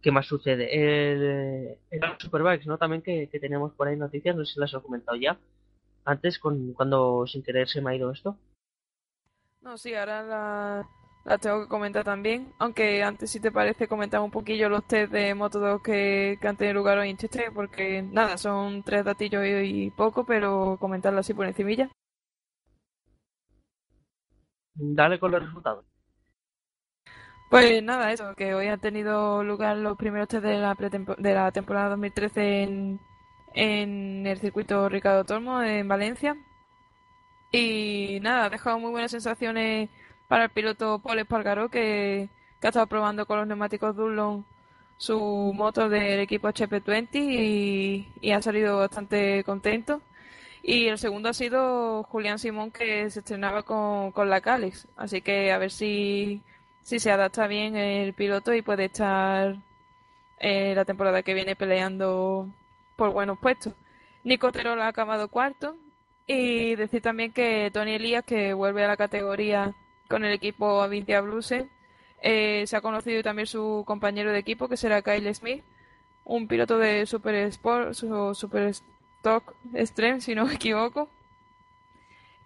¿Qué 0.00 0.12
más 0.12 0.26
sucede? 0.26 0.68
El, 0.72 1.76
el 1.90 2.00
Superbikes, 2.18 2.66
¿no? 2.66 2.78
También 2.78 3.02
que, 3.02 3.28
que, 3.28 3.40
tenemos 3.40 3.72
por 3.72 3.88
ahí 3.88 3.96
noticias, 3.96 4.36
no 4.36 4.44
sé 4.44 4.54
si 4.54 4.60
las 4.60 4.72
he 4.72 4.80
comentado 4.80 5.18
ya. 5.18 5.36
Antes, 6.04 6.38
con, 6.38 6.72
cuando 6.74 7.26
sin 7.26 7.42
querer 7.42 7.68
se 7.68 7.80
me 7.80 7.90
ha 7.90 7.96
ido 7.96 8.12
esto. 8.12 8.38
No, 9.60 9.76
sí, 9.76 9.92
ahora 9.96 10.22
la, 10.22 10.88
la 11.24 11.38
tengo 11.38 11.62
que 11.62 11.68
comentar 11.68 12.04
también. 12.04 12.52
Aunque 12.58 13.02
antes, 13.02 13.30
si 13.30 13.40
te 13.40 13.52
parece, 13.52 13.88
comentar 13.88 14.20
un 14.20 14.30
poquillo 14.30 14.68
los 14.68 14.86
test 14.86 15.12
de 15.12 15.34
Moto 15.34 15.58
2 15.60 15.82
que, 15.82 16.38
que 16.40 16.48
han 16.48 16.56
tenido 16.56 16.74
lugar 16.74 16.98
hoy 16.98 17.10
en 17.10 17.16
Cheste, 17.16 17.50
porque 17.52 18.02
nada, 18.02 18.38
son 18.38 18.82
tres 18.82 19.04
datillos 19.04 19.44
y, 19.44 19.90
poco, 19.90 20.24
pero 20.24 20.76
comentarlo 20.80 21.20
así 21.20 21.34
por 21.34 21.46
encimilla. 21.46 21.90
Dale 24.74 25.18
con 25.18 25.32
los 25.32 25.42
resultados. 25.42 25.84
Pues 27.50 27.82
nada, 27.82 28.12
eso, 28.12 28.34
que 28.34 28.54
hoy 28.54 28.68
han 28.68 28.80
tenido 28.80 29.42
lugar 29.42 29.76
los 29.76 29.96
primeros 29.96 30.28
test 30.28 30.44
de 30.44 30.58
la, 30.58 30.74
de 30.74 31.34
la 31.34 31.50
temporada 31.50 31.90
2013 31.90 32.62
en, 32.62 33.00
en 33.54 34.26
el 34.26 34.38
circuito 34.38 34.88
Ricardo 34.88 35.24
Tormo 35.24 35.62
en 35.62 35.88
Valencia. 35.88 36.36
Y 37.52 38.18
nada, 38.20 38.46
ha 38.46 38.50
dejado 38.50 38.78
muy 38.78 38.90
buenas 38.90 39.10
sensaciones 39.10 39.88
para 40.28 40.44
el 40.44 40.50
piloto 40.50 41.00
Paul 41.00 41.18
Espargaró, 41.18 41.68
que, 41.68 42.28
ha 42.62 42.68
estado 42.68 42.86
probando 42.86 43.26
con 43.26 43.38
los 43.38 43.46
neumáticos 43.46 43.96
Dunlop 43.96 44.44
su 44.96 45.52
moto 45.54 45.88
del 45.88 46.20
equipo 46.20 46.48
HP20 46.48 47.08
y, 47.14 48.08
y 48.20 48.30
ha 48.32 48.42
salido 48.42 48.78
bastante 48.78 49.44
contento. 49.44 50.02
Y 50.62 50.88
el 50.88 50.98
segundo 50.98 51.28
ha 51.30 51.34
sido 51.34 52.02
Julián 52.04 52.38
Simón, 52.38 52.70
que 52.72 53.08
se 53.10 53.20
estrenaba 53.20 53.62
con, 53.62 54.12
con 54.12 54.28
la 54.28 54.40
Calix. 54.40 54.88
Así 54.96 55.22
que 55.22 55.52
a 55.52 55.58
ver 55.58 55.70
si 55.70 56.42
si 56.88 56.98
se 57.00 57.10
adapta 57.12 57.46
bien 57.46 57.76
el 57.76 58.14
piloto 58.14 58.54
y 58.54 58.62
puede 58.62 58.86
estar 58.86 59.56
eh, 60.38 60.72
la 60.74 60.86
temporada 60.86 61.22
que 61.22 61.34
viene 61.34 61.54
peleando 61.54 62.48
por 62.96 63.12
buenos 63.12 63.38
puestos. 63.38 63.74
Nico 64.24 64.50
Terol 64.52 64.80
ha 64.80 64.88
acabado 64.88 65.28
cuarto 65.28 65.76
y 66.26 66.76
decir 66.76 67.02
también 67.02 67.32
que 67.32 67.70
Tony 67.74 67.96
Elías, 67.96 68.24
que 68.24 68.54
vuelve 68.54 68.84
a 68.84 68.88
la 68.88 68.96
categoría 68.96 69.74
con 70.08 70.24
el 70.24 70.32
equipo 70.32 70.82
Avintia 70.82 71.20
Blues, 71.20 71.52
eh, 72.20 72.64
se 72.66 72.76
ha 72.76 72.80
conocido 72.80 73.22
también 73.22 73.46
su 73.46 73.84
compañero 73.86 74.32
de 74.32 74.38
equipo, 74.38 74.68
que 74.68 74.76
será 74.76 75.02
Kyle 75.02 75.34
Smith, 75.34 75.62
un 76.24 76.48
piloto 76.48 76.78
de 76.78 77.06
Super 77.06 77.34
Sport, 77.34 77.94
Super 77.94 78.62
Stock 78.64 79.54
Extreme, 79.74 80.20
si 80.20 80.34
no 80.34 80.46
me 80.46 80.54
equivoco. 80.54 81.08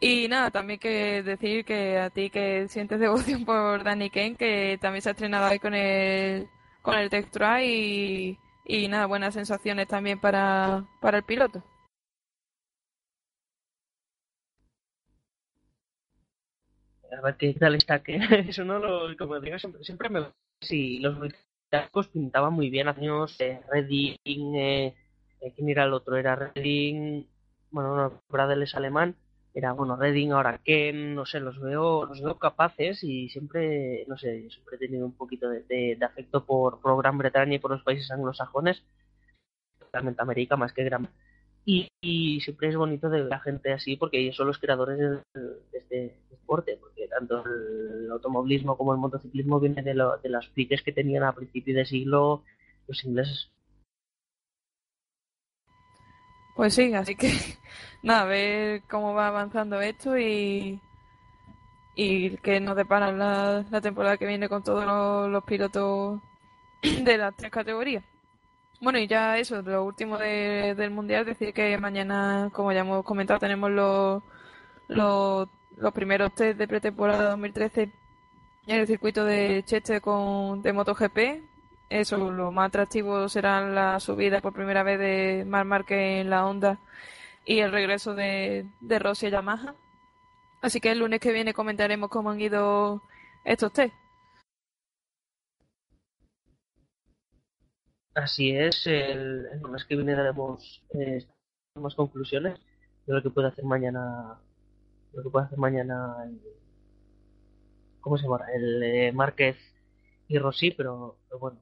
Y 0.00 0.26
nada, 0.28 0.50
también 0.50 0.80
que 0.80 1.22
decir 1.22 1.64
que 1.64 1.98
a 1.98 2.10
ti 2.10 2.28
que 2.28 2.66
sientes 2.68 2.98
devoción 3.00 3.44
por 3.46 3.84
Danny 3.84 4.10
Kane, 4.10 4.34
que 4.36 4.78
también 4.80 5.02
se 5.02 5.10
ha 5.10 5.12
estrenado 5.12 5.46
ahí 5.46 5.58
con 5.58 5.74
el, 5.74 6.48
con 6.82 6.96
el 6.98 7.08
Tech 7.08 7.28
y, 7.62 8.38
y 8.64 8.88
nada, 8.88 9.06
buenas 9.06 9.34
sensaciones 9.34 9.88
también 9.88 10.18
para, 10.18 10.84
para 11.00 11.18
el 11.18 11.24
piloto. 11.24 11.62
A 17.16 17.20
ver 17.20 17.36
qué 17.36 17.54
tal 17.54 17.74
está, 17.74 18.02
que 18.02 18.16
eso 18.48 18.64
no 18.64 18.78
lo, 18.78 19.16
como 19.16 19.40
digo, 19.40 19.58
siempre, 19.58 19.84
siempre 19.84 20.08
me 20.08 20.26
sí, 20.60 20.98
los 21.00 21.18
británicos 21.18 22.08
pintaban 22.08 22.52
muy 22.52 22.70
bien, 22.70 22.88
años 22.88 23.36
eh, 23.40 23.60
Redding, 23.70 24.54
eh, 24.54 24.94
eh, 25.40 25.52
¿quién 25.54 25.68
era 25.68 25.84
el 25.84 25.92
otro? 25.92 26.16
Era 26.16 26.36
Redding, 26.36 27.26
bueno, 27.70 27.96
no, 27.96 28.22
Bradel 28.28 28.62
es 28.62 28.74
alemán, 28.74 29.16
era 29.54 29.72
bueno 29.72 29.96
Redding, 29.96 30.32
ahora 30.32 30.58
Ken, 30.58 31.14
no 31.14 31.26
sé, 31.26 31.40
los 31.40 31.60
veo, 31.60 32.06
los 32.06 32.20
veo 32.20 32.38
capaces 32.38 33.02
y 33.04 33.28
siempre, 33.28 34.04
no 34.08 34.16
sé, 34.16 34.48
siempre 34.50 34.76
he 34.76 34.78
tenido 34.78 35.04
un 35.04 35.16
poquito 35.16 35.48
de, 35.48 35.98
afecto 36.02 36.44
por, 36.44 36.80
por 36.80 36.96
Gran 36.98 37.18
Bretaña 37.18 37.54
y 37.54 37.58
por 37.58 37.70
los 37.70 37.82
países 37.82 38.10
anglosajones, 38.10 38.82
realmente 39.92 40.22
América 40.22 40.56
más 40.56 40.72
que 40.72 40.84
Gran 40.84 41.08
y, 41.64 42.40
siempre 42.40 42.68
es 42.68 42.76
bonito 42.76 43.08
de 43.08 43.20
ver 43.20 43.28
la 43.28 43.40
gente 43.40 43.72
así 43.72 43.96
porque 43.96 44.18
ellos 44.18 44.36
son 44.36 44.48
los 44.48 44.58
creadores 44.58 44.98
de, 44.98 45.22
este 45.72 46.16
deporte, 46.30 46.76
porque 46.80 47.06
tanto 47.08 47.44
el 47.46 48.10
automovilismo 48.10 48.76
como 48.76 48.92
el 48.92 48.98
motociclismo 48.98 49.60
viene 49.60 49.82
de, 49.82 49.94
lo, 49.94 50.16
de 50.18 50.28
las 50.28 50.48
piques 50.48 50.82
que 50.82 50.92
tenían 50.92 51.22
a 51.22 51.34
principios 51.34 51.76
de 51.76 51.84
siglo 51.84 52.42
los 52.88 53.04
ingleses. 53.04 53.50
Pues 56.56 56.74
sí, 56.74 56.92
así 56.94 57.14
que 57.14 57.30
nada, 58.02 58.22
a 58.22 58.26
ver 58.26 58.82
cómo 58.90 59.14
va 59.14 59.28
avanzando 59.28 59.80
esto 59.80 60.18
y, 60.18 60.80
y 61.94 62.36
que 62.38 62.60
nos 62.60 62.76
depara 62.76 63.12
la, 63.12 63.64
la 63.70 63.80
temporada 63.80 64.16
que 64.16 64.26
viene 64.26 64.48
con 64.48 64.62
todos 64.62 65.30
los 65.30 65.44
pilotos 65.44 66.20
de 66.82 67.18
las 67.18 67.36
tres 67.36 67.52
categorías. 67.52 68.04
Bueno, 68.82 68.98
y 68.98 69.06
ya 69.06 69.38
eso, 69.38 69.62
lo 69.62 69.84
último 69.84 70.18
del 70.18 70.90
Mundial, 70.90 71.24
decir 71.24 71.54
que 71.54 71.78
mañana, 71.78 72.50
como 72.52 72.72
ya 72.72 72.80
hemos 72.80 73.04
comentado, 73.04 73.38
tenemos 73.38 73.70
los, 73.70 74.24
los, 74.88 75.48
primeros 75.94 76.34
test 76.34 76.58
de 76.58 76.66
pretemporada 76.66 77.30
2013 77.30 77.92
en 78.66 78.80
el 78.80 78.88
circuito 78.88 79.24
de 79.24 79.62
Cheste 79.64 80.00
con, 80.00 80.62
de 80.62 80.72
MotoGP. 80.72 81.18
Eso, 81.90 82.16
lo 82.32 82.50
más 82.50 82.68
atractivo 82.68 83.28
serán 83.28 83.72
la 83.72 84.00
subida 84.00 84.40
por 84.40 84.52
primera 84.52 84.82
vez 84.82 84.98
de 84.98 85.44
Mar 85.46 85.64
Márquez 85.64 86.20
en 86.20 86.30
la 86.30 86.44
Honda 86.44 86.80
y 87.44 87.60
el 87.60 87.70
regreso 87.70 88.16
de, 88.16 88.66
de 88.80 88.98
Rossi 88.98 89.26
a 89.26 89.30
Yamaha. 89.30 89.74
Así 90.60 90.80
que 90.80 90.90
el 90.90 90.98
lunes 90.98 91.20
que 91.20 91.32
viene 91.32 91.54
comentaremos 91.54 92.10
cómo 92.10 92.30
han 92.30 92.40
ido 92.40 93.00
estos 93.44 93.72
test. 93.72 93.94
Así 98.14 98.50
es, 98.54 98.86
el, 98.86 99.46
el 99.52 99.60
lunes 99.60 99.84
que 99.86 99.96
viene 99.96 100.14
daremos 100.14 100.82
eh, 100.90 101.24
más 101.76 101.94
conclusiones 101.94 102.58
de 103.06 103.14
lo 103.14 103.22
que 103.22 103.30
puede 103.30 103.48
hacer 103.48 103.64
mañana, 103.64 104.38
lo 105.14 105.22
que 105.22 105.30
puede 105.30 105.46
hacer 105.46 105.58
mañana, 105.58 106.16
el, 106.24 106.38
¿cómo 108.00 108.18
se 108.18 108.24
llama? 108.24 108.40
El 108.54 108.82
eh, 108.82 109.12
Márquez 109.12 109.56
y 110.28 110.38
Rossi, 110.38 110.72
pero, 110.72 111.16
bueno. 111.40 111.58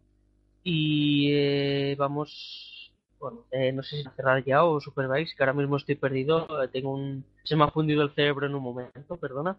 Y 0.64 1.32
eh, 1.32 1.96
vamos, 1.96 2.92
bueno, 3.20 3.46
eh, 3.52 3.72
no 3.72 3.82
sé 3.84 4.02
si 4.02 4.08
cerrar 4.16 4.44
ya 4.44 4.64
o 4.64 4.80
Superbikes, 4.80 5.34
que 5.36 5.42
ahora 5.44 5.52
mismo 5.52 5.76
estoy 5.76 5.94
perdido, 5.94 6.48
tengo 6.72 6.92
un, 6.92 7.24
se 7.44 7.56
me 7.56 7.64
ha 7.64 7.68
fundido 7.70 8.02
el 8.02 8.14
cerebro 8.14 8.46
en 8.46 8.54
un 8.56 8.62
momento, 8.62 9.16
perdona. 9.18 9.56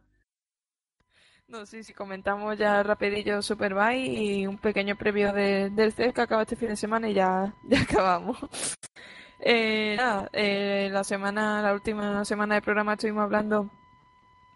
No, 1.51 1.65
sí, 1.65 1.83
sí, 1.83 1.93
comentamos 1.93 2.57
ya 2.57 2.81
rapidillo 2.81 3.41
Superbike 3.41 4.07
y 4.07 4.47
un 4.47 4.57
pequeño 4.57 4.95
previo 4.95 5.33
de, 5.33 5.69
del 5.69 5.91
CES 5.91 6.13
que 6.13 6.21
acaba 6.21 6.43
este 6.43 6.55
fin 6.55 6.69
de 6.69 6.77
semana 6.77 7.09
y 7.09 7.13
ya, 7.13 7.53
ya 7.63 7.81
acabamos. 7.81 8.37
Eh, 9.41 9.95
nada, 9.97 10.29
eh, 10.31 10.87
la 10.93 11.03
semana, 11.03 11.61
la 11.61 11.73
última 11.73 12.23
semana 12.23 12.55
del 12.55 12.63
programa 12.63 12.93
estuvimos 12.93 13.23
hablando 13.23 13.69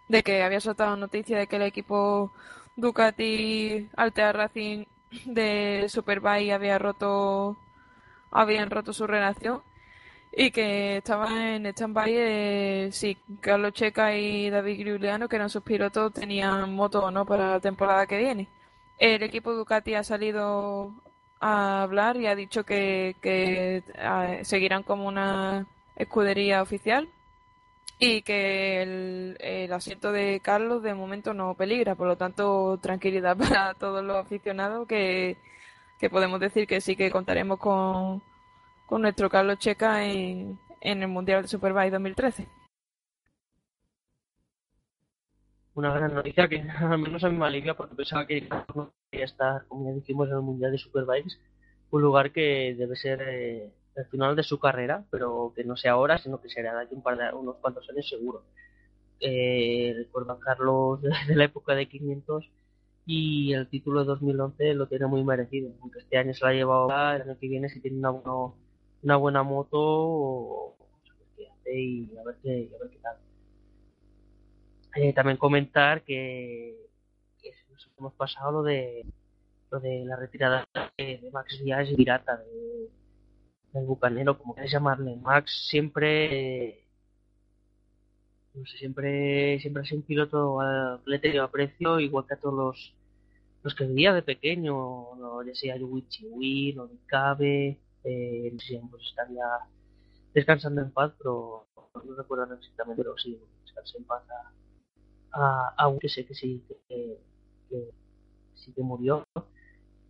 de 0.08 0.24
que 0.24 0.42
había 0.42 0.62
soltado 0.62 0.96
noticia 0.96 1.38
de 1.38 1.48
que 1.48 1.58
el 1.58 1.64
equipo 1.64 2.32
Ducati 2.78 3.90
Altea 3.98 4.32
Racing 4.32 4.86
de 5.26 5.88
Superbike 5.90 6.54
había 6.54 6.80
roto, 6.80 7.58
habían 8.32 8.70
roto 8.70 8.94
su 8.94 9.06
relación 9.06 9.62
y 10.36 10.52
que 10.52 10.98
estaban 10.98 11.38
en 11.38 11.66
stand-by, 11.68 12.12
eh, 12.14 12.90
sí, 12.92 13.18
Carlos 13.40 13.74
Checa 13.74 14.16
y 14.16 14.50
David 14.50 14.78
Giuliano, 14.84 15.30
que 15.30 15.38
eran 15.38 15.50
sus 15.50 15.64
pilotos, 15.64 16.14
tenían 16.14 16.74
moto 16.76 17.06
o 17.06 17.12
no 17.12 17.26
para 17.26 17.52
la 17.52 17.60
temporada 17.62 18.06
que 18.06 18.18
viene. 18.18 18.50
El 18.98 19.24
equipo 19.24 19.54
Ducati 19.54 19.96
ha 19.96 20.04
salido 20.04 20.94
a 21.40 21.84
hablar 21.84 22.18
y 22.18 22.28
ha 22.28 22.36
dicho 22.36 22.66
que, 22.66 23.16
que 23.22 23.84
seguirán 24.44 24.84
como 24.84 25.08
una 25.08 25.68
escudería 25.96 26.62
oficial 26.62 27.08
y 27.98 28.22
que 28.24 28.82
el, 28.82 29.38
el, 29.40 29.72
asiento 29.72 30.12
de 30.12 30.42
Carlos 30.42 30.84
de 30.84 30.94
momento 30.94 31.34
no 31.34 31.54
peligra, 31.54 31.96
por 31.96 32.08
lo 32.08 32.18
tanto 32.18 32.78
tranquilidad 32.82 33.38
para 33.38 33.74
todos 33.76 34.04
los 34.04 34.18
aficionados 34.18 34.88
que, 34.88 35.38
que 36.00 36.10
podemos 36.10 36.40
decir 36.42 36.68
que 36.68 36.82
sí 36.82 36.98
que 36.98 37.12
contaremos 37.12 37.58
con 37.60 38.22
con 38.88 39.02
nuestro 39.02 39.30
Carlos 39.30 39.60
Checa 39.60 40.06
en, 40.06 40.58
el 40.82 41.08
Mundial 41.08 41.44
de 41.44 41.48
Superbike 41.48 41.92
2013. 41.92 42.48
Una 45.74 45.94
gran 45.94 46.14
noticia 46.14 46.48
que 46.48 46.62
al 46.62 47.00
menos 47.00 47.24
a 47.24 47.30
mí 47.30 47.38
me 47.38 47.46
alivia 47.46 47.76
porque 47.76 47.96
pensaba 47.96 48.26
que 48.26 48.48
no 48.76 48.94
quería 49.12 49.26
estar, 49.26 49.66
como 49.68 49.90
ya 49.90 49.96
dijimos, 49.96 50.30
en 50.30 50.36
el 50.36 50.42
Mundial 50.42 50.72
de 50.72 50.78
Superbikes, 50.78 51.38
un 51.92 52.02
lugar 52.02 52.32
que 52.32 52.76
debe 52.78 52.96
ser 52.96 53.22
eh, 53.22 53.74
el 53.96 54.06
final 54.06 54.36
de 54.36 54.44
su 54.44 54.60
carrera, 54.60 55.06
pero 55.10 55.54
que 55.56 55.64
no 55.64 55.76
sea 55.76 55.94
ahora, 55.94 56.18
sino 56.18 56.42
que 56.42 56.50
será 56.50 56.76
de 56.76 56.86
aquí 56.86 56.96
un 56.96 57.02
par 57.02 57.18
de, 57.18 57.34
unos 57.36 57.58
cuantos 57.58 57.90
años 57.90 58.08
seguro. 58.08 58.44
Eh, 59.20 59.94
recuerdo 59.98 60.34
a 60.34 60.40
Carlos 60.40 61.02
de, 61.28 61.36
la 61.36 61.46
época 61.46 61.74
de 61.74 61.88
500 61.88 62.50
y 63.08 63.54
el 63.54 63.68
título 63.68 64.02
de 64.02 64.08
2011 64.08 64.74
lo 64.74 64.88
tiene 64.88 65.08
muy 65.08 65.24
merecido, 65.24 65.72
aunque 65.82 66.00
este 66.00 66.18
año 66.18 66.34
se 66.34 66.44
lo 66.44 66.50
ha 66.50 66.54
llevado 66.54 66.86
el 66.88 67.22
año 67.22 67.38
que 67.40 67.48
viene 67.48 67.70
si 67.70 67.80
tiene 67.80 67.98
una, 68.00 68.12
una 69.06 69.18
buena 69.18 69.44
moto 69.44 70.76
y 71.68 72.10
a 72.18 72.24
ver 72.24 72.36
qué, 72.42 72.72
a 72.76 72.84
ver 72.84 72.92
qué 72.92 72.98
tal. 72.98 73.18
Eh, 74.96 75.14
también 75.14 75.38
comentar 75.38 76.02
que, 76.04 76.76
nos 77.70 77.90
hemos 78.00 78.14
pasado 78.14 78.52
lo 78.52 78.64
de 78.64 79.06
lo 79.70 79.80
de 79.80 80.06
la 80.06 80.16
retirada 80.16 80.66
de, 80.98 81.30
Max 81.32 81.60
Díaz 81.64 81.90
y 81.90 81.96
Pirata 81.96 82.38
de, 82.38 82.90
del 83.74 83.86
bucanero, 83.86 84.38
como 84.40 84.56
queréis 84.56 84.72
llamarle. 84.72 85.16
Max 85.18 85.68
siempre 85.70 86.88
no 88.54 88.66
sé, 88.66 88.78
siempre 88.78 89.60
siempre 89.60 89.84
ha 89.84 89.86
sido 89.86 90.00
un 90.00 90.06
piloto 90.06 90.62
al 90.62 91.02
que 91.22 91.40
aprecio, 91.40 92.00
igual 92.00 92.26
que 92.28 92.34
a 92.34 92.40
todos 92.40 92.56
los 92.56 92.96
los 93.64 93.76
que 93.76 93.86
veía 93.86 94.14
de 94.14 94.22
pequeño, 94.22 95.16
no, 95.16 95.44
ya 95.44 95.54
sea 95.54 95.78
Yuichi 95.78 96.28
Win 96.28 96.80
o 96.80 96.90
Cabe 97.08 97.80
eh, 98.06 98.56
pues 98.90 99.04
estaría 99.04 99.46
descansando 100.34 100.82
en 100.82 100.92
paz, 100.92 101.12
pero 101.18 101.68
no 101.76 102.16
recuerdo 102.16 102.54
exactamente, 102.54 103.02
pero 103.02 103.18
sí, 103.18 103.40
descansé 103.64 103.98
en 103.98 104.04
paz 104.06 104.24
a, 105.34 105.74
a, 105.78 105.98
que 106.00 106.10
sé 106.10 106.26
que 106.26 106.36
sí, 106.36 106.64
que, 106.88 107.20
sí 108.54 108.74
que 108.74 108.82
murió. 108.82 109.24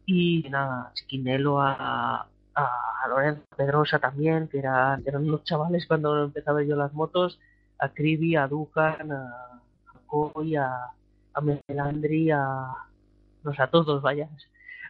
Y 0.06 0.48
nada, 0.50 0.92
Chiquinelo 0.94 1.60
a, 1.62 2.28
a 2.56 3.08
Lorenzo 3.08 3.44
Pedrosa 3.56 4.00
también, 4.00 4.48
que, 4.48 4.60
era, 4.60 5.00
eran 5.06 5.28
unos 5.28 5.44
chavales 5.44 5.86
cuando 5.88 6.24
empezaba 6.24 6.64
yo 6.64 6.76
las 6.76 6.94
motos, 6.94 7.40
a 7.80 7.90
Cribi, 7.90 8.36
a 8.36 8.48
Ducan, 8.48 9.12
a, 9.12 9.62
a 9.94 10.00
Coy, 10.08 10.56
a, 10.56 10.92
a 11.34 11.42
Melandri, 11.42 12.32
a, 12.32 12.74
no 13.44 13.54
a 13.58 13.68
todos, 13.68 14.02
vaya, 14.02 14.30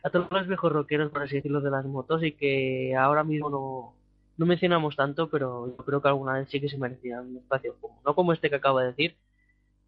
a 0.05 0.11
todos 0.11 0.27
los 0.29 0.47
viejos 0.47 0.71
rockeros, 0.71 1.11
por 1.11 1.23
así 1.23 1.37
decirlo, 1.37 1.61
de 1.61 1.71
las 1.71 1.83
motos 1.85 2.23
y 2.23 2.33
que 2.33 2.95
ahora 2.95 3.23
mismo 3.23 3.49
no, 3.49 3.95
no 4.37 4.45
mencionamos 4.45 4.95
tanto, 4.95 5.31
pero 5.31 5.67
yo 5.67 5.77
creo 5.77 5.99
que 5.99 6.07
alguna 6.09 6.33
vez 6.33 6.47
sí 6.47 6.61
que 6.61 6.69
se 6.69 6.77
merecían 6.77 7.27
un 7.29 7.37
espacio 7.37 7.75
como, 7.81 7.99
no 8.05 8.13
como 8.13 8.31
este 8.31 8.51
que 8.51 8.57
acabo 8.57 8.79
de 8.79 8.87
decir, 8.87 9.15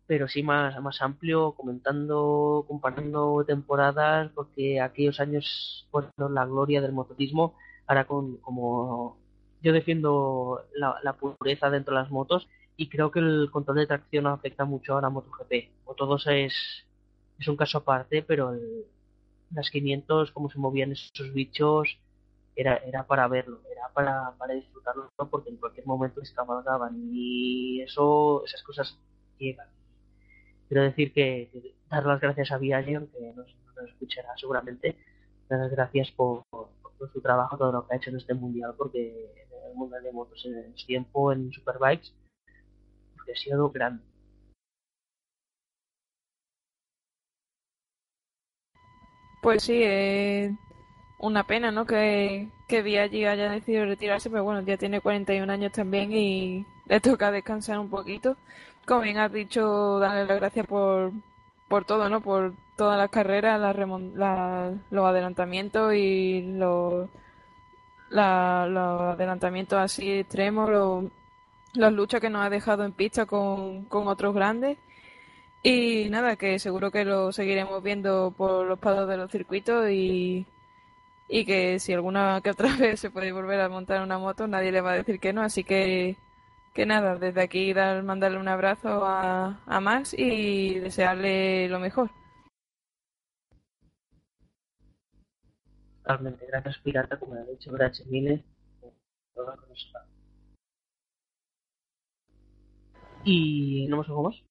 pero 0.07 0.28
sí 0.28 0.41
más, 0.41 0.82
más 0.82 1.03
amplio, 1.03 1.51
comentando, 1.51 2.65
comparando 2.68 3.43
temporadas, 3.45 4.32
porque 4.34 4.82
aquellos 4.82 5.20
años 5.20 5.88
fueron 5.91 6.34
la 6.34 6.45
gloria 6.45 6.82
del 6.82 6.93
motorismo, 6.93 7.53
ahora 7.86 8.05
con, 8.05 8.38
como 8.38 9.20
yo 9.61 9.72
defiendo 9.72 10.63
la, 10.74 11.13
pureza 11.13 11.70
dentro 11.70 11.93
de 11.95 12.01
las 12.01 12.11
motos 12.11 12.47
y 12.76 12.89
creo 12.89 13.11
que 13.11 13.20
el 13.20 13.49
control 13.51 13.78
de 13.78 13.88
tracción 13.88 14.26
afecta 14.26 14.65
mucho 14.65 14.97
a 14.97 15.01
la 15.01 15.11
MotoGP. 15.11 15.86
Moto2 15.86 16.32
es, 16.45 16.55
es 17.38 17.47
un 17.47 17.55
caso 17.55 17.80
aparte, 17.80 18.24
pero 18.24 18.55
las 19.52 19.70
500, 19.70 20.32
cómo 20.32 20.50
se 20.50 20.60
movían 20.60 20.91
esos 20.91 21.34
bichos, 21.34 22.00
era, 22.56 22.78
era 22.78 23.06
para 23.06 23.28
verlo, 23.28 23.62
era 23.72 23.89
para, 23.93 24.32
para 24.38 24.54
disfrutarlo, 24.54 25.12
porque 25.30 25.50
en 25.50 25.58
cualquier 25.58 25.86
momento 25.86 26.24
se 26.26 26.34
cabalgaban 26.34 26.95
y 27.12 27.82
eso, 27.82 28.43
esas 28.45 28.64
cosas 28.64 28.98
llegan. 29.38 29.68
Quiero 30.68 30.84
decir 30.84 31.14
que, 31.14 31.76
dar 31.89 32.06
las 32.06 32.20
gracias 32.20 32.52
a 32.52 32.58
Viaje, 32.58 32.93
que 32.93 33.34
nos, 33.36 33.56
nos 33.76 33.89
escuchará 33.89 34.30
seguramente, 34.38 34.98
dar 35.48 35.60
las 35.60 35.72
gracias 35.72 36.12
por, 36.12 36.43
por 36.50 37.12
su 37.14 37.22
trabajo, 37.22 37.58
todo 37.58 37.72
lo 37.72 37.88
que 37.88 37.93
ha 37.93 37.98
hecho 37.98 38.10
en 38.10 38.18
este 38.18 38.34
mundial, 38.34 38.74
porque 38.78 39.34
en 39.36 39.70
el 39.70 39.76
mundial 39.76 40.04
de 40.04 40.12
motos 40.12 40.43
en 40.45 40.76
su 40.76 40.86
tiempo 40.86 41.32
en 41.32 41.52
Superbikes, 41.52 42.12
porque 43.16 43.34
ha 43.34 43.36
sido 43.36 43.70
grande. 43.70 44.04
Pues 49.42 49.64
sí, 49.64 49.82
eh, 49.84 50.54
una 51.20 51.44
pena, 51.46 51.72
¿no? 51.72 51.86
Que, 51.86 52.50
que 52.68 52.82
Viaggi 52.82 53.26
haya 53.26 53.50
decidido 53.52 53.86
retirarse, 53.86 54.30
pero 54.30 54.44
bueno, 54.44 54.62
ya 54.62 54.78
tiene 54.78 55.02
41 55.02 55.52
años 55.52 55.72
también 55.72 56.12
y 56.14 56.66
le 56.86 57.00
toca 57.00 57.32
descansar 57.32 57.80
un 57.80 57.90
poquito. 57.90 58.38
Como 58.86 59.02
bien 59.02 59.18
has 59.18 59.32
dicho, 59.32 60.00
darle 60.00 60.26
las 60.26 60.38
gracias 60.38 60.66
por, 60.68 61.12
por 61.68 61.86
todo, 61.86 62.10
¿no? 62.10 62.22
Por 62.22 62.54
todas 62.76 62.98
las 62.98 63.10
carreras, 63.10 63.60
la, 63.60 64.74
los 64.92 65.06
adelantamientos 65.06 65.94
y 65.94 66.42
los, 66.58 67.10
los 68.10 68.20
adelantamientos 69.14 69.80
así 69.80 70.12
extremos, 70.12 70.70
los, 70.70 71.06
las 71.74 71.94
luchas 71.94 72.22
que 72.22 72.30
nos 72.30 72.46
ha 72.46 72.50
dejado 72.50 72.84
en 72.86 72.94
pista 72.94 73.26
con, 73.26 73.86
con 73.86 74.08
otros 74.08 74.34
grandes. 74.36 74.78
Y 75.70 76.07
nada, 76.09 76.38
que 76.38 76.59
seguro 76.59 76.91
que 76.91 77.03
lo 77.03 77.34
seguiremos 77.34 77.84
viendo 77.84 78.34
por 78.38 78.65
los 78.65 78.80
pados 78.80 79.09
de 79.09 79.18
los 79.18 79.30
circuitos 79.30 79.89
y, 79.89 80.45
y 81.28 81.45
que 81.45 81.80
si 81.80 81.91
alguna 81.91 82.39
que 82.41 82.51
otra 82.51 82.70
vez 82.80 83.01
se 83.01 83.11
puede 83.11 83.34
volver 83.34 83.59
a 83.59 83.68
montar 83.68 84.01
una 84.01 84.18
moto, 84.18 84.47
nadie 84.47 84.72
le 84.72 84.80
va 84.80 84.91
a 84.91 84.95
decir 84.95 85.20
que 85.20 85.34
no. 85.34 85.41
Así 85.41 85.65
que, 85.65 86.15
que 86.74 86.86
nada, 86.86 87.18
desde 87.18 87.41
aquí 87.41 87.74
dar, 87.74 88.01
mandarle 88.03 88.39
un 88.39 88.47
abrazo 88.47 89.05
a, 89.05 89.61
a 89.65 89.80
Max 89.82 90.15
y 90.18 90.80
desearle 90.80 91.68
lo 91.68 91.80
mejor. 91.80 92.11
Totalmente, 96.03 96.45
gracias 96.47 96.78
Pirata, 96.78 97.20
como 97.20 97.34
ha 97.34 97.43
dicho, 97.43 97.74
gracias 97.74 98.07
Miles. 98.07 98.41
¿Y 103.26 103.88
no 103.89 103.97
más? 103.97 104.47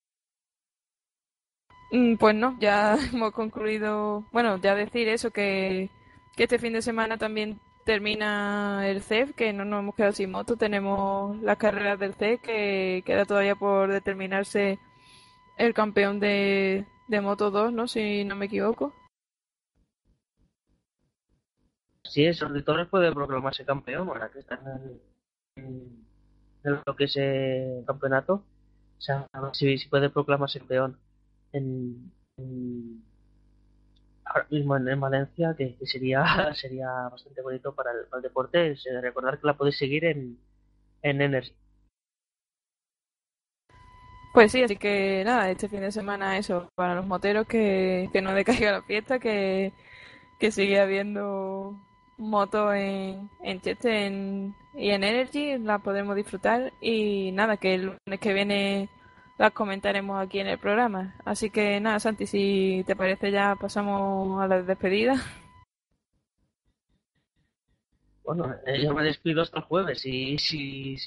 Pues 2.19 2.35
no, 2.35 2.57
ya 2.59 2.97
hemos 3.13 3.31
concluido. 3.33 4.25
Bueno, 4.31 4.57
ya 4.57 4.75
decir 4.75 5.07
eso, 5.07 5.31
que, 5.31 5.89
que 6.35 6.43
este 6.43 6.59
fin 6.59 6.73
de 6.73 6.81
semana 6.81 7.17
también 7.17 7.59
termina 7.85 8.87
el 8.87 9.01
CEF, 9.01 9.33
que 9.33 9.53
no 9.53 9.63
nos 9.63 9.79
hemos 9.79 9.95
quedado 9.95 10.13
sin 10.13 10.31
moto. 10.31 10.57
Tenemos 10.57 11.41
las 11.41 11.57
carreras 11.57 11.99
del 11.99 12.13
CEF, 12.15 12.41
que 12.41 13.03
queda 13.05 13.25
todavía 13.25 13.55
por 13.55 13.91
determinarse 13.91 14.79
el 15.57 15.73
campeón 15.73 16.19
de, 16.19 16.85
de 17.07 17.21
Moto 17.21 17.49
2, 17.51 17.73
¿no? 17.73 17.87
Si 17.87 18.25
no 18.25 18.35
me 18.35 18.45
equivoco. 18.45 18.93
Sí, 22.03 22.25
es, 22.25 22.39
Torres 22.65 22.87
puede 22.87 23.11
proclamarse 23.11 23.65
campeón 23.65 24.07
ahora 24.07 24.29
que 24.29 24.39
está 24.39 24.59
en, 25.55 26.05
lo 26.63 26.95
que 26.95 27.05
es 27.05 27.15
el 27.17 27.83
campeonato. 27.85 28.43
O 28.97 29.01
sea, 29.01 29.27
si, 29.53 29.77
si 29.77 29.87
puede 29.87 30.09
proclamarse 30.09 30.59
campeón 30.59 30.97
en, 31.53 32.11
mismo 34.49 34.77
en, 34.77 34.99
Valencia, 34.99 35.55
que, 35.57 35.77
sería 35.83 36.23
sería 36.55 37.09
bastante 37.09 37.41
bonito 37.41 37.73
para 37.73 37.91
el, 37.91 38.21
deporte. 38.21 38.71
Es, 38.71 38.85
eh, 38.85 39.01
recordar 39.01 39.39
que 39.39 39.47
la 39.47 39.57
podéis 39.57 39.77
seguir 39.77 40.05
en, 40.05 40.37
en 41.01 41.21
Energy. 41.21 41.53
Pues 44.33 44.51
sí, 44.51 44.61
así 44.61 44.75
que 44.75 45.23
nada, 45.25 45.49
este 45.49 45.67
fin 45.67 45.81
de 45.81 45.91
semana 45.91 46.37
eso, 46.37 46.69
para 46.75 46.93
los 46.93 47.07
moteros 47.07 47.47
que, 47.47 48.07
que 48.13 48.21
no 48.21 48.33
decaiga 48.35 48.71
la 48.71 48.83
fiesta, 48.83 49.17
que, 49.17 49.73
que 50.39 50.51
sigue 50.51 50.79
habiendo 50.79 51.75
moto 52.17 52.73
en, 52.73 53.29
en 53.43 53.61
Cheste 53.61 54.07
y 54.75 54.89
en 54.89 55.03
Energy, 55.03 55.57
la 55.57 55.79
podemos 55.79 56.15
disfrutar 56.15 56.71
y 56.81 57.31
nada, 57.31 57.57
que 57.57 57.75
el 57.75 57.85
lunes 57.85 58.19
que 58.19 58.33
viene 58.33 58.89
las 59.37 59.53
comentaremos 59.53 60.19
aquí 60.19 60.39
en 60.39 60.47
el 60.47 60.57
programa. 60.57 61.15
Así 61.25 61.49
que 61.49 61.79
nada, 61.79 61.99
Santi, 61.99 62.25
si 62.25 62.83
te 62.87 62.95
parece 62.95 63.31
ya 63.31 63.55
pasamos 63.59 64.41
a 64.41 64.47
la 64.47 64.61
despedida. 64.61 65.15
Bueno, 68.23 68.53
eh, 68.65 68.81
yo 68.81 68.93
me 68.93 69.03
despido 69.03 69.41
hasta 69.41 69.59
el 69.59 69.65
jueves 69.65 70.05
y 70.05 70.37
si, 70.37 70.97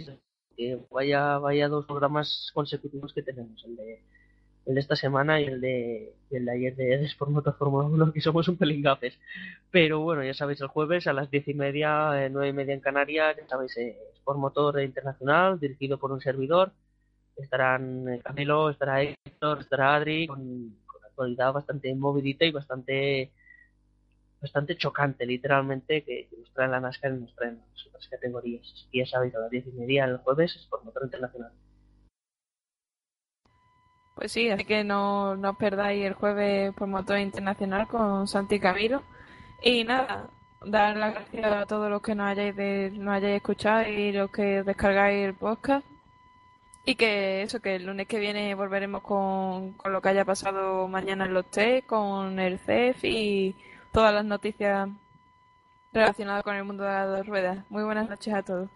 vaya, 0.91 1.39
vaya 1.39 1.69
dos 1.69 1.85
programas 1.85 2.51
consecutivos 2.55 3.13
que 3.13 3.23
tenemos, 3.23 3.63
el 3.65 3.77
de, 3.77 4.03
el 4.65 4.75
de 4.75 4.81
esta 4.81 4.97
semana 4.97 5.39
y 5.39 5.45
el 5.45 5.61
de, 5.61 6.15
el 6.31 6.47
de 6.47 6.51
ayer 6.51 6.77
de 6.77 7.05
Sport 7.05 7.31
Motor 7.31 7.57
Fórmula 7.59 7.89
1, 7.89 8.13
que 8.15 8.23
somos 8.23 8.49
un 8.49 8.57
pelín 8.57 8.81
gafes. 8.81 9.19
Pero 9.71 10.01
bueno, 10.01 10.25
ya 10.25 10.33
sabéis, 10.33 10.63
el 10.63 10.69
jueves 10.69 11.07
a 11.09 11.13
las 11.13 11.31
diez 11.31 11.47
y 11.47 11.53
media, 11.53 12.25
eh, 12.25 12.31
nueve 12.31 12.49
y 12.49 12.53
media 12.55 12.73
en 12.73 12.81
Canarias, 12.81 13.37
ya 13.37 13.47
sabéis, 13.49 13.77
eh, 13.77 13.99
Sport 14.15 14.39
Motor 14.39 14.81
Internacional, 14.81 15.61
dirigido 15.61 15.99
por 15.99 16.13
un 16.13 16.23
servidor 16.23 16.73
estarán 17.43 18.09
eh, 18.09 18.21
Camilo, 18.23 18.71
estará 18.71 19.03
Héctor, 19.03 19.61
estará 19.61 19.95
Adri, 19.97 20.27
con, 20.27 20.77
con 20.87 21.05
actualidad 21.05 21.53
bastante 21.53 21.95
movidita 21.95 22.45
y 22.45 22.53
bastante 22.53 23.33
bastante 24.41 24.77
chocante, 24.77 25.27
literalmente, 25.27 26.03
que, 26.03 26.29
nos 26.39 26.53
traen 26.53 26.71
la 26.71 26.81
NASCAR 26.81 27.13
y 27.13 27.21
nos 27.21 27.35
traen 27.35 27.61
las 27.73 27.87
otras 27.87 28.09
categorías. 28.09 28.89
Y 28.91 28.99
ya 29.01 29.07
sabéis, 29.07 29.35
a 29.35 29.41
las 29.41 29.51
diez 29.51 29.67
y 29.67 29.73
media 29.73 30.05
el 30.05 30.19
jueves 30.19 30.57
es 30.57 30.67
por 30.67 30.85
motor 30.85 31.05
internacional. 31.05 31.53
Pues 34.15 34.33
sí, 34.33 34.51
así 34.51 34.65
que 34.65 34.85
no, 34.85 35.37
no 35.37 35.51
os 35.51 35.57
perdáis 35.57 36.05
el 36.05 36.15
jueves 36.15 36.75
por 36.75 36.89
motor 36.89 37.19
internacional 37.19 37.87
con 37.87 38.27
Santi 38.27 38.59
Camilo. 38.61 39.03
Y 39.63 39.85
nada, 39.85 40.29
dar 40.65 40.97
las 40.97 41.15
gracias 41.15 41.53
a 41.53 41.67
todos 41.67 41.91
los 41.91 42.03
que 42.03 42.15
nos 42.15 42.27
hayáis, 42.27 42.57
de, 42.57 42.91
nos 42.95 43.15
hayáis 43.15 43.37
escuchado 43.37 43.89
y 43.89 44.13
los 44.13 44.31
que 44.31 44.63
descargáis 44.63 45.27
el 45.27 45.35
podcast. 45.35 45.87
Y 46.85 46.95
que 46.97 47.43
eso, 47.43 47.61
que 47.61 47.77
el 47.77 47.87
lunes 47.87 48.07
que 48.07 48.19
viene 48.19 48.55
volveremos 48.55 49.03
con, 49.03 49.73
con 49.75 49.93
lo 49.93 50.01
que 50.01 50.09
haya 50.09 50.25
pasado 50.25 50.89
mañana 50.89 51.27
en 51.27 51.35
los 51.35 51.47
test, 51.47 51.87
con 51.87 52.39
el 52.39 52.59
CEF 52.59 53.05
y 53.05 53.55
todas 53.93 54.15
las 54.15 54.25
noticias 54.25 54.89
relacionadas 55.93 56.43
con 56.43 56.57
el 56.57 56.65
mundo 56.65 56.85
de 56.85 56.91
las 56.91 57.09
dos 57.09 57.27
ruedas. 57.27 57.65
Muy 57.69 57.85
buenas 57.85 58.09
noches 58.09 58.33
a 58.35 58.43
todos. 58.43 58.71